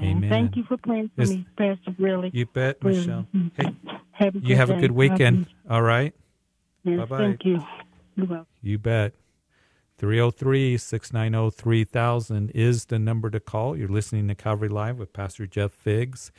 Amen. 0.00 0.30
Thank 0.30 0.56
you 0.56 0.64
for 0.64 0.76
praying 0.76 1.10
for 1.16 1.22
me, 1.22 1.46
Pastor. 1.56 1.94
Really. 1.98 2.30
You 2.32 2.46
bet, 2.46 2.78
really. 2.82 2.98
Michelle. 2.98 3.26
Hey, 3.56 4.32
you 4.40 4.56
have 4.56 4.68
day. 4.68 4.76
a 4.76 4.80
good 4.80 4.92
weekend. 4.92 5.46
All 5.68 5.82
right. 5.82 6.14
Yes, 6.84 6.98
Bye-bye. 7.00 7.18
Thank 7.18 7.44
you. 7.44 7.64
You 8.62 8.78
bet. 8.78 9.14
303 9.98 10.76
690 10.76 11.56
3000 11.56 12.50
is 12.50 12.84
the 12.86 12.98
number 12.98 13.30
to 13.30 13.40
call. 13.40 13.76
You're 13.76 13.88
listening 13.88 14.28
to 14.28 14.34
Calvary 14.34 14.68
Live 14.68 14.98
with 14.98 15.12
Pastor 15.12 15.46
Jeff 15.46 15.72
Figs. 15.72 16.32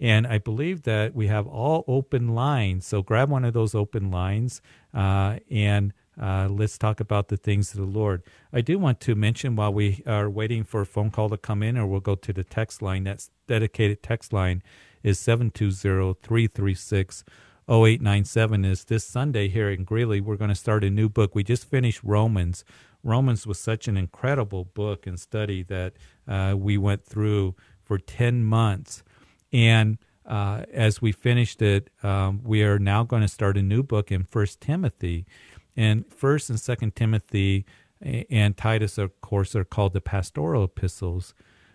And 0.00 0.26
I 0.26 0.38
believe 0.38 0.82
that 0.82 1.14
we 1.14 1.28
have 1.28 1.46
all 1.46 1.84
open 1.86 2.34
lines. 2.34 2.86
So 2.86 3.02
grab 3.02 3.30
one 3.30 3.44
of 3.44 3.54
those 3.54 3.74
open 3.74 4.10
lines 4.10 4.60
uh, 4.92 5.38
and 5.50 5.92
uh, 6.20 6.48
let's 6.50 6.78
talk 6.78 7.00
about 7.00 7.28
the 7.28 7.36
things 7.36 7.72
of 7.72 7.78
the 7.78 7.98
Lord. 7.98 8.22
I 8.52 8.60
do 8.60 8.78
want 8.78 9.00
to 9.00 9.14
mention 9.14 9.56
while 9.56 9.72
we 9.72 10.02
are 10.06 10.30
waiting 10.30 10.64
for 10.64 10.80
a 10.80 10.86
phone 10.86 11.10
call 11.10 11.28
to 11.30 11.36
come 11.36 11.62
in, 11.62 11.76
or 11.76 11.86
we'll 11.86 12.00
go 12.00 12.14
to 12.14 12.32
the 12.32 12.44
text 12.44 12.82
line, 12.82 13.04
that's 13.04 13.30
dedicated 13.48 14.02
text 14.02 14.32
line 14.32 14.62
is 15.02 15.18
720 15.18 16.14
336 16.22 17.24
0897 17.66 18.64
is 18.64 18.84
this 18.84 19.04
Sunday 19.04 19.48
here 19.48 19.70
in 19.70 19.84
Greeley. 19.84 20.20
We're 20.20 20.36
going 20.36 20.50
to 20.50 20.54
start 20.54 20.84
a 20.84 20.90
new 20.90 21.08
book. 21.08 21.34
We 21.34 21.42
just 21.42 21.64
finished 21.68 22.00
Romans. 22.04 22.64
Romans 23.04 23.46
was 23.46 23.60
such 23.60 23.86
an 23.86 23.96
incredible 23.96 24.64
book 24.64 25.06
and 25.06 25.20
study 25.20 25.62
that 25.64 25.92
uh, 26.26 26.54
we 26.56 26.78
went 26.78 27.04
through 27.04 27.54
for 27.84 27.98
10 27.98 28.42
months. 28.42 29.04
And 29.52 29.98
uh, 30.26 30.64
as 30.72 31.02
we 31.02 31.12
finished 31.12 31.60
it, 31.60 31.90
um, 32.02 32.40
we 32.42 32.62
are 32.62 32.78
now 32.78 33.04
going 33.04 33.22
to 33.22 33.28
start 33.28 33.58
a 33.58 33.62
new 33.62 33.82
book 33.82 34.10
in 34.10 34.24
First 34.24 34.60
Timothy. 34.60 35.26
And 35.76 36.10
First 36.10 36.48
and 36.48 36.58
Second 36.58 36.96
Timothy 36.96 37.66
and 38.00 38.56
Titus, 38.56 38.98
of 38.98 39.20
course, 39.20 39.54
are 39.54 39.64
called 39.64 39.92
the 39.92 40.00
pastoral 40.00 40.64
epistles. 40.64 41.34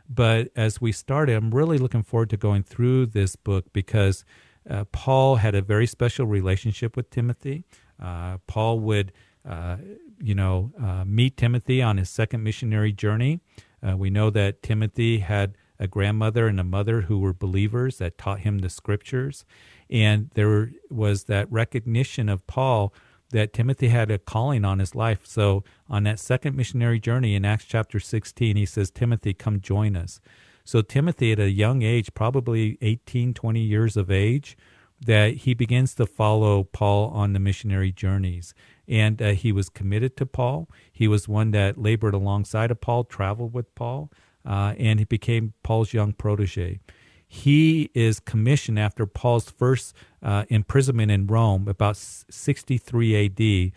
But 0.10 0.50
as 0.56 0.82
we 0.82 0.92
started, 0.92 1.36
I'm 1.36 1.52
really 1.52 1.78
looking 1.78 2.04
forward 2.04 2.32
to 2.32 2.38
going 2.38 2.64
through 2.64 3.08
this 3.08 3.36
book 3.36 3.72
because 3.72 4.26
uh, 4.68 4.86
Paul 4.86 5.38
had 5.38 5.54
a 5.54 5.62
very 5.62 5.86
special 5.86 6.26
relationship 6.26 6.96
with 6.96 7.10
Timothy. 7.12 7.66
Uh, 8.02 8.38
Paul 8.48 8.80
would 8.80 9.12
uh, 9.48 9.78
you 10.22 10.36
know, 10.36 10.72
uh, 10.82 11.04
meet 11.06 11.38
Timothy 11.38 11.82
on 11.82 11.98
his 11.98 12.10
second 12.10 12.44
missionary 12.44 12.92
journey. 12.92 13.40
Uh, 13.82 13.96
we 13.96 14.10
know 14.10 14.30
that 14.30 14.62
Timothy 14.62 15.20
had 15.20 15.56
a 15.80 15.88
grandmother 15.88 16.48
and 16.48 16.60
a 16.60 16.64
mother 16.64 17.02
who 17.02 17.20
were 17.20 17.34
believers 17.34 17.98
that 17.98 18.18
taught 18.18 18.40
him 18.40 18.60
the 18.60 18.70
scriptures. 18.70 19.46
And 19.90 20.30
there 20.34 20.72
was 20.90 21.24
that 21.26 21.52
recognition 21.52 22.28
of 22.28 22.46
Paul 22.48 22.94
that 23.32 23.54
Timothy 23.54 23.90
had 23.90 24.12
a 24.12 24.18
calling 24.18 24.66
on 24.66 24.80
his 24.80 24.96
life. 24.96 25.26
So 25.26 25.64
on 25.90 26.04
that 26.04 26.20
second 26.20 26.56
missionary 26.56 27.00
journey 27.00 27.36
in 27.36 27.46
Acts 27.46 27.66
chapter 27.66 28.00
16, 28.00 28.56
he 28.56 28.66
says, 28.66 28.92
Timothy, 28.92 29.34
come 29.34 29.62
join 29.62 29.96
us. 29.96 30.20
So 30.66 30.82
Timothy, 30.82 31.32
at 31.32 31.40
a 31.40 31.50
young 31.50 31.82
age, 31.82 32.14
probably 32.14 32.78
18, 32.82 33.34
20 33.34 33.60
years 33.60 33.98
of 33.98 34.12
age, 34.12 34.58
that 35.02 35.34
he 35.38 35.54
begins 35.54 35.96
to 35.96 36.06
follow 36.06 36.64
Paul 36.64 37.10
on 37.10 37.34
the 37.34 37.40
missionary 37.40 37.92
journeys 37.92 38.54
and 38.90 39.22
uh, 39.22 39.30
he 39.30 39.52
was 39.52 39.70
committed 39.70 40.18
to 40.18 40.26
Paul. 40.26 40.68
He 40.92 41.08
was 41.08 41.28
one 41.28 41.52
that 41.52 41.78
labored 41.78 42.16
alongside 42.16 42.72
of 42.72 42.82
Paul, 42.82 43.04
traveled 43.04 43.54
with 43.54 43.74
Paul, 43.76 44.12
uh, 44.44 44.74
and 44.78 45.00
he 45.00 45.06
became 45.06 45.54
Paul's 45.64 45.94
young 45.94 46.12
protege. 46.12 46.80
He 47.28 47.92
is 47.94 48.20
commissioned 48.20 48.80
after 48.80 49.06
Paul's 49.06 49.52
first 49.52 49.96
uh, 50.24 50.46
imprisonment 50.50 51.12
in 51.12 51.28
Rome, 51.28 51.68
about 51.68 51.96
63 51.98 53.26
AD, 53.26 53.72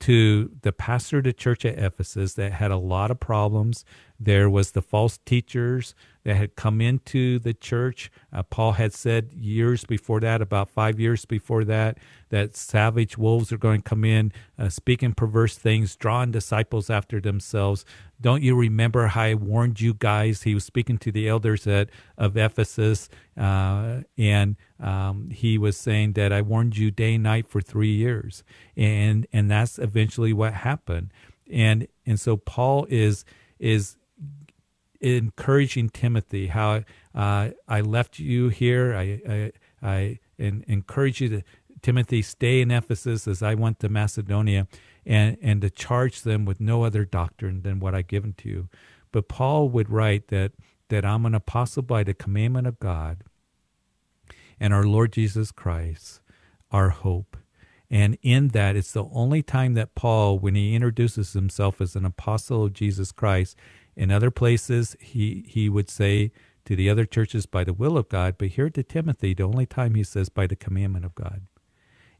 to 0.00 0.50
the 0.62 0.72
pastor 0.72 1.18
of 1.18 1.24
the 1.24 1.32
church 1.32 1.64
at 1.64 1.78
Ephesus 1.78 2.34
that 2.34 2.52
had 2.52 2.72
a 2.72 2.76
lot 2.76 3.12
of 3.12 3.20
problems. 3.20 3.84
There 4.18 4.50
was 4.50 4.72
the 4.72 4.82
false 4.82 5.18
teachers 5.24 5.94
that 6.26 6.34
had 6.34 6.56
come 6.56 6.80
into 6.80 7.38
the 7.38 7.54
church. 7.54 8.10
Uh, 8.32 8.42
Paul 8.42 8.72
had 8.72 8.92
said 8.92 9.32
years 9.32 9.84
before 9.84 10.18
that, 10.18 10.42
about 10.42 10.68
five 10.68 10.98
years 10.98 11.24
before 11.24 11.62
that, 11.62 11.98
that 12.30 12.56
savage 12.56 13.16
wolves 13.16 13.52
are 13.52 13.58
going 13.58 13.80
to 13.80 13.88
come 13.88 14.04
in, 14.04 14.32
uh, 14.58 14.68
speaking 14.68 15.14
perverse 15.14 15.56
things, 15.56 15.94
drawing 15.94 16.32
disciples 16.32 16.90
after 16.90 17.20
themselves. 17.20 17.84
Don't 18.20 18.42
you 18.42 18.56
remember 18.56 19.06
how 19.06 19.22
I 19.22 19.34
warned 19.34 19.80
you 19.80 19.94
guys? 19.94 20.42
He 20.42 20.52
was 20.52 20.64
speaking 20.64 20.98
to 20.98 21.12
the 21.12 21.28
elders 21.28 21.64
at, 21.68 21.90
of 22.18 22.36
Ephesus, 22.36 23.08
uh, 23.38 24.00
and 24.18 24.56
um, 24.80 25.30
he 25.30 25.58
was 25.58 25.76
saying 25.76 26.14
that 26.14 26.32
I 26.32 26.42
warned 26.42 26.76
you 26.76 26.90
day 26.90 27.14
and 27.14 27.22
night 27.22 27.46
for 27.46 27.60
three 27.60 27.94
years, 27.94 28.42
and 28.76 29.28
and 29.32 29.48
that's 29.48 29.78
eventually 29.78 30.32
what 30.32 30.54
happened. 30.54 31.12
And 31.48 31.86
and 32.04 32.18
so 32.18 32.36
Paul 32.36 32.88
is 32.90 33.24
is 33.60 33.96
encouraging 35.14 35.90
Timothy 35.90 36.48
how 36.48 36.82
uh, 37.14 37.50
I 37.68 37.80
left 37.80 38.18
you 38.18 38.48
here. 38.48 38.94
I 38.94 39.20
I, 39.28 39.52
I 39.82 40.18
encourage 40.38 41.20
you 41.20 41.28
to 41.28 41.42
Timothy 41.82 42.22
stay 42.22 42.60
in 42.60 42.70
Ephesus 42.70 43.28
as 43.28 43.42
I 43.42 43.54
went 43.54 43.80
to 43.80 43.88
Macedonia, 43.88 44.66
and 45.04 45.36
and 45.40 45.60
to 45.62 45.70
charge 45.70 46.22
them 46.22 46.44
with 46.44 46.60
no 46.60 46.84
other 46.84 47.04
doctrine 47.04 47.62
than 47.62 47.80
what 47.80 47.94
I've 47.94 48.08
given 48.08 48.34
to 48.38 48.48
you. 48.48 48.68
But 49.12 49.28
Paul 49.28 49.68
would 49.68 49.90
write 49.90 50.28
that 50.28 50.52
that 50.88 51.04
I'm 51.04 51.26
an 51.26 51.34
apostle 51.34 51.82
by 51.82 52.02
the 52.02 52.14
commandment 52.14 52.66
of 52.66 52.78
God 52.78 53.24
and 54.58 54.72
our 54.72 54.84
Lord 54.84 55.12
Jesus 55.12 55.50
Christ, 55.50 56.20
our 56.70 56.90
hope. 56.90 57.36
And 57.90 58.18
in 58.22 58.48
that, 58.48 58.74
it's 58.74 58.92
the 58.92 59.04
only 59.12 59.42
time 59.42 59.74
that 59.74 59.94
Paul, 59.94 60.38
when 60.38 60.54
he 60.54 60.74
introduces 60.74 61.34
himself 61.34 61.80
as 61.80 61.94
an 61.94 62.04
apostle 62.04 62.64
of 62.64 62.72
Jesus 62.72 63.12
Christ, 63.12 63.56
in 63.96 64.10
other 64.10 64.30
places, 64.30 64.96
he, 65.00 65.44
he 65.48 65.68
would 65.68 65.88
say 65.88 66.32
to 66.66 66.76
the 66.76 66.90
other 66.90 67.04
churches 67.06 67.46
by 67.46 67.64
the 67.64 67.72
will 67.72 67.96
of 67.96 68.08
God, 68.08 68.36
but 68.38 68.48
here 68.48 68.70
to 68.70 68.82
Timothy, 68.82 69.34
the 69.34 69.44
only 69.44 69.66
time 69.66 69.94
he 69.94 70.04
says 70.04 70.28
by 70.28 70.46
the 70.46 70.56
commandment 70.56 71.04
of 71.04 71.14
God. 71.14 71.42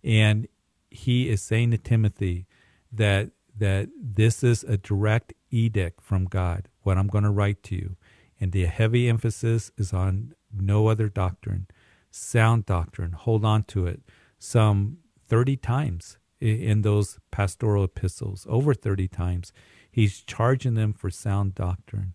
And 0.03 0.49
he 0.91 1.29
is 1.29 1.43
saying 1.43 1.73
to 1.73 1.79
Timothy 1.79 2.47
that 2.93 3.31
that 3.59 3.89
this 3.99 4.45
is 4.45 4.65
a 4.65 4.77
direct 4.77 5.33
edict 5.51 6.03
from 6.03 6.27
God, 6.27 6.69
what 6.83 6.99
I'm 6.99 7.07
going 7.07 7.25
to 7.25 7.31
write 7.31 7.63
to 7.65 7.75
you. 7.75 7.97
And 8.39 8.53
the 8.53 8.67
heavy 8.67 9.09
emphasis 9.09 9.71
is 9.79 9.93
on 9.95 10.35
no 10.53 10.89
other 10.89 11.09
doctrine, 11.09 11.67
sound 12.11 12.67
doctrine. 12.67 13.13
Hold 13.13 13.45
on 13.45 13.65
to 13.65 13.87
it. 13.87 14.03
Some 14.39 14.99
30 15.27 15.57
times 15.57 16.19
in 16.39 16.83
those 16.83 17.19
pastoral 17.31 17.85
epistles, 17.85 18.47
over 18.49 18.75
30 18.75 19.09
times. 19.09 19.53
He's 19.97 20.21
charging 20.21 20.75
them 20.75 20.93
for 20.93 21.09
sound 21.09 21.55
doctrine. 21.55 22.13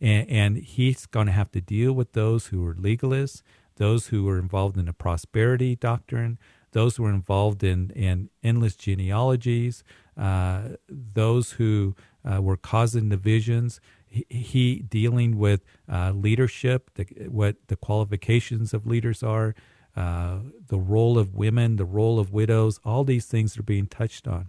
And, 0.00 0.30
and 0.30 0.56
he's 0.56 1.04
going 1.04 1.26
to 1.26 1.32
have 1.32 1.50
to 1.50 1.60
deal 1.60 1.92
with 1.92 2.14
those 2.14 2.46
who 2.46 2.66
are 2.66 2.74
legalists, 2.74 3.42
those 3.76 4.06
who 4.06 4.26
are 4.30 4.38
involved 4.38 4.78
in 4.78 4.86
the 4.86 4.94
prosperity 4.94 5.76
doctrine, 5.76 6.38
those 6.72 6.96
who 6.96 7.04
are 7.04 7.10
involved 7.10 7.62
in, 7.62 7.90
in 7.90 8.30
endless 8.42 8.76
genealogies, 8.76 9.84
uh, 10.16 10.76
those 10.88 11.52
who 11.52 11.94
uh, 12.24 12.40
were 12.40 12.56
causing 12.56 13.10
divisions. 13.10 13.78
He, 14.06 14.24
he 14.30 14.76
dealing 14.76 15.36
with 15.36 15.66
uh, 15.86 16.12
leadership, 16.12 16.90
the, 16.94 17.04
what 17.28 17.56
the 17.66 17.76
qualifications 17.76 18.72
of 18.72 18.86
leaders 18.86 19.22
are, 19.22 19.54
uh, 19.94 20.38
the 20.68 20.78
role 20.78 21.18
of 21.18 21.34
women, 21.34 21.76
the 21.76 21.84
role 21.84 22.18
of 22.18 22.32
widows, 22.32 22.80
all 22.86 23.04
these 23.04 23.26
things 23.26 23.58
are 23.58 23.62
being 23.62 23.86
touched 23.86 24.26
on. 24.26 24.48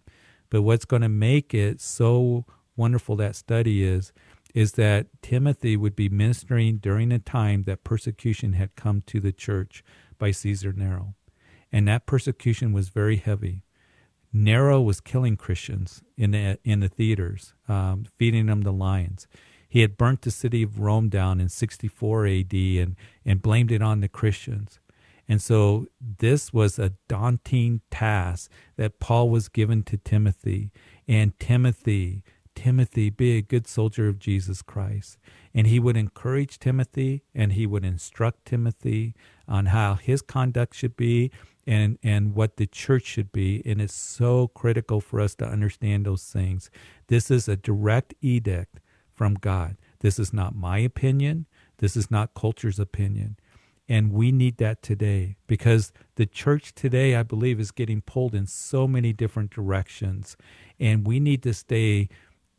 But 0.49 0.61
what's 0.61 0.85
going 0.85 1.01
to 1.01 1.09
make 1.09 1.53
it 1.53 1.81
so 1.81 2.45
wonderful 2.79 3.15
that 3.17 3.35
study 3.35 3.83
is 3.83 4.11
is 4.55 4.71
that 4.73 5.05
Timothy 5.21 5.77
would 5.77 5.95
be 5.95 6.09
ministering 6.09 6.77
during 6.77 7.11
a 7.11 7.19
time 7.19 7.63
that 7.63 7.83
persecution 7.83 8.53
had 8.53 8.75
come 8.75 9.03
to 9.05 9.19
the 9.19 9.31
church 9.31 9.83
by 10.17 10.31
Caesar 10.31 10.73
Nero. 10.73 11.13
And 11.71 11.87
that 11.87 12.07
persecution 12.07 12.73
was 12.73 12.89
very 12.89 13.17
heavy. 13.17 13.63
Nero 14.33 14.81
was 14.81 15.01
killing 15.01 15.37
Christians 15.37 16.01
in 16.17 16.31
the, 16.31 16.57
in 16.63 16.79
the 16.79 16.89
theaters, 16.89 17.53
um, 17.67 18.05
feeding 18.17 18.47
them 18.47 18.63
to 18.63 18.71
lions. 18.71 19.27
He 19.67 19.81
had 19.81 19.97
burnt 19.97 20.23
the 20.23 20.31
city 20.31 20.63
of 20.63 20.79
Rome 20.79 21.09
down 21.09 21.39
in 21.39 21.49
64 21.49 22.25
AD 22.25 22.53
and, 22.53 22.95
and 23.23 23.41
blamed 23.41 23.71
it 23.71 23.83
on 23.83 24.01
the 24.01 24.07
Christians. 24.07 24.79
And 25.27 25.39
so 25.39 25.85
this 26.01 26.51
was 26.51 26.79
a 26.79 26.93
daunting 27.07 27.81
task 27.91 28.49
that 28.77 28.99
Paul 28.99 29.29
was 29.29 29.47
given 29.47 29.83
to 29.83 29.97
Timothy. 29.97 30.71
And 31.07 31.39
Timothy, 31.39 32.23
Timothy, 32.59 33.09
be 33.09 33.37
a 33.37 33.41
good 33.41 33.67
soldier 33.67 34.09
of 34.09 34.19
Jesus 34.19 34.61
Christ. 34.61 35.17
And 35.53 35.65
he 35.65 35.79
would 35.79 35.95
encourage 35.95 36.59
Timothy 36.59 37.23
and 37.33 37.53
he 37.53 37.65
would 37.65 37.85
instruct 37.85 38.43
Timothy 38.43 39.15
on 39.47 39.67
how 39.67 39.93
his 39.93 40.21
conduct 40.21 40.75
should 40.75 40.97
be 40.97 41.31
and, 41.65 41.97
and 42.03 42.35
what 42.35 42.57
the 42.57 42.67
church 42.67 43.05
should 43.05 43.31
be. 43.31 43.61
And 43.65 43.81
it's 43.81 43.95
so 43.95 44.49
critical 44.49 44.99
for 44.99 45.21
us 45.21 45.35
to 45.35 45.45
understand 45.45 46.05
those 46.05 46.25
things. 46.25 46.69
This 47.07 47.31
is 47.31 47.47
a 47.47 47.55
direct 47.55 48.13
edict 48.19 48.81
from 49.15 49.35
God. 49.35 49.77
This 50.01 50.19
is 50.19 50.33
not 50.33 50.53
my 50.53 50.79
opinion. 50.79 51.45
This 51.77 51.95
is 51.95 52.11
not 52.11 52.33
culture's 52.33 52.77
opinion. 52.77 53.37
And 53.87 54.11
we 54.11 54.33
need 54.33 54.57
that 54.57 54.83
today 54.83 55.37
because 55.47 55.93
the 56.15 56.25
church 56.25 56.75
today, 56.75 57.15
I 57.15 57.23
believe, 57.23 57.59
is 57.59 57.71
getting 57.71 58.01
pulled 58.01 58.35
in 58.35 58.47
so 58.47 58.85
many 58.85 59.13
different 59.13 59.49
directions. 59.49 60.35
And 60.77 61.07
we 61.07 61.21
need 61.21 61.41
to 61.43 61.53
stay 61.53 62.09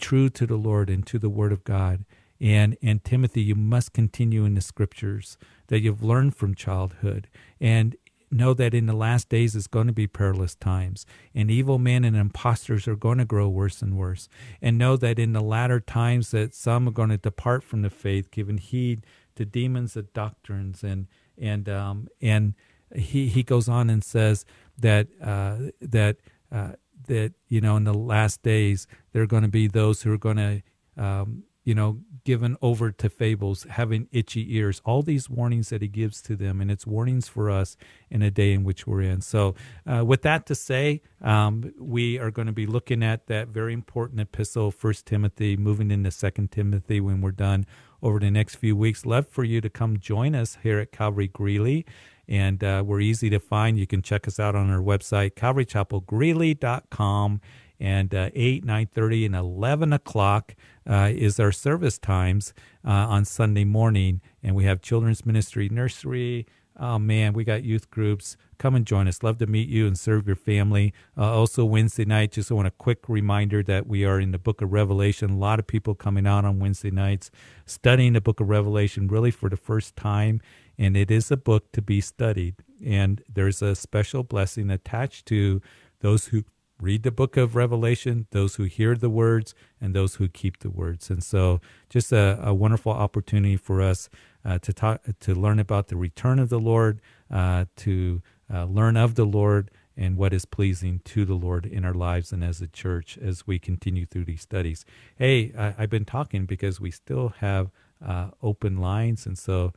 true 0.01 0.28
to 0.30 0.46
the 0.46 0.57
Lord 0.57 0.90
and 0.90 1.07
to 1.07 1.18
the 1.18 1.28
Word 1.28 1.53
of 1.53 1.64
God. 1.64 2.05
And, 2.40 2.76
and 2.82 3.05
Timothy, 3.05 3.42
you 3.42 3.55
must 3.55 3.92
continue 3.92 4.44
in 4.44 4.55
the 4.55 4.61
scriptures 4.62 5.36
that 5.68 5.80
you've 5.80 6.03
learned 6.03 6.34
from 6.34 6.55
childhood. 6.55 7.28
And 7.61 7.96
know 8.30 8.55
that 8.55 8.74
in 8.74 8.86
the 8.86 8.94
last 8.94 9.28
days 9.28 9.57
it's 9.57 9.66
going 9.66 9.88
to 9.88 9.92
be 9.92 10.07
perilous 10.07 10.55
times, 10.55 11.05
and 11.34 11.51
evil 11.51 11.78
men 11.78 12.05
and 12.05 12.16
impostors 12.16 12.86
are 12.86 12.96
going 12.96 13.18
to 13.18 13.24
grow 13.24 13.48
worse 13.48 13.82
and 13.82 13.96
worse. 13.96 14.28
And 14.62 14.78
know 14.78 14.96
that 14.96 15.18
in 15.18 15.32
the 15.32 15.40
latter 15.40 15.80
times 15.80 16.30
that 16.30 16.55
some 16.55 16.86
are 16.88 16.92
going 16.92 17.09
to 17.09 17.16
depart 17.16 17.64
from 17.64 17.82
the 17.82 17.90
faith, 17.90 18.30
giving 18.30 18.59
heed 18.59 19.05
to 19.36 19.44
demons 19.44 19.96
of 19.96 20.12
doctrines 20.12 20.82
and 20.82 21.07
and 21.36 21.68
um, 21.68 22.09
and 22.20 22.55
he 22.94 23.28
he 23.28 23.42
goes 23.42 23.68
on 23.68 23.90
and 23.90 24.05
says 24.05 24.44
that 24.78 25.09
uh, 25.22 25.57
that 25.80 26.16
uh, 26.53 26.72
that 27.11 27.32
you 27.48 27.61
know 27.61 27.76
in 27.76 27.84
the 27.84 27.92
last 27.92 28.42
days 28.42 28.86
there 29.12 29.22
are 29.22 29.26
going 29.26 29.42
to 29.42 29.48
be 29.48 29.66
those 29.66 30.02
who 30.02 30.12
are 30.12 30.18
going 30.18 30.36
to 30.36 30.62
um, 30.96 31.42
you 31.64 31.74
know 31.74 31.98
given 32.24 32.56
over 32.62 32.92
to 32.92 33.08
fables 33.08 33.66
having 33.68 34.06
itchy 34.12 34.56
ears 34.56 34.80
all 34.84 35.02
these 35.02 35.28
warnings 35.28 35.70
that 35.70 35.82
he 35.82 35.88
gives 35.88 36.22
to 36.22 36.36
them 36.36 36.61
and 36.61 36.70
it's 36.70 36.86
warnings 36.86 37.26
for 37.26 37.50
us 37.50 37.76
in 38.11 38.22
a 38.22 38.30
day 38.30 38.52
in 38.52 38.62
which 38.62 38.86
we're 38.86 39.02
in 39.02 39.20
so 39.20 39.54
uh, 39.86 40.04
with 40.04 40.22
that 40.22 40.46
to 40.46 40.54
say 40.54 41.02
um, 41.20 41.72
we 41.78 42.16
are 42.16 42.30
going 42.30 42.46
to 42.46 42.52
be 42.52 42.66
looking 42.66 43.02
at 43.02 43.26
that 43.26 43.48
very 43.48 43.72
important 43.72 44.20
epistle 44.20 44.70
first 44.70 45.04
timothy 45.04 45.56
moving 45.56 45.90
into 45.90 46.11
second 46.12 46.52
timothy 46.52 47.00
when 47.00 47.20
we're 47.20 47.32
done 47.32 47.66
over 48.02 48.18
the 48.18 48.30
next 48.30 48.56
few 48.56 48.76
weeks. 48.76 49.04
Love 49.04 49.28
for 49.28 49.44
you 49.44 49.61
to 49.61 49.70
come 49.70 49.98
join 49.98 50.34
us 50.34 50.58
here 50.62 50.78
at 50.78 50.92
Calvary 50.92 51.28
Greeley. 51.28 51.84
And 52.31 52.64
uh, 52.64 52.83
we're 52.87 53.01
easy 53.01 53.28
to 53.31 53.41
find. 53.41 53.78
You 53.78 53.87
can 53.87 54.01
check 54.01 54.26
us 54.28 54.41
out 54.41 54.55
on 54.55 54.70
our 54.70 54.81
website, 54.81 55.35
calvarychapelgreeley.com. 55.35 57.41
And 57.83 58.14
uh, 58.14 58.28
8, 58.35 58.64
9.30, 58.64 59.26
and 59.26 59.35
11 59.35 59.93
o'clock 59.93 60.55
uh, 60.89 61.11
is 61.12 61.41
our 61.41 61.51
service 61.51 61.99
times 61.99 62.55
uh, 62.87 62.91
on 62.91 63.24
Sunday 63.24 63.64
morning. 63.64 64.20
And 64.43 64.55
we 64.55 64.64
have 64.64 64.81
children's 64.81 65.26
ministry, 65.26 65.68
nursery, 65.70 66.47
Oh 66.83 66.99
man, 66.99 67.35
we 67.35 67.45
got 67.45 67.62
youth 67.62 67.91
groups. 67.91 68.39
Come 68.59 68.74
and 68.74 68.87
join 68.87 69.07
us. 69.07 69.22
Love 69.22 69.37
to 69.39 69.47
meet 69.47 69.68
you 69.68 69.87
and 69.87 69.99
serve 69.99 70.26
your 70.26 70.35
family. 70.35 70.95
Uh, 71.16 71.31
also, 71.31 71.62
Wednesday 71.62 72.07
night, 72.07 72.33
just 72.33 72.51
want 72.51 72.68
a 72.68 72.70
quick 72.70 73.07
reminder 73.07 73.62
that 73.64 73.87
we 73.87 74.07
are 74.07 74.18
in 74.18 74.31
the 74.31 74.39
book 74.39 74.62
of 74.62 74.72
Revelation. 74.72 75.31
A 75.31 75.37
lot 75.37 75.59
of 75.59 75.66
people 75.66 75.95
coming 75.95 76.26
out 76.26 76.47
on 76.47 76.59
Wednesday 76.59 76.91
nights 76.91 77.31
studying 77.66 78.14
the 78.14 78.20
book 78.22 78.41
of 78.41 78.49
Revelation 78.49 79.09
really 79.09 79.31
for 79.31 79.51
the 79.51 79.59
first 79.59 79.95
time. 79.95 80.41
And 80.81 80.97
it 80.97 81.11
is 81.11 81.31
a 81.31 81.37
book 81.37 81.72
to 81.72 81.83
be 81.83 82.01
studied. 82.01 82.57
And 82.85 83.22
there's 83.33 83.61
a 83.61 83.74
special 83.74 84.22
blessing 84.22 84.70
attached 84.70 85.26
to 85.26 85.61
those 86.01 86.28
who 86.28 86.45
read 86.81 87.03
the 87.03 87.11
book 87.11 87.37
of 87.37 87.55
Revelation, 87.55 88.26
those 88.31 88.55
who 88.55 88.64
hear 88.64 88.97
the 88.97 89.11
words, 89.11 89.55
and 89.78 89.95
those 89.95 90.14
who 90.14 90.26
keep 90.26 90.61
the 90.61 90.70
words. 90.70 91.11
And 91.11 91.22
so, 91.22 91.61
just 91.91 92.12
a, 92.12 92.41
a 92.43 92.55
wonderful 92.55 92.93
opportunity 92.93 93.59
for 93.59 93.83
us 93.83 94.09
uh, 94.43 94.59
to 94.61 94.72
talk, 94.72 95.03
to 95.20 95.35
learn 95.35 95.59
about 95.59 95.89
the 95.89 95.97
return 95.97 96.39
of 96.39 96.49
the 96.49 96.59
Lord, 96.59 97.03
uh, 97.31 97.66
to 97.76 98.22
uh, 98.53 98.64
learn 98.64 98.97
of 98.97 99.16
the 99.16 99.26
Lord 99.26 99.70
and 99.99 100.16
what 100.16 100.33
is 100.33 100.47
pleasing 100.47 101.03
to 101.05 101.26
the 101.26 101.35
Lord 101.35 101.66
in 101.66 101.85
our 101.85 101.93
lives 101.93 102.33
and 102.33 102.43
as 102.43 102.62
a 102.62 102.66
church 102.66 103.18
as 103.20 103.47
we 103.47 103.59
continue 103.59 104.07
through 104.07 104.24
these 104.24 104.41
studies. 104.41 104.87
Hey, 105.16 105.53
I, 105.59 105.72
have 105.83 105.91
been 105.91 106.07
talking 106.07 106.47
because 106.47 106.81
we 106.81 106.91
still 106.91 107.35
have 107.41 107.70
uh, 108.03 108.31
open 108.43 108.78
lines, 108.78 109.26
and 109.26 109.37
so 109.37 109.74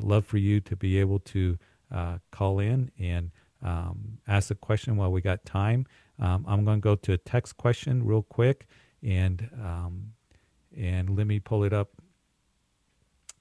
love 0.00 0.26
for 0.26 0.38
you 0.38 0.60
to 0.60 0.76
be 0.76 0.98
able 0.98 1.18
to 1.20 1.58
uh, 1.92 2.18
call 2.30 2.58
in 2.58 2.90
and 2.98 3.30
um, 3.62 4.18
ask 4.26 4.50
a 4.50 4.54
question 4.54 4.96
while 4.96 5.10
we 5.10 5.20
got 5.20 5.44
time. 5.44 5.86
Um, 6.18 6.44
I'm 6.46 6.64
going 6.64 6.78
to 6.78 6.82
go 6.82 6.94
to 6.96 7.12
a 7.12 7.18
text 7.18 7.56
question 7.56 8.04
real 8.04 8.22
quick, 8.22 8.66
and 9.02 9.48
um, 9.62 10.12
and 10.76 11.16
let 11.16 11.26
me 11.26 11.40
pull 11.40 11.64
it 11.64 11.72
up 11.72 11.90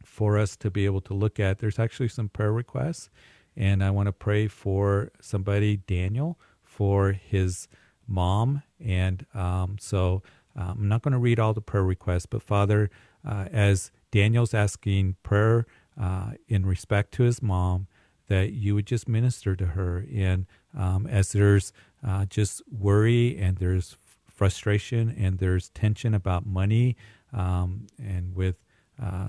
for 0.03 0.37
us 0.37 0.55
to 0.57 0.69
be 0.71 0.85
able 0.85 1.01
to 1.01 1.13
look 1.13 1.39
at. 1.39 1.59
There's 1.59 1.79
actually 1.79 2.09
some 2.09 2.29
prayer 2.29 2.51
requests, 2.51 3.09
and 3.55 3.83
I 3.83 3.89
want 3.91 4.07
to 4.07 4.13
pray 4.13 4.47
for 4.47 5.11
somebody, 5.21 5.77
Daniel, 5.77 6.39
for 6.63 7.11
his 7.11 7.67
mom. 8.07 8.63
And 8.79 9.25
um, 9.33 9.77
so 9.79 10.23
um, 10.55 10.77
I'm 10.81 10.87
not 10.87 11.01
going 11.01 11.13
to 11.13 11.19
read 11.19 11.39
all 11.39 11.53
the 11.53 11.61
prayer 11.61 11.83
requests, 11.83 12.25
but 12.25 12.41
Father, 12.41 12.89
uh, 13.27 13.45
as 13.51 13.91
Daniel's 14.11 14.53
asking 14.53 15.15
prayer 15.23 15.65
uh, 15.99 16.31
in 16.47 16.65
respect 16.65 17.13
to 17.13 17.23
his 17.23 17.41
mom, 17.41 17.87
that 18.27 18.53
you 18.53 18.75
would 18.75 18.87
just 18.87 19.07
minister 19.07 19.55
to 19.55 19.67
her. 19.67 20.05
And 20.13 20.45
um, 20.77 21.07
as 21.07 21.31
there's 21.31 21.73
uh, 22.05 22.25
just 22.25 22.61
worry 22.71 23.37
and 23.37 23.57
there's 23.57 23.97
frustration 24.33 25.15
and 25.17 25.39
there's 25.39 25.69
tension 25.69 26.13
about 26.13 26.45
money 26.45 26.95
um, 27.31 27.87
and 27.97 28.35
with 28.35 28.55
uh, 29.01 29.27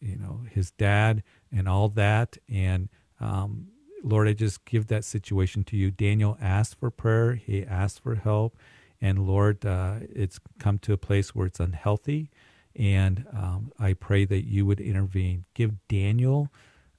you 0.00 0.16
know 0.16 0.40
his 0.50 0.70
dad 0.72 1.22
and 1.50 1.68
all 1.68 1.88
that 1.88 2.36
and 2.48 2.88
um, 3.20 3.68
lord 4.02 4.28
i 4.28 4.32
just 4.32 4.64
give 4.64 4.88
that 4.88 5.04
situation 5.04 5.62
to 5.64 5.76
you. 5.76 5.90
Daniel 5.90 6.36
asked 6.40 6.78
for 6.78 6.90
prayer. 6.90 7.34
He 7.34 7.64
asked 7.64 8.02
for 8.02 8.16
help. 8.16 8.56
And 9.00 9.26
lord 9.26 9.64
uh, 9.64 9.96
it's 10.02 10.40
come 10.58 10.78
to 10.80 10.92
a 10.92 10.98
place 10.98 11.34
where 11.34 11.46
it's 11.46 11.60
unhealthy 11.60 12.30
and 12.76 13.26
um, 13.32 13.72
i 13.78 13.92
pray 13.92 14.24
that 14.24 14.46
you 14.46 14.64
would 14.66 14.80
intervene. 14.80 15.44
Give 15.54 15.72
daniel 15.88 16.48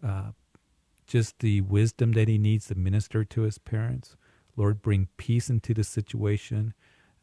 uh, 0.06 0.32
just 1.08 1.40
the 1.40 1.62
wisdom 1.62 2.14
that 2.14 2.28
he 2.28 2.38
needs 2.38 2.68
to 2.68 2.76
minister 2.76 3.24
to 3.24 3.42
his 3.42 3.58
parents. 3.58 4.16
Lord 4.56 4.82
bring 4.82 5.08
peace 5.18 5.50
into 5.50 5.74
the 5.74 5.84
situation. 5.84 6.74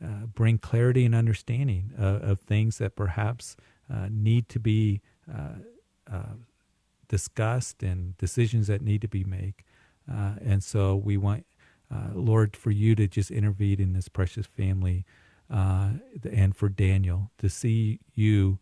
Uh, 0.03 0.25
bring 0.27 0.57
clarity 0.57 1.05
and 1.05 1.15
understanding 1.15 1.93
uh, 2.01 2.21
of 2.23 2.41
things 2.41 2.79
that 2.79 2.97
perhaps 2.97 3.55
uh, 3.93 4.09
need 4.11 4.49
to 4.49 4.59
be 4.59 5.03
uh, 5.31 5.57
uh, 6.11 6.35
discussed 7.09 7.83
and 7.83 8.17
decisions 8.17 8.67
that 8.67 8.81
need 8.81 9.03
to 9.03 9.09
be 9.09 9.25
made. 9.25 9.55
And 10.09 10.65
so 10.65 10.97
we 10.97 11.17
want, 11.17 11.45
Lord, 12.15 12.57
for 12.57 12.71
you 12.71 12.95
to 12.97 13.07
just 13.07 13.31
intervene 13.31 13.81
in 13.81 13.93
this 13.93 14.09
precious 14.09 14.47
family 14.47 15.05
and 15.51 16.57
for 16.57 16.69
Daniel 16.69 17.31
to 17.39 17.49
see 17.49 18.01
you 18.15 18.59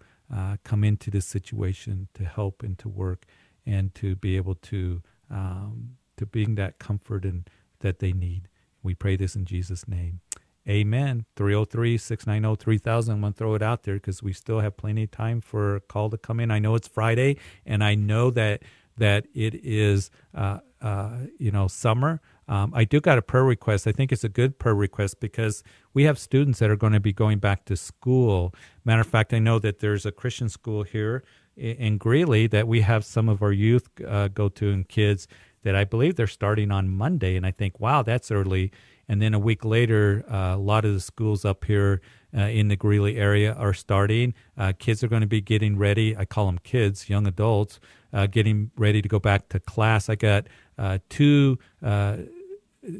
come 0.64 0.84
into 0.84 1.11
this 1.11 1.26
situation 1.26 2.09
to 2.14 2.24
help 2.24 2.62
and 2.62 2.78
to 2.78 2.89
work 2.89 3.24
and 3.66 3.95
to 3.95 4.16
be 4.16 4.36
able 4.36 4.55
to 4.55 5.03
um, 5.30 5.97
to 6.16 6.26
bring 6.26 6.55
that 6.57 6.78
comfort 6.78 7.24
and 7.24 7.49
that 7.80 7.99
they 7.99 8.12
need. 8.12 8.49
We 8.82 8.95
pray 8.95 9.16
this 9.16 9.36
in 9.36 9.45
Jesus' 9.45 9.86
name. 9.86 10.20
Amen. 10.68 11.24
303 11.36 11.97
690 11.97 12.62
3000. 12.62 13.14
I'm 13.14 13.20
going 13.20 13.32
to 13.32 13.39
throw 13.39 13.55
it 13.55 13.62
out 13.62 13.84
there 13.84 13.95
because 13.95 14.22
we 14.22 14.32
still 14.32 14.61
have 14.61 14.76
plenty 14.76 15.05
of 15.05 15.11
time 15.11 15.41
for 15.41 15.76
a 15.76 15.80
call 15.80 16.11
to 16.11 16.18
come 16.18 16.41
in. 16.41 16.51
I 16.51 16.59
know 16.59 16.74
it's 16.74 16.89
Friday, 16.89 17.36
and 17.64 17.82
I 17.82 17.95
know 17.95 18.30
that 18.32 18.62
that 18.99 19.26
it 19.34 19.55
is, 19.55 20.11
uh, 20.34 20.59
uh, 20.80 21.16
you 21.38 21.51
know, 21.51 21.68
summer. 21.68 22.20
Um, 22.49 22.72
I 22.74 22.84
do 22.84 23.01
got 23.01 23.18
a 23.18 23.22
prayer 23.22 23.44
request. 23.44 23.86
I 23.86 23.92
think 23.92 24.11
it's 24.11 24.24
a 24.24 24.28
good 24.28 24.59
prayer 24.59 24.74
request 24.74 25.20
because 25.20 25.62
we 25.92 26.05
have 26.05 26.18
students 26.18 26.61
that 26.61 26.70
are 26.70 26.76
going 26.76 26.94
to 26.94 27.01
be 27.01 27.12
going 27.12 27.38
back 27.38 27.64
to 27.66 27.76
school. 27.76 28.55
Matter 28.84 29.03
of 29.03 29.07
fact, 29.07 29.34
I 29.34 29.38
know 29.38 29.59
that 29.59 29.80
there's 29.80 30.07
a 30.07 30.12
Christian 30.12 30.49
school 30.49 30.82
here 30.82 31.24
in 31.57 31.99
Greeley 31.99 32.46
that 32.46 32.68
we 32.68 32.82
have 32.82 33.05
some 33.05 33.28
of 33.28 33.42
our 33.42 33.53
youth 33.53 33.88
uh, 34.07 34.28
go 34.28 34.49
to 34.49 34.70
and 34.70 34.88
kids 34.88 35.26
that 35.62 35.74
I 35.74 35.84
believe 35.84 36.14
they're 36.14 36.26
starting 36.26 36.70
on 36.70 36.88
Monday. 36.88 37.36
And 37.36 37.44
I 37.44 37.51
think, 37.51 37.80
wow, 37.80 38.03
that's 38.03 38.30
early. 38.30 38.70
And 39.09 39.20
then 39.20 39.34
a 39.34 39.38
week 39.38 39.64
later, 39.64 40.24
uh, 40.30 40.55
a 40.55 40.57
lot 40.57 40.84
of 40.84 40.94
the 40.94 41.01
schools 41.01 41.44
up 41.44 41.64
here 41.64 42.01
uh, 42.36 42.42
in 42.42 42.68
the 42.68 42.76
Greeley 42.76 43.16
area 43.16 43.54
are 43.54 43.72
starting. 43.72 44.34
Uh, 44.56 44.72
kids 44.78 45.02
are 45.02 45.08
going 45.08 45.22
to 45.22 45.28
be 45.28 45.40
getting 45.40 45.78
ready. 45.78 46.16
I 46.16 46.24
call 46.24 46.46
them 46.46 46.58
kids, 46.62 47.08
young 47.08 47.26
adults, 47.26 47.80
uh, 48.12 48.26
getting 48.26 48.70
ready 48.76 49.02
to 49.02 49.08
go 49.08 49.18
back 49.18 49.48
to 49.50 49.60
class. 49.60 50.08
I 50.08 50.14
got 50.14 50.46
uh, 50.76 50.98
two 51.08 51.58
uh, 51.82 52.18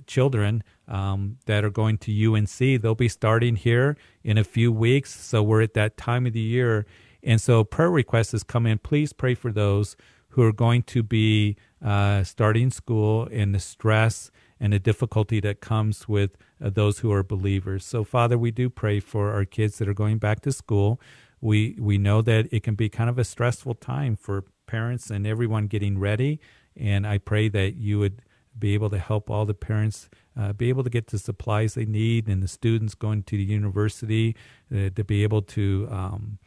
children 0.07 0.63
um, 0.87 1.39
that 1.47 1.65
are 1.65 1.71
going 1.71 1.99
to 1.99 2.35
UNC. 2.35 2.81
They'll 2.81 2.95
be 2.95 3.09
starting 3.09 3.57
here 3.57 3.97
in 4.25 4.39
a 4.39 4.45
few 4.45 4.73
weeks. 4.73 5.15
So 5.15 5.43
we're 5.43 5.63
at 5.63 5.75
that 5.75 5.97
time 5.97 6.27
of 6.27 6.33
the 6.33 6.41
year. 6.41 6.87
And 7.23 7.41
so 7.41 7.65
prayer 7.65 7.91
requests 7.91 8.33
has 8.33 8.43
come 8.43 8.67
in. 8.67 8.79
Please 8.79 9.13
pray 9.13 9.35
for 9.35 9.53
those 9.53 9.97
who 10.31 10.43
are 10.43 10.53
going 10.53 10.83
to 10.85 11.03
be 11.03 11.57
starting 11.83 12.71
school 12.71 13.29
and 13.31 13.55
the 13.55 13.61
stress 13.61 14.31
and 14.61 14.73
the 14.73 14.79
difficulty 14.79 15.41
that 15.41 15.61
comes 15.61 16.09
with 16.09 16.37
uh, 16.63 16.71
those 16.71 17.01
who 17.01 17.13
are 17.13 17.23
believers. 17.23 17.85
So, 17.85 18.05
Father, 18.05 18.39
we 18.39 18.51
do 18.51 18.69
pray 18.71 19.01
for 19.01 19.33
our 19.33 19.45
kids 19.45 19.79
that 19.79 19.89
are 19.89 19.95
going 19.95 20.19
back 20.19 20.41
to 20.43 20.53
school. 20.53 21.01
We 21.41 21.77
we 21.79 21.99
know 21.99 22.23
that 22.23 22.49
it 22.51 22.63
can 22.63 22.75
be 22.75 22.89
kind 22.89 23.09
of 23.09 23.19
a 23.19 23.25
stressful 23.25 23.75
time 23.75 24.17
for 24.17 24.45
parents 24.67 25.11
and 25.11 25.27
everyone 25.27 25.67
getting 25.67 25.99
ready, 25.99 26.41
and 26.77 27.07
I 27.07 27.19
pray 27.19 27.49
that 27.49 27.77
you 27.77 27.99
would 27.99 28.23
be 28.59 28.75
able 28.75 28.91
to 28.91 28.99
help 28.99 29.31
all 29.31 29.45
the 29.45 29.55
parents 29.55 30.09
uh, 30.37 30.53
be 30.53 30.69
able 30.69 30.85
to 30.85 30.91
get 30.91 31.09
the 31.09 31.19
supplies 31.19 31.75
they 31.75 31.85
need, 31.85 32.29
and 32.29 32.43
the 32.43 32.49
students 32.49 32.95
going 32.95 33.23
to 33.25 33.37
the 33.37 33.45
university 33.45 34.35
uh, 34.75 34.91
to 34.95 35.05
be 35.05 35.23
able 35.23 35.43
to, 35.43 35.89
um, 35.91 36.39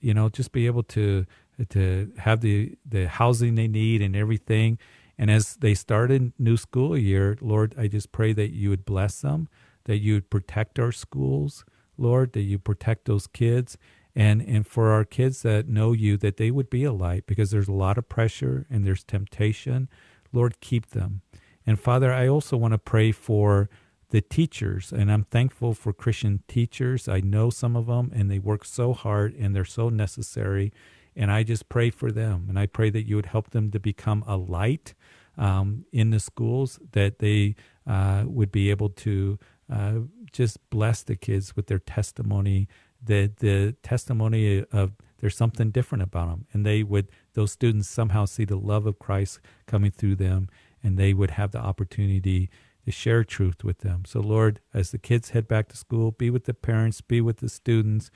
you 0.00 0.14
know, 0.14 0.28
just 0.28 0.52
be 0.52 0.66
able 0.66 0.82
to 0.82 1.24
to 1.68 2.12
have 2.18 2.40
the 2.40 2.76
the 2.84 3.08
housing 3.08 3.54
they 3.54 3.68
need 3.68 4.02
and 4.02 4.14
everything. 4.16 4.78
And 5.18 5.30
as 5.30 5.56
they 5.56 5.74
start 5.74 6.10
a 6.10 6.32
new 6.38 6.56
school 6.56 6.96
year, 6.96 7.36
Lord, 7.40 7.74
I 7.78 7.88
just 7.88 8.12
pray 8.12 8.32
that 8.34 8.50
you 8.50 8.70
would 8.70 8.84
bless 8.84 9.20
them, 9.20 9.48
that 9.84 9.98
you 9.98 10.14
would 10.14 10.30
protect 10.30 10.78
our 10.78 10.92
schools, 10.92 11.64
Lord, 11.96 12.32
that 12.34 12.42
you 12.42 12.58
protect 12.58 13.06
those 13.06 13.26
kids. 13.26 13.78
And, 14.14 14.40
and 14.42 14.66
for 14.66 14.90
our 14.90 15.04
kids 15.04 15.42
that 15.42 15.68
know 15.68 15.92
you, 15.92 16.16
that 16.18 16.36
they 16.36 16.50
would 16.50 16.70
be 16.70 16.84
a 16.84 16.92
light 16.92 17.26
because 17.26 17.50
there's 17.50 17.68
a 17.68 17.72
lot 17.72 17.98
of 17.98 18.08
pressure 18.08 18.66
and 18.70 18.86
there's 18.86 19.04
temptation. 19.04 19.88
Lord, 20.32 20.60
keep 20.60 20.90
them. 20.90 21.22
And 21.66 21.78
Father, 21.80 22.12
I 22.12 22.28
also 22.28 22.56
want 22.56 22.72
to 22.72 22.78
pray 22.78 23.12
for 23.12 23.68
the 24.10 24.20
teachers, 24.20 24.92
and 24.92 25.10
I'm 25.10 25.24
thankful 25.24 25.74
for 25.74 25.92
Christian 25.92 26.42
teachers. 26.46 27.08
I 27.08 27.20
know 27.20 27.50
some 27.50 27.74
of 27.74 27.86
them, 27.86 28.12
and 28.14 28.30
they 28.30 28.38
work 28.38 28.64
so 28.64 28.92
hard 28.92 29.34
and 29.34 29.54
they're 29.54 29.64
so 29.64 29.88
necessary. 29.88 30.72
And 31.16 31.30
I 31.32 31.42
just 31.42 31.68
pray 31.68 31.90
for 31.90 32.12
them, 32.12 32.46
and 32.48 32.58
I 32.58 32.66
pray 32.66 32.90
that 32.90 33.06
you 33.08 33.16
would 33.16 33.26
help 33.26 33.50
them 33.50 33.70
to 33.72 33.80
become 33.80 34.22
a 34.26 34.36
light 34.36 34.94
um, 35.36 35.84
in 35.92 36.10
the 36.10 36.20
schools, 36.20 36.78
that 36.92 37.18
they 37.18 37.56
uh, 37.86 38.24
would 38.26 38.50
be 38.52 38.70
able 38.70 38.90
to 38.90 39.38
uh, 39.72 39.94
just 40.32 40.58
bless 40.70 41.02
the 41.02 41.16
kids 41.16 41.56
with 41.56 41.66
their 41.66 41.78
testimony, 41.78 42.68
the 43.02 43.32
the 43.38 43.76
testimony 43.82 44.64
of 44.72 44.92
there's 45.18 45.36
something 45.36 45.70
different 45.70 46.02
about 46.02 46.28
them, 46.28 46.46
and 46.52 46.64
they 46.64 46.82
would 46.82 47.08
those 47.34 47.52
students 47.52 47.88
somehow 47.88 48.24
see 48.24 48.44
the 48.44 48.56
love 48.56 48.86
of 48.86 48.98
Christ 48.98 49.40
coming 49.66 49.90
through 49.90 50.16
them, 50.16 50.48
and 50.82 50.98
they 50.98 51.14
would 51.14 51.32
have 51.32 51.52
the 51.52 51.58
opportunity 51.58 52.50
to 52.84 52.92
share 52.92 53.24
truth 53.24 53.64
with 53.64 53.78
them. 53.78 54.04
So, 54.06 54.20
Lord, 54.20 54.60
as 54.72 54.90
the 54.90 54.98
kids 54.98 55.30
head 55.30 55.48
back 55.48 55.68
to 55.68 55.76
school, 55.76 56.12
be 56.12 56.30
with 56.30 56.44
the 56.44 56.54
parents, 56.54 57.00
be 57.00 57.20
with 57.20 57.38
the 57.38 57.48
students. 57.48 58.10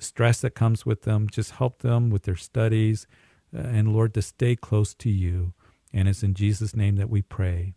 Stress 0.00 0.40
that 0.42 0.54
comes 0.54 0.86
with 0.86 1.02
them, 1.02 1.28
just 1.28 1.52
help 1.52 1.82
them 1.82 2.10
with 2.10 2.22
their 2.22 2.36
studies, 2.36 3.06
uh, 3.56 3.60
and 3.60 3.92
Lord, 3.92 4.14
to 4.14 4.22
stay 4.22 4.54
close 4.54 4.94
to 4.94 5.10
you. 5.10 5.54
And 5.92 6.08
it's 6.08 6.22
in 6.22 6.34
Jesus' 6.34 6.76
name 6.76 6.96
that 6.96 7.08
we 7.08 7.22
pray. 7.22 7.74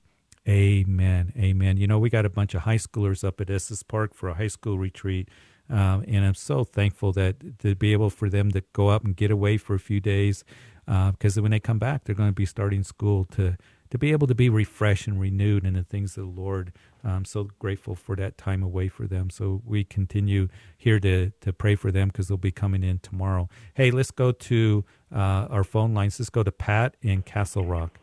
Amen. 0.47 1.34
Amen. 1.38 1.78
You 1.78 1.88
know, 1.88 1.99
we 1.99 2.09
got 2.09 2.26
a 2.26 2.30
bunch 2.30 2.55
of 2.55 2.62
high 2.64 2.78
schoolers 2.78 3.24
up 3.24 3.39
at 3.39 3.49
Estes 3.49 3.84
Park 3.84 4.14
for 4.14 4.30
a 4.30 4.34
high 4.34 4.47
school 4.47 4.78
retreat. 4.78 5.30
Um, 5.70 6.03
and 6.07 6.26
I'm 6.26 6.34
so 6.34 6.64
thankful 6.64 7.14
that 7.14 7.59
to 7.59 7.76
be 7.76 7.93
able 7.93 8.09
for 8.09 8.30
them 8.30 8.51
to 8.51 8.62
go 8.74 8.89
up 8.89 9.05
and 9.05 9.16
get 9.16 9.32
away 9.32 9.57
for 9.57 9.74
a 9.76 9.80
few 9.80 10.01
days, 10.01 10.43
because 10.86 11.38
uh, 11.38 11.41
when 11.41 11.51
they 11.51 11.62
come 11.62 11.80
back, 11.80 12.03
they're 12.03 12.16
going 12.16 12.30
to 12.30 12.34
be 12.34 12.45
starting 12.45 12.84
school 12.84 13.24
to 13.32 13.55
to 13.91 13.97
be 13.97 14.14
able 14.14 14.26
to 14.28 14.36
be 14.36 14.49
refreshed 14.49 15.05
and 15.07 15.20
renewed 15.20 15.66
in 15.66 15.74
the 15.74 15.84
things 15.84 16.18
of 16.18 16.24
the 16.24 16.41
Lord. 16.41 16.72
I'm 17.03 17.26
so 17.26 17.49
grateful 17.59 17.93
for 17.93 18.16
that 18.16 18.38
time 18.38 18.64
away 18.64 18.88
for 18.88 19.05
them. 19.05 19.30
So 19.30 19.62
we 19.66 19.86
continue 19.86 20.49
here 20.78 20.99
to 20.99 21.32
to 21.39 21.53
pray 21.53 21.76
for 21.76 21.91
them 21.91 22.09
because 22.09 22.28
they'll 22.28 22.38
be 22.38 22.51
coming 22.51 22.84
in 22.84 22.99
tomorrow. 22.99 23.47
Hey, 23.74 23.91
let's 23.91 24.12
go 24.12 24.34
to 24.34 24.84
uh, 25.14 25.47
our 25.49 25.64
phone 25.64 25.93
lines. 25.93 26.20
Let's 26.20 26.30
go 26.30 26.43
to 26.43 26.51
Pat 26.51 26.97
in 27.01 27.22
Castle 27.22 27.66
Rock. 27.66 28.01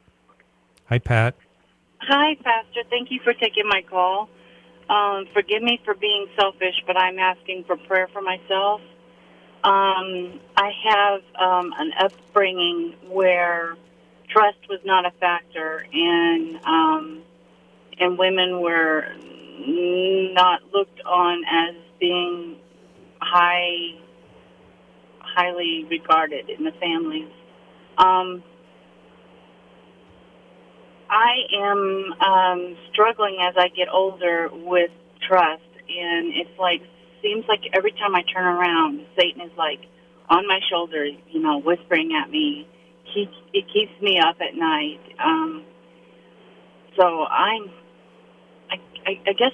Hi, 0.89 0.99
Pat. 0.99 1.35
Hi, 2.01 2.35
Pastor. 2.43 2.81
Thank 2.89 3.11
you 3.11 3.21
for 3.23 3.35
taking 3.35 3.69
my 3.69 3.83
call. 3.83 4.31
Um, 4.89 5.27
forgive 5.35 5.63
me 5.63 5.79
for 5.85 5.93
being 5.95 6.27
selfish, 6.35 6.83
but 6.87 6.97
I'm 6.97 7.19
asking 7.19 7.65
for 7.65 7.77
prayer 7.77 8.09
for 8.11 8.23
myself. 8.23 8.81
Um, 9.65 10.41
I 10.57 10.73
have 10.85 11.21
um, 11.39 11.75
an 11.77 11.93
upbringing 12.01 12.95
where 13.11 13.77
trust 14.31 14.59
was 14.71 14.81
not 14.87 15.05
a 15.05 15.11
factor, 15.21 15.87
and 15.93 16.57
um, 16.65 17.23
and 17.99 18.17
women 18.17 18.63
were 18.63 19.13
not 20.33 20.63
looked 20.73 21.03
on 21.03 21.45
as 21.45 21.75
being 22.01 22.57
high, 23.21 23.95
highly 25.21 25.85
regarded 25.91 26.49
in 26.49 26.65
the 26.65 26.73
families. 26.73 27.29
Um, 27.99 28.43
I 31.11 31.33
am 31.57 32.13
um, 32.21 32.77
struggling 32.93 33.39
as 33.41 33.55
I 33.57 33.69
get 33.69 33.89
older 33.93 34.49
with 34.53 34.91
trust, 35.27 35.63
and 35.89 36.33
it's 36.35 36.59
like 36.59 36.83
seems 37.23 37.45
like 37.49 37.61
every 37.75 37.93
time 37.93 38.15
I 38.15 38.23
turn 38.33 38.45
around, 38.45 39.05
Satan 39.19 39.43
is 39.43 39.53
like 39.57 39.81
on 40.29 40.47
my 40.47 40.61
shoulder, 40.71 41.05
you 41.05 41.41
know, 41.41 41.61
whispering 41.61 42.13
at 42.23 42.31
me. 42.31 42.69
He 43.15 43.29
it 43.55 43.65
keeps 43.73 43.93
me 44.03 44.19
up 44.19 44.37
at 44.41 44.55
night. 44.55 45.01
Um, 45.25 45.65
so 46.99 47.25
I'm, 47.25 47.71
I, 48.71 48.77
I, 49.07 49.21
I 49.29 49.33
guess, 49.33 49.53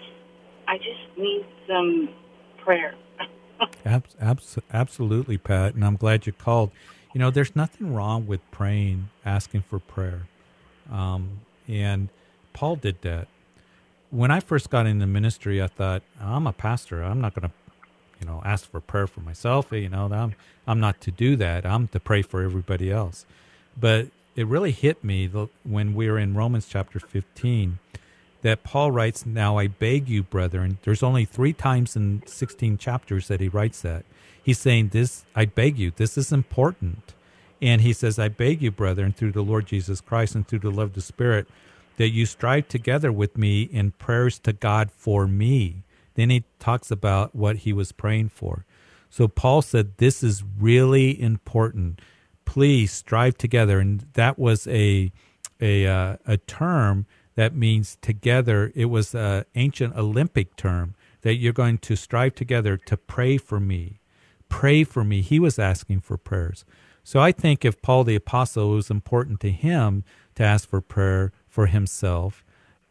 I 0.67 0.79
just 0.79 1.19
need 1.19 1.45
some 1.69 2.09
prayer. 2.65 2.95
abs- 3.85 4.17
abs- 4.21 4.59
absolutely, 4.73 5.39
Pat, 5.39 5.75
and 5.75 5.85
I'm 5.85 5.97
glad 5.97 6.27
you 6.27 6.33
called. 6.33 6.71
You 7.13 7.21
know, 7.21 7.31
there's 7.31 7.55
nothing 7.55 7.95
wrong 7.95 8.27
with 8.27 8.41
praying, 8.51 9.09
asking 9.25 9.63
for 9.63 9.79
prayer. 9.79 10.23
Um, 10.91 11.41
and 11.69 12.09
Paul 12.53 12.77
did 12.77 13.03
that. 13.03 13.29
When 14.11 14.31
I 14.31 14.41
first 14.41 14.71
got 14.71 14.87
into 14.87 15.07
ministry, 15.07 15.61
I 15.63 15.67
thought, 15.67 16.03
I'm 16.21 16.47
a 16.47 16.53
pastor. 16.53 17.03
I'm 17.03 17.21
not 17.21 17.35
going 17.35 17.49
to, 17.49 17.55
you 18.21 18.27
know, 18.27 18.43
ask 18.45 18.71
for 18.71 18.81
prayer 18.81 19.07
for 19.07 19.21
myself. 19.21 19.73
You 19.73 19.89
know, 19.89 20.07
I'm, 20.13 20.35
I'm 20.67 20.81
not 20.81 21.01
to 21.03 21.11
do 21.11 21.37
that. 21.37 21.67
I'm 21.67 21.89
to 21.89 22.01
pray 22.01 22.23
for 22.23 22.43
everybody 22.43 22.93
else. 22.93 23.27
But 23.79 24.09
it 24.37 24.47
really 24.47 24.73
hit 24.73 25.03
me 25.03 25.29
when 25.65 25.95
we 25.95 26.09
were 26.09 26.19
in 26.19 26.35
Romans 26.35 26.67
chapter 26.69 27.01
15 27.01 27.79
that 28.43 28.63
Paul 28.63 28.93
writes, 28.93 29.25
Now 29.25 29.59
I 29.59 29.67
beg 29.69 30.09
you, 30.09 30.23
brethren. 30.23 30.79
There's 30.83 31.03
only 31.03 31.25
three 31.25 31.53
times 31.53 31.97
in 31.97 32.23
16 32.27 32.79
chapters 32.79 33.27
that 33.29 33.41
he 33.41 33.49
writes 33.49 33.81
that. 33.83 34.05
He's 34.43 34.59
saying, 34.59 34.89
This, 34.89 35.25
I 35.35 35.47
beg 35.47 35.79
you, 35.79 35.93
this 35.97 36.19
is 36.19 36.31
important. 36.31 37.15
And 37.63 37.81
he 37.81 37.93
says, 37.93 38.19
I 38.19 38.29
beg 38.29 38.63
you, 38.63 38.71
brethren, 38.71 39.13
through 39.13 39.33
the 39.33 39.43
Lord 39.43 39.67
Jesus 39.67 40.01
Christ 40.01 40.35
and 40.35 40.47
through 40.47 40.61
the 40.61 40.71
love 40.71 40.91
of 40.91 40.95
the 40.95 41.01
Spirit, 41.01 41.47
that 41.97 42.11
you 42.11 42.27
strive 42.27 42.69
together 42.69 43.13
with 43.13 43.39
me 43.39 43.63
in 43.63 43.93
prayers 43.93 44.39
to 44.41 44.53
God 44.53 44.91
for 44.91 45.27
me. 45.27 45.85
Then 46.15 46.31
he 46.31 46.45
talks 46.59 46.91
about 46.91 47.35
what 47.35 47.59
he 47.59 47.73
was 47.73 47.93
praying 47.93 48.31
for. 48.31 48.65
So 49.11 49.29
Paul 49.29 49.63
said, 49.63 49.99
This 49.99 50.23
is 50.23 50.43
really 50.59 51.21
important. 51.21 52.01
Please 52.45 52.93
strive 52.93 53.39
together. 53.39 53.79
And 53.79 54.07
that 54.15 54.39
was 54.39 54.67
a, 54.67 55.13
a, 55.61 55.87
uh, 55.87 56.17
a 56.27 56.37
term 56.37 57.07
that 57.37 57.55
means 57.55 57.97
together. 58.01 58.73
It 58.75 58.87
was 58.87 59.15
an 59.15 59.45
ancient 59.55 59.97
Olympic 59.97 60.57
term 60.57 60.95
that 61.23 61.37
you're 61.37 61.53
going 61.53 61.79
to 61.79 61.97
strive 61.97 62.35
together 62.35 62.77
to 62.77 62.97
pray 62.97 63.39
for 63.39 63.59
me. 63.59 64.01
Pray 64.49 64.85
for 64.85 65.05
me. 65.05 65.21
He 65.21 65.41
was 65.41 65.59
asking 65.59 66.01
for 66.01 66.17
prayers. 66.17 66.65
So 67.05 67.21
I 67.21 67.31
think 67.33 67.65
if 67.65 67.81
Paul 67.83 68.05
the 68.05 68.17
Apostle 68.17 68.71
was 68.71 68.91
important 68.91 69.39
to 69.41 69.51
him 69.51 70.05
to 70.35 70.43
ask 70.43 70.69
for 70.69 70.81
prayer 70.81 71.33
for 71.47 71.67
himself, 71.67 72.43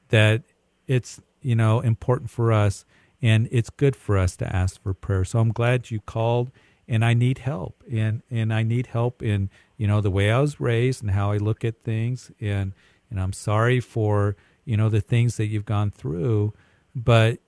that 0.10 0.44
it's 0.88 1.20
you 1.42 1.56
know 1.56 1.82
important 1.82 2.30
for 2.30 2.54
us 2.54 2.86
and 3.22 3.50
it's 3.52 3.70
good 3.70 3.96
for 3.96 4.18
us 4.18 4.36
to 4.38 4.56
ask 4.56 4.82
for 4.82 4.94
prayer. 4.94 5.26
So 5.26 5.40
I'm 5.40 5.52
glad 5.52 5.92
you 5.92 6.00
called 6.00 6.52
and 6.88 7.04
I 7.04 7.14
need 7.14 7.40
help 7.40 7.84
and 7.92 8.22
and 8.30 8.54
I 8.54 8.64
need 8.64 8.88
help 8.88 9.24
in 9.24 9.50
you 9.78 9.88
know 9.88 10.02
the 10.02 10.12
way 10.12 10.32
I 10.32 10.40
was 10.40 10.60
raised 10.60 11.02
and 11.02 11.12
how 11.12 11.32
I 11.32 11.38
look 11.38 11.66
at 11.66 11.84
things 11.84 12.32
and 12.40 12.74
and 13.10 13.20
I'm 13.20 13.34
sorry 13.34 13.80
for 13.80 14.36
you 14.66 14.78
know 14.78 14.90
the 14.90 15.02
things 15.02 15.38
that 15.38 15.48
you've 15.48 15.66
gone 15.66 15.92
through 15.92 16.54
but 16.96 17.40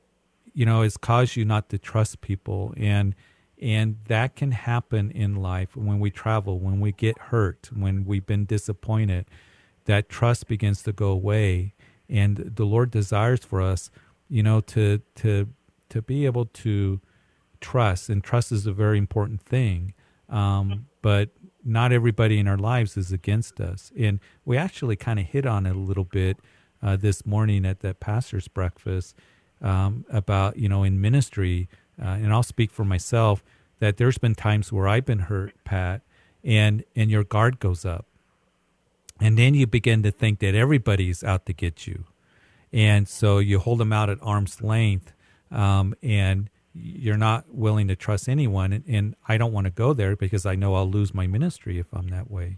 you 0.53 0.65
know 0.65 0.81
it's 0.81 0.97
caused 0.97 1.35
you 1.35 1.45
not 1.45 1.69
to 1.69 1.77
trust 1.77 2.21
people 2.21 2.73
and 2.77 3.13
and 3.61 3.97
that 4.07 4.35
can 4.35 4.51
happen 4.51 5.11
in 5.11 5.35
life 5.35 5.75
when 5.75 5.99
we 5.99 6.11
travel 6.11 6.59
when 6.59 6.79
we 6.79 6.91
get 6.91 7.17
hurt 7.17 7.69
when 7.75 8.05
we've 8.05 8.25
been 8.25 8.45
disappointed. 8.45 9.25
That 9.85 10.09
trust 10.09 10.47
begins 10.47 10.81
to 10.83 10.91
go 10.91 11.09
away. 11.09 11.73
And 12.09 12.37
the 12.37 12.65
lord 12.65 12.91
desires 12.91 13.43
for 13.43 13.61
us 13.61 13.89
you 14.29 14.43
know 14.43 14.61
to 14.61 15.01
to 15.15 15.47
to 15.89 16.01
be 16.01 16.25
able 16.25 16.45
to 16.45 16.99
trust. 17.61 18.09
And 18.09 18.23
trust 18.23 18.51
is 18.51 18.67
a 18.67 18.73
very 18.73 18.97
important 18.97 19.41
thing. 19.41 19.93
Um, 20.29 20.87
but 21.01 21.29
not 21.63 21.91
everybody 21.91 22.39
in 22.39 22.47
our 22.47 22.57
lives 22.57 22.97
is 22.97 23.11
against 23.11 23.59
us. 23.59 23.91
And 23.97 24.19
we 24.43 24.57
actually 24.57 24.95
kind 24.95 25.19
of 25.19 25.25
hit 25.25 25.45
on 25.45 25.65
it 25.65 25.75
a 25.75 25.79
little 25.79 26.03
bit 26.03 26.37
uh, 26.81 26.95
this 26.95 27.25
morning 27.25 27.65
at 27.65 27.79
that 27.79 27.99
pastor's 27.99 28.47
breakfast 28.47 29.15
um, 29.61 30.05
about 30.09 30.57
you 30.57 30.69
know 30.69 30.83
in 30.83 30.99
ministry, 30.99 31.69
uh, 32.01 32.05
and 32.07 32.33
I'll 32.33 32.43
speak 32.43 32.71
for 32.71 32.85
myself 32.85 33.43
that 33.79 33.97
there's 33.97 34.17
been 34.17 34.35
times 34.35 34.71
where 34.71 34.87
I've 34.87 35.05
been 35.05 35.19
hurt, 35.19 35.53
Pat, 35.63 36.01
and 36.43 36.83
and 36.95 37.09
your 37.09 37.23
guard 37.23 37.59
goes 37.59 37.85
up, 37.85 38.05
and 39.19 39.37
then 39.37 39.53
you 39.53 39.67
begin 39.67 40.03
to 40.03 40.11
think 40.11 40.39
that 40.39 40.55
everybody's 40.55 41.23
out 41.23 41.45
to 41.47 41.53
get 41.53 41.87
you, 41.87 42.05
and 42.71 43.07
so 43.07 43.39
you 43.39 43.59
hold 43.59 43.79
them 43.79 43.93
out 43.93 44.09
at 44.09 44.17
arm's 44.21 44.61
length, 44.61 45.13
um, 45.51 45.95
and 46.03 46.49
you're 46.73 47.17
not 47.17 47.45
willing 47.53 47.87
to 47.87 47.95
trust 47.95 48.27
anyone, 48.27 48.73
and, 48.73 48.83
and 48.87 49.15
I 49.27 49.37
don't 49.37 49.53
want 49.53 49.65
to 49.65 49.71
go 49.71 49.93
there 49.93 50.15
because 50.15 50.45
I 50.45 50.55
know 50.55 50.75
I'll 50.75 50.89
lose 50.89 51.13
my 51.13 51.27
ministry 51.27 51.79
if 51.79 51.87
I'm 51.93 52.09
that 52.09 52.29
way. 52.29 52.57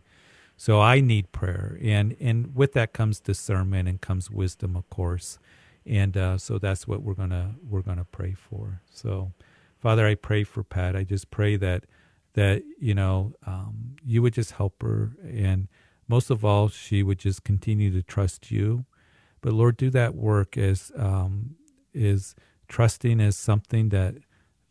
So 0.57 0.81
I 0.81 1.01
need 1.01 1.31
prayer, 1.31 1.77
and 1.83 2.15
and 2.19 2.55
with 2.55 2.73
that 2.73 2.93
comes 2.93 3.19
discernment 3.19 3.87
and 3.87 4.01
comes 4.01 4.31
wisdom, 4.31 4.75
of 4.75 4.89
course 4.89 5.39
and 5.87 6.17
uh, 6.17 6.37
so 6.37 6.57
that's 6.59 6.87
what 6.87 7.01
we're 7.01 7.13
gonna 7.13 7.55
we're 7.67 7.81
gonna 7.81 8.05
pray 8.05 8.33
for. 8.33 8.81
So, 8.91 9.31
Father, 9.79 10.05
I 10.05 10.15
pray 10.15 10.43
for 10.43 10.63
Pat. 10.63 10.95
I 10.95 11.03
just 11.03 11.31
pray 11.31 11.55
that 11.57 11.85
that 12.33 12.63
you 12.79 12.93
know 12.93 13.33
um, 13.45 13.95
you 14.05 14.21
would 14.21 14.33
just 14.33 14.51
help 14.51 14.81
her, 14.81 15.11
and 15.23 15.67
most 16.07 16.29
of 16.29 16.43
all, 16.43 16.69
she 16.69 17.03
would 17.03 17.19
just 17.19 17.43
continue 17.43 17.91
to 17.91 18.01
trust 18.01 18.51
you. 18.51 18.85
But 19.41 19.53
Lord, 19.53 19.77
do 19.77 19.89
that 19.91 20.15
work 20.15 20.57
as 20.57 20.91
um, 20.97 21.55
is 21.93 22.35
trusting 22.67 23.21
as 23.21 23.37
something 23.37 23.89
that 23.89 24.15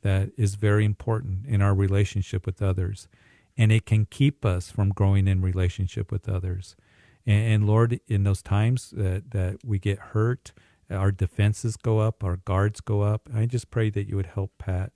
that 0.03 0.31
is 0.37 0.55
very 0.55 0.85
important 0.85 1.47
in 1.47 1.63
our 1.63 1.75
relationship 1.75 2.45
with 2.47 2.61
others, 2.61 3.09
and 3.57 3.73
it 3.73 3.87
can 3.87 4.07
keep 4.07 4.45
us 4.45 4.71
from 4.71 4.91
growing 4.91 5.27
in 5.27 5.41
relationship 5.41 6.13
with 6.13 6.29
others. 6.29 6.77
And, 7.25 7.53
and 7.53 7.67
Lord, 7.67 8.01
in 8.07 8.25
those 8.25 8.43
times 8.43 8.91
that 8.91 9.31
that 9.31 9.59
we 9.65 9.79
get 9.79 9.99
hurt 9.99 10.53
our 10.91 11.11
defenses 11.11 11.77
go 11.77 11.99
up, 11.99 12.23
our 12.23 12.37
guards 12.37 12.81
go 12.81 13.03
up. 13.03 13.29
I 13.35 13.47
just 13.47 13.71
pray 13.71 13.91
that 13.91 14.09
you 14.09 14.17
would 14.17 14.27
help 14.27 14.53
Pat 14.59 14.93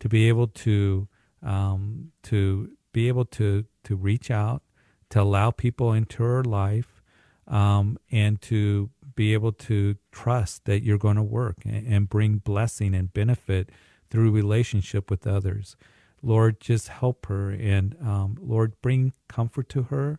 to 0.00 0.08
be 0.08 0.28
able 0.28 0.48
to 0.48 1.08
um, 1.42 2.12
to 2.24 2.70
be 2.92 3.08
able 3.08 3.24
to 3.24 3.64
to 3.84 3.96
reach 3.96 4.30
out, 4.30 4.62
to 5.10 5.22
allow 5.22 5.50
people 5.50 5.92
into 5.92 6.22
her 6.22 6.44
life, 6.44 7.02
um, 7.46 7.98
and 8.10 8.40
to 8.42 8.90
be 9.14 9.32
able 9.32 9.52
to 9.52 9.96
trust 10.12 10.64
that 10.64 10.82
you're 10.82 10.98
going 10.98 11.16
to 11.16 11.22
work 11.22 11.58
and, 11.64 11.86
and 11.86 12.08
bring 12.08 12.38
blessing 12.38 12.94
and 12.94 13.12
benefit 13.12 13.70
through 14.10 14.30
relationship 14.30 15.10
with 15.10 15.26
others. 15.26 15.76
Lord, 16.22 16.60
just 16.60 16.88
help 16.88 17.26
her 17.26 17.50
and 17.50 17.96
um, 18.02 18.36
Lord, 18.40 18.74
bring 18.82 19.12
comfort 19.28 19.68
to 19.70 19.84
her, 19.84 20.18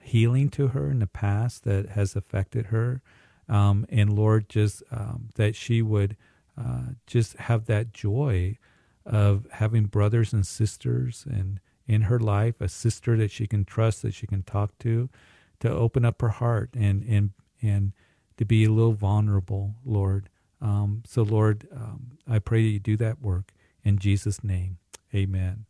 healing 0.00 0.48
to 0.50 0.68
her 0.68 0.90
in 0.90 1.00
the 1.00 1.06
past 1.06 1.64
that 1.64 1.90
has 1.90 2.14
affected 2.14 2.66
her. 2.66 3.02
Um, 3.50 3.84
and 3.88 4.16
Lord, 4.16 4.48
just 4.48 4.82
um, 4.92 5.28
that 5.34 5.56
she 5.56 5.82
would 5.82 6.16
uh, 6.56 6.92
just 7.06 7.36
have 7.36 7.66
that 7.66 7.92
joy 7.92 8.56
of 9.04 9.46
having 9.52 9.86
brothers 9.86 10.32
and 10.32 10.46
sisters 10.46 11.26
and 11.28 11.60
in 11.86 12.02
her 12.02 12.20
life, 12.20 12.60
a 12.60 12.68
sister 12.68 13.16
that 13.16 13.32
she 13.32 13.48
can 13.48 13.64
trust, 13.64 14.02
that 14.02 14.14
she 14.14 14.26
can 14.26 14.44
talk 14.44 14.78
to, 14.78 15.10
to 15.58 15.68
open 15.68 16.04
up 16.04 16.22
her 16.22 16.28
heart 16.28 16.70
and 16.74 17.02
and 17.02 17.30
and 17.60 17.92
to 18.36 18.44
be 18.44 18.64
a 18.64 18.70
little 18.70 18.92
vulnerable, 18.92 19.74
Lord. 19.84 20.28
Um, 20.62 21.02
so, 21.06 21.22
Lord, 21.22 21.66
um, 21.74 22.18
I 22.28 22.38
pray 22.38 22.62
that 22.62 22.68
you 22.68 22.78
do 22.78 22.96
that 22.98 23.20
work 23.20 23.52
in 23.82 23.98
Jesus' 23.98 24.44
name. 24.44 24.78
Amen. 25.14 25.66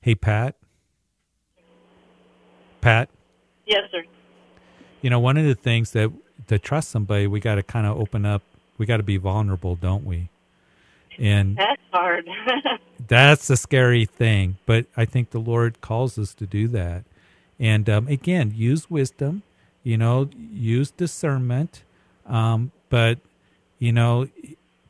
Hey, 0.00 0.14
Pat. 0.14 0.56
Pat. 2.80 3.10
Yes, 3.66 3.82
sir. 3.90 4.04
You 5.02 5.10
know, 5.10 5.18
one 5.18 5.36
of 5.36 5.44
the 5.44 5.54
things 5.54 5.90
that 5.92 6.12
to 6.48 6.58
trust 6.58 6.90
somebody, 6.90 7.26
we 7.26 7.40
got 7.40 7.56
to 7.56 7.62
kind 7.62 7.86
of 7.86 7.98
open 7.98 8.24
up. 8.24 8.42
We 8.78 8.86
got 8.86 8.98
to 8.98 9.02
be 9.02 9.16
vulnerable, 9.16 9.76
don't 9.76 10.04
we? 10.04 10.28
And 11.18 11.56
that's 11.56 11.80
hard. 11.92 12.28
that's 13.08 13.48
a 13.50 13.56
scary 13.56 14.04
thing, 14.04 14.56
but 14.66 14.86
I 14.96 15.04
think 15.04 15.30
the 15.30 15.38
Lord 15.38 15.80
calls 15.80 16.18
us 16.18 16.34
to 16.34 16.46
do 16.46 16.66
that. 16.68 17.04
And 17.58 17.88
um, 17.88 18.08
again, 18.08 18.52
use 18.56 18.90
wisdom. 18.90 19.42
You 19.84 19.98
know, 19.98 20.30
use 20.52 20.90
discernment. 20.90 21.82
Um, 22.26 22.72
but 22.88 23.18
you 23.78 23.92
know, 23.92 24.28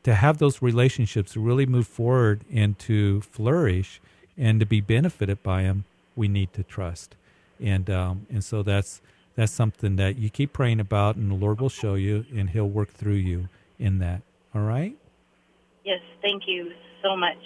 to 0.03 0.15
have 0.15 0.37
those 0.37 0.61
relationships 0.61 1.35
really 1.35 1.65
move 1.65 1.87
forward 1.87 2.41
and 2.51 2.77
to 2.79 3.21
flourish 3.21 3.99
and 4.37 4.59
to 4.59 4.65
be 4.65 4.81
benefited 4.81 5.41
by 5.43 5.63
them, 5.63 5.83
we 6.15 6.27
need 6.27 6.53
to 6.53 6.63
trust. 6.63 7.15
And 7.59 7.89
um, 7.89 8.25
and 8.29 8.43
so 8.43 8.63
that's 8.63 9.01
that's 9.35 9.51
something 9.51 9.97
that 9.97 10.17
you 10.17 10.29
keep 10.29 10.53
praying 10.53 10.79
about, 10.79 11.15
and 11.15 11.29
the 11.29 11.35
Lord 11.35 11.61
will 11.61 11.69
show 11.69 11.95
you, 11.95 12.25
and 12.35 12.49
He'll 12.49 12.69
work 12.69 12.91
through 12.91 13.13
you 13.13 13.49
in 13.77 13.99
that. 13.99 14.21
All 14.53 14.61
right? 14.61 14.95
Yes, 15.83 15.99
thank 16.21 16.43
you 16.47 16.71
so 17.03 17.15
much. 17.15 17.37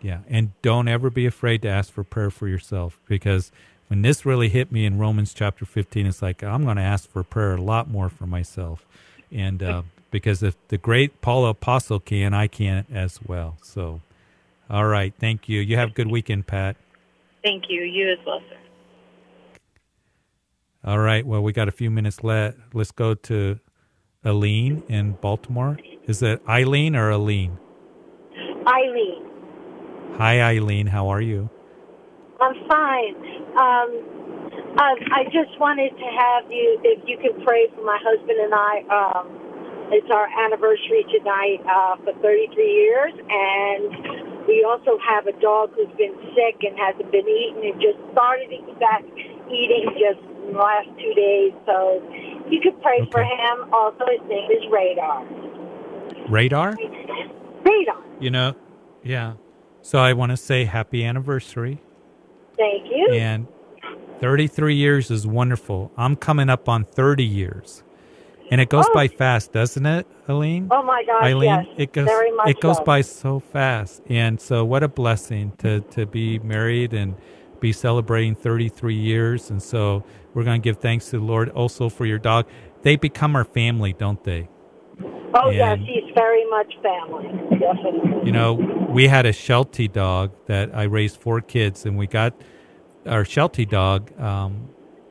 Yeah, 0.00 0.20
and 0.28 0.52
don't 0.60 0.86
ever 0.86 1.08
be 1.08 1.24
afraid 1.24 1.62
to 1.62 1.68
ask 1.68 1.90
for 1.90 2.04
prayer 2.04 2.30
for 2.30 2.46
yourself 2.46 3.00
because 3.08 3.50
when 3.88 4.02
this 4.02 4.26
really 4.26 4.48
hit 4.50 4.70
me 4.70 4.84
in 4.84 4.98
Romans 4.98 5.32
chapter 5.32 5.64
15, 5.64 6.06
it's 6.06 6.20
like 6.20 6.42
I'm 6.42 6.64
going 6.64 6.76
to 6.76 6.82
ask 6.82 7.08
for 7.08 7.22
prayer 7.22 7.54
a 7.54 7.60
lot 7.60 7.88
more 7.88 8.08
for 8.08 8.26
myself. 8.26 8.86
And 9.32 9.62
uh, 9.62 9.82
because 10.10 10.42
if 10.42 10.56
the 10.68 10.78
great 10.78 11.20
Paul 11.22 11.46
Apostle 11.46 12.00
can, 12.00 12.34
I 12.34 12.46
can 12.46 12.86
as 12.92 13.20
well. 13.26 13.56
So, 13.62 14.00
all 14.68 14.86
right. 14.86 15.14
Thank 15.18 15.48
you. 15.48 15.60
You 15.60 15.76
have 15.76 15.90
a 15.90 15.92
good 15.92 16.10
weekend, 16.10 16.46
Pat. 16.46 16.76
Thank 17.42 17.64
you. 17.68 17.82
You 17.82 18.12
as 18.12 18.18
well, 18.26 18.40
sir. 18.48 18.56
All 20.84 20.98
right. 20.98 21.24
Well, 21.24 21.42
we 21.42 21.52
got 21.54 21.66
a 21.66 21.72
few 21.72 21.90
minutes 21.90 22.22
left. 22.22 22.58
Let's 22.74 22.90
go 22.90 23.14
to 23.14 23.58
Aline 24.22 24.82
in 24.88 25.12
Baltimore. 25.12 25.78
Is 26.06 26.22
it 26.22 26.42
Eileen 26.46 26.94
or 26.94 27.08
Aline? 27.08 27.58
Eileen. 28.66 29.24
Hi, 30.18 30.42
Eileen. 30.42 30.86
How 30.86 31.08
are 31.08 31.22
you? 31.22 31.48
I'm 32.40 32.54
fine. 32.68 33.16
Um, 33.56 33.88
uh, 34.76 34.96
I 35.16 35.24
just 35.32 35.58
wanted 35.58 35.96
to 35.96 36.08
have 36.20 36.52
you, 36.52 36.78
if 36.84 37.00
you 37.08 37.16
could 37.16 37.42
pray 37.46 37.68
for 37.74 37.82
my 37.84 37.98
husband 38.04 38.38
and 38.38 38.52
I. 38.52 38.74
Um, 38.92 39.24
it's 39.88 40.08
our 40.12 40.28
anniversary 40.44 41.04
tonight 41.12 41.60
uh, 41.64 41.96
for 42.04 42.12
33 42.20 42.56
years, 42.60 43.12
and 43.16 44.44
we 44.48 44.64
also 44.68 44.98
have 45.00 45.26
a 45.26 45.36
dog 45.40 45.72
who's 45.76 45.92
been 45.96 46.16
sick 46.36 46.60
and 46.60 46.76
hasn't 46.76 47.12
been 47.12 47.28
eating 47.28 47.72
and 47.72 47.80
just 47.80 47.96
started 48.12 48.50
back 48.80 49.04
eating 49.48 49.88
just 49.96 50.20
in 50.46 50.52
the 50.52 50.58
last 50.58 50.88
two 50.98 51.14
days. 51.14 51.52
So 51.66 52.02
you 52.48 52.60
could 52.60 52.80
pray 52.82 53.00
okay. 53.02 53.10
for 53.10 53.22
him. 53.24 53.72
Also, 53.72 54.04
his 54.06 54.28
name 54.28 54.50
is 54.50 54.64
Radar. 54.70 55.24
Radar? 56.28 56.76
Radar. 57.64 58.02
You 58.20 58.30
know, 58.30 58.54
yeah. 59.02 59.34
So 59.82 59.98
I 59.98 60.12
want 60.12 60.30
to 60.30 60.36
say 60.36 60.64
happy 60.64 61.04
anniversary. 61.04 61.80
Thank 62.56 62.90
you. 62.90 63.10
And 63.12 63.46
33 64.20 64.74
years 64.74 65.10
is 65.10 65.26
wonderful. 65.26 65.92
I'm 65.96 66.16
coming 66.16 66.48
up 66.48 66.68
on 66.68 66.84
30 66.84 67.24
years. 67.24 67.82
And 68.50 68.60
it 68.60 68.68
goes 68.68 68.84
oh. 68.88 68.94
by 68.94 69.08
fast, 69.08 69.52
doesn't 69.52 69.84
it, 69.84 70.06
Eileen? 70.28 70.68
Oh 70.70 70.82
my 70.82 71.02
gosh, 71.04 71.24
Eileen, 71.24 71.48
yes. 71.48 71.66
It 71.76 71.92
goes 71.92 72.06
Very 72.06 72.30
much 72.32 72.48
it 72.48 72.60
goes 72.60 72.76
so. 72.76 72.84
by 72.84 73.00
so 73.00 73.40
fast. 73.40 74.02
And 74.08 74.40
so 74.40 74.64
what 74.64 74.82
a 74.82 74.88
blessing 74.88 75.52
to 75.58 75.80
to 75.80 76.06
be 76.06 76.38
married 76.40 76.92
and 76.92 77.16
be 77.64 77.72
celebrating 77.72 78.34
33 78.34 78.94
years. 78.94 79.48
And 79.48 79.62
so 79.62 80.04
we're 80.34 80.44
going 80.44 80.60
to 80.60 80.64
give 80.64 80.78
thanks 80.82 81.06
to 81.06 81.18
the 81.18 81.24
Lord 81.24 81.48
also 81.48 81.88
for 81.88 82.04
your 82.04 82.18
dog. 82.18 82.46
They 82.82 82.96
become 82.96 83.34
our 83.34 83.44
family, 83.44 83.94
don't 83.94 84.22
they? 84.22 84.50
Oh, 85.34 85.48
and, 85.48 85.56
yes, 85.56 85.78
he's 85.80 86.14
very 86.14 86.44
much 86.50 86.74
family. 86.82 87.24
Definitely. 87.58 88.26
You 88.26 88.32
know, 88.32 88.52
we 88.90 89.08
had 89.08 89.24
a 89.24 89.32
Sheltie 89.32 89.88
dog 89.88 90.32
that 90.46 90.76
I 90.76 90.82
raised 90.82 91.16
four 91.16 91.40
kids, 91.40 91.86
and 91.86 91.96
we 91.96 92.06
got 92.06 92.34
our 93.06 93.24
Sheltie 93.24 93.64
dog 93.64 94.12
um, 94.20 94.68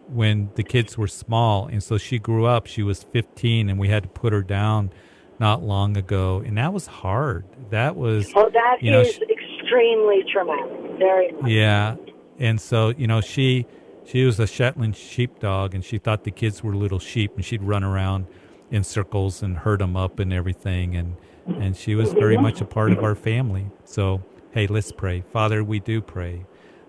when 0.08 0.51
the 0.54 0.64
kids 0.64 0.95
were 0.95 1.08
small. 1.08 1.66
And 1.66 1.82
so 1.82 1.97
she 1.97 2.20
grew 2.20 2.45
up. 2.45 2.68
She 2.68 2.84
was 2.84 3.01
15, 3.01 3.68
and 3.68 3.80
we 3.80 3.89
had 3.89 4.04
to 4.04 4.10
put 4.10 4.32
her 4.32 4.43
down 4.43 4.91
not 5.39 5.64
long 5.64 5.97
ago, 5.97 6.43
and 6.45 6.58
that 6.60 6.72
was 6.72 6.86
hard. 6.86 7.45
That 7.72 7.95
was 7.95 8.32
oh, 8.36 8.49
that 8.54 8.78
you 8.82 8.91
know, 8.91 9.01
is 9.01 9.16
she, 9.16 9.24
extremely 9.24 10.24
traumatic. 10.32 10.99
Very 10.99 11.32
much. 11.32 11.49
Yeah, 11.49 11.95
and 12.40 12.60
so 12.60 12.90
you 12.90 13.08
know 13.08 13.22
she 13.22 13.66
she 14.06 14.26
was 14.26 14.40
a 14.40 14.48
Shetland 14.48 14.96
sheepdog, 14.96 15.74
and 15.74 15.84
she 15.84 15.98
thought 15.98 16.24
the 16.24 16.32
kids 16.32 16.64
were 16.64 16.76
little 16.76 17.00
sheep, 17.00 17.36
and 17.36 17.46
she'd 17.46 17.64
run 17.64 17.84
around 17.84 18.28
in 18.72 18.84
circles 18.84 19.44
and 19.44 19.58
herd 19.58 19.80
them 19.80 19.96
up 19.96 20.20
and 20.20 20.34
everything, 20.34 20.96
and 20.96 21.16
and 21.46 21.76
she 21.76 21.96
was 21.96 22.14
very 22.14 22.38
much 22.38 22.62
a 22.62 22.66
part 22.66 22.92
of 22.92 23.04
our 23.04 23.16
family. 23.16 23.68
So 23.86 24.24
hey, 24.52 24.68
let's 24.68 24.92
pray, 24.92 25.24
Father. 25.32 25.64
We 25.64 25.80
do 25.80 26.02
pray. 26.02 26.46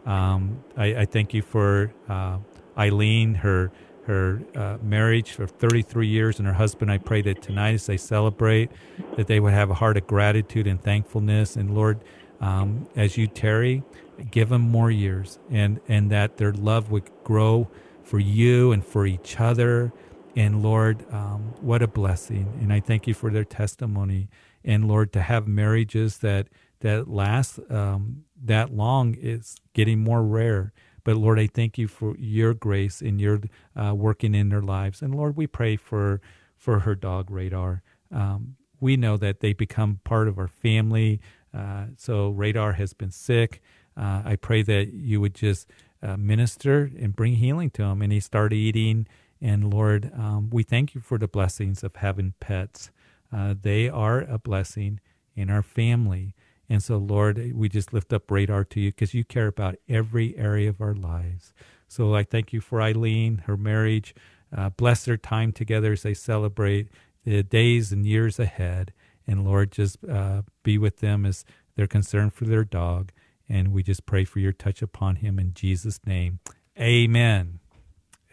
Um, 0.07 0.63
I, 0.77 0.95
I, 0.95 1.05
thank 1.07 1.33
you 1.33 1.41
for 1.41 1.95
uh, 2.11 2.39
Eileen, 2.77 3.37
her 3.37 3.73
her 4.05 4.43
uh, 4.55 4.77
marriage 4.83 5.33
for 5.33 5.47
33 5.47 6.07
years, 6.07 6.39
and 6.39 6.47
her 6.47 6.53
husband. 6.53 6.91
I 6.91 6.99
pray 6.99 7.23
that 7.23 7.41
tonight, 7.41 7.73
as 7.73 7.87
they 7.87 7.97
celebrate, 7.97 8.71
that 9.17 9.29
they 9.29 9.41
would 9.41 9.55
have 9.55 9.71
a 9.71 9.75
heart 9.75 9.97
of 9.97 10.07
gratitude 10.07 10.67
and 10.67 10.81
thankfulness. 10.83 11.57
And 11.57 11.75
Lord, 11.75 12.01
um, 12.41 12.87
as 12.97 13.17
you 13.17 13.27
tarry, 13.27 13.83
give 14.31 14.49
them 14.49 14.63
more 14.63 14.91
years, 14.91 15.39
and 15.51 15.81
and 15.89 16.11
that 16.11 16.37
their 16.37 16.53
love 16.53 16.91
would 16.91 17.11
grow 17.25 17.69
for 18.03 18.19
you 18.19 18.73
and 18.73 18.85
for 18.85 19.07
each 19.07 19.41
other. 19.41 19.93
And 20.37 20.63
Lord, 20.63 21.05
um, 21.13 21.55
what 21.61 21.83
a 21.83 21.89
blessing! 21.89 22.59
And 22.61 22.73
I 22.73 22.81
thank 22.81 23.07
you 23.07 23.15
for 23.15 23.31
their 23.31 23.45
testimony. 23.45 24.29
And 24.65 24.89
Lord, 24.89 25.13
to 25.13 25.23
have 25.23 25.47
marriages 25.47 26.19
that 26.19 26.49
that 26.81 27.09
last 27.09 27.61
um, 27.71 28.25
that 28.43 28.73
long 28.75 29.15
is 29.15 29.57
getting 29.73 30.01
more 30.01 30.23
rare. 30.23 30.73
But 31.05 31.17
Lord, 31.17 31.39
I 31.39 31.47
thank 31.47 31.77
you 31.79 31.87
for 31.87 32.17
your 32.19 32.55
grace 32.55 33.03
and 33.03 33.21
your 33.21 33.41
uh, 33.77 33.95
working 33.95 34.35
in 34.35 34.49
their 34.49 34.63
lives. 34.63 35.03
And 35.03 35.15
Lord, 35.15 35.37
we 35.37 35.47
pray 35.47 35.77
for 35.77 36.21
for 36.57 36.81
her 36.81 36.95
dog 36.95 37.31
Radar. 37.31 37.83
Um, 38.11 38.57
we 38.81 38.97
know 38.97 39.17
that 39.17 39.41
they 39.41 39.53
become 39.53 40.01
part 40.05 40.29
of 40.29 40.39
our 40.39 40.49
family. 40.49 41.21
Uh, 41.53 41.87
so 41.97 42.31
Radar 42.31 42.73
has 42.73 42.93
been 42.93 43.11
sick. 43.11 43.63
Uh, 43.97 44.23
I 44.25 44.37
pray 44.37 44.63
that 44.63 44.93
you 44.93 45.21
would 45.21 45.35
just 45.35 45.71
uh, 46.03 46.17
minister 46.17 46.91
and 46.99 47.15
bring 47.15 47.37
healing 47.37 47.71
to 47.71 47.83
him, 47.85 48.03
and 48.03 48.13
he 48.13 48.21
started 48.21 48.57
eating. 48.57 49.07
And 49.41 49.73
Lord, 49.73 50.11
um, 50.17 50.51
we 50.51 50.63
thank 50.63 50.95
you 50.95 51.01
for 51.01 51.19
the 51.19 51.29
blessings 51.29 51.83
of 51.83 51.97
having 51.97 52.35
pets. 52.41 52.91
Uh, 53.33 53.55
they 53.61 53.89
are 53.89 54.21
a 54.21 54.39
blessing 54.39 55.01
in 55.35 55.51
our 55.51 55.63
family. 55.63 56.35
And 56.69 56.83
so, 56.83 56.97
Lord, 56.97 57.53
we 57.55 57.69
just 57.69 57.93
lift 57.93 58.13
up 58.13 58.31
radar 58.31 58.65
to 58.65 58.81
you 58.81 58.91
because 58.91 59.15
you 59.15 59.25
care 59.25 59.47
about 59.49 59.77
every 59.89 60.37
area 60.37 60.71
of 60.71 60.81
our 60.81 60.95
lives. 60.95 61.53
So 61.89 62.15
I 62.15 62.25
thank 62.25 62.53
you 62.53 62.61
for 62.61 62.81
Eileen, 62.81 63.43
her 63.47 63.57
marriage. 63.57 64.15
Uh, 64.57 64.71
bless 64.71 65.05
their 65.05 65.17
time 65.17 65.53
together 65.53 65.93
as 65.93 66.03
they 66.03 66.15
celebrate 66.15 66.89
the 67.25 67.43
days 67.43 67.93
and 67.93 68.07
years 68.07 68.39
ahead. 68.39 68.93
And 69.27 69.45
Lord, 69.45 69.73
just 69.73 69.99
uh, 70.05 70.43
be 70.63 70.79
with 70.79 70.99
them 70.99 71.27
as 71.27 71.45
they're 71.77 71.87
concerned 71.87 72.33
for 72.35 72.45
their 72.45 72.65
dog. 72.65 73.13
And 73.49 73.73
we 73.73 73.83
just 73.83 74.07
pray 74.07 74.25
for 74.25 74.39
your 74.39 74.53
touch 74.53 74.83
upon 74.83 75.17
him 75.17 75.39
in 75.39 75.53
Jesus' 75.55 76.01
name. 76.07 76.41
Amen. 76.79 77.61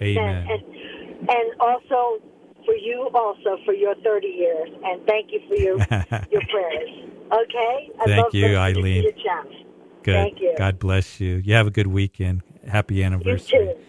Amen. 0.01 0.47
And, 0.49 0.49
and, 0.49 1.30
and 1.30 1.62
also 1.62 2.24
for 2.66 2.76
you 2.76 3.09
also 3.14 3.57
for 3.66 3.74
your 3.74 3.95
30 4.03 4.28
years. 4.28 4.70
And 4.84 5.05
thank 5.05 5.32
you 5.32 5.41
for 5.47 5.55
your, 5.55 5.78
your 6.32 6.41
prayers. 6.49 6.89
Okay? 7.32 7.91
I 7.99 8.05
Thank 8.05 8.34
you, 8.34 8.55
Eileen. 8.55 9.12
Good. 10.03 10.14
Thank 10.14 10.39
you. 10.39 10.55
God 10.57 10.80
bless 10.80 11.20
you. 11.20 11.36
You 11.36 11.53
have 11.55 11.68
a 11.68 11.72
good 11.72 11.88
weekend. 11.88 12.41
Happy 12.68 13.03
anniversary. 13.03 13.59
You 13.59 13.74
too. 13.74 13.80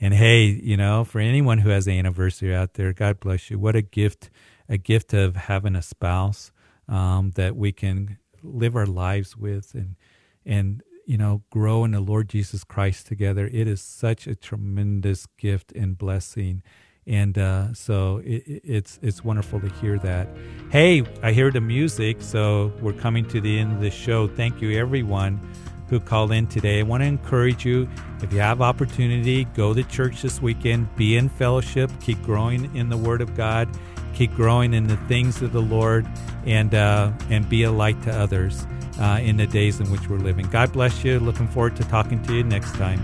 And 0.00 0.12
hey, 0.12 0.46
you 0.46 0.76
know, 0.76 1.04
for 1.04 1.20
anyone 1.20 1.58
who 1.58 1.68
has 1.68 1.86
an 1.86 1.92
anniversary 1.92 2.52
out 2.52 2.74
there, 2.74 2.92
God 2.92 3.20
bless 3.20 3.50
you. 3.50 3.58
What 3.60 3.76
a 3.76 3.82
gift, 3.82 4.30
a 4.68 4.76
gift 4.76 5.14
of 5.14 5.36
having 5.36 5.76
a 5.76 5.82
spouse 5.82 6.50
um, 6.88 7.30
that 7.36 7.54
we 7.54 7.70
can 7.70 8.18
live 8.42 8.76
our 8.76 8.86
lives 8.86 9.36
with 9.36 9.74
and 9.74 9.96
and 10.44 10.82
you 11.06 11.16
know 11.16 11.42
grow 11.50 11.84
in 11.84 11.92
the 11.92 12.00
Lord 12.00 12.28
Jesus 12.28 12.64
Christ 12.64 13.06
together. 13.06 13.48
It 13.52 13.66
is 13.66 13.80
such 13.80 14.26
a 14.26 14.34
tremendous 14.34 15.26
gift 15.38 15.72
and 15.72 15.96
blessing 15.96 16.62
and 17.06 17.36
uh, 17.36 17.74
so 17.74 18.18
it, 18.24 18.62
it's 18.64 18.98
it's 19.02 19.24
wonderful 19.24 19.60
to 19.60 19.68
hear 19.68 19.98
that. 19.98 20.28
Hey, 20.70 21.04
I 21.22 21.32
hear 21.32 21.50
the 21.50 21.60
music, 21.60 22.18
so 22.20 22.72
we're 22.80 22.92
coming 22.92 23.26
to 23.28 23.40
the 23.40 23.58
end 23.58 23.72
of 23.72 23.80
the 23.80 23.90
show. 23.90 24.28
Thank 24.28 24.60
you, 24.60 24.78
everyone 24.78 25.40
who 25.88 25.98
called 26.00 26.32
in 26.32 26.46
today. 26.46 26.80
I 26.80 26.82
want 26.84 27.02
to 27.02 27.06
encourage 27.06 27.66
you, 27.66 27.88
if 28.22 28.32
you 28.32 28.38
have 28.38 28.62
opportunity, 28.62 29.44
go 29.44 29.74
to 29.74 29.82
church 29.84 30.22
this 30.22 30.40
weekend, 30.40 30.94
be 30.96 31.16
in 31.16 31.28
fellowship, 31.28 31.90
keep 32.00 32.22
growing 32.22 32.74
in 32.74 32.88
the 32.88 32.96
Word 32.96 33.20
of 33.20 33.36
God, 33.36 33.68
keep 34.14 34.34
growing 34.34 34.74
in 34.74 34.86
the 34.86 34.96
things 35.08 35.42
of 35.42 35.52
the 35.52 35.62
Lord, 35.62 36.06
and 36.46 36.74
uh, 36.74 37.12
and 37.30 37.48
be 37.48 37.62
a 37.62 37.70
light 37.70 38.02
to 38.04 38.12
others 38.12 38.66
uh, 39.00 39.20
in 39.22 39.36
the 39.36 39.46
days 39.46 39.80
in 39.80 39.90
which 39.90 40.08
we're 40.08 40.18
living. 40.18 40.46
God 40.48 40.72
bless 40.72 41.04
you. 41.04 41.18
Looking 41.20 41.48
forward 41.48 41.76
to 41.76 41.84
talking 41.84 42.22
to 42.24 42.34
you 42.34 42.44
next 42.44 42.74
time. 42.74 43.00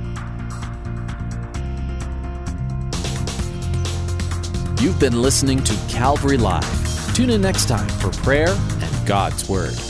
You've 4.80 5.00
been 5.00 5.20
listening 5.20 5.62
to 5.64 5.74
Calvary 5.88 6.36
Live. 6.36 7.14
Tune 7.14 7.30
in 7.30 7.40
next 7.40 7.66
time 7.66 7.88
for 7.88 8.10
prayer 8.22 8.48
and 8.48 9.06
God's 9.06 9.48
Word. 9.48 9.87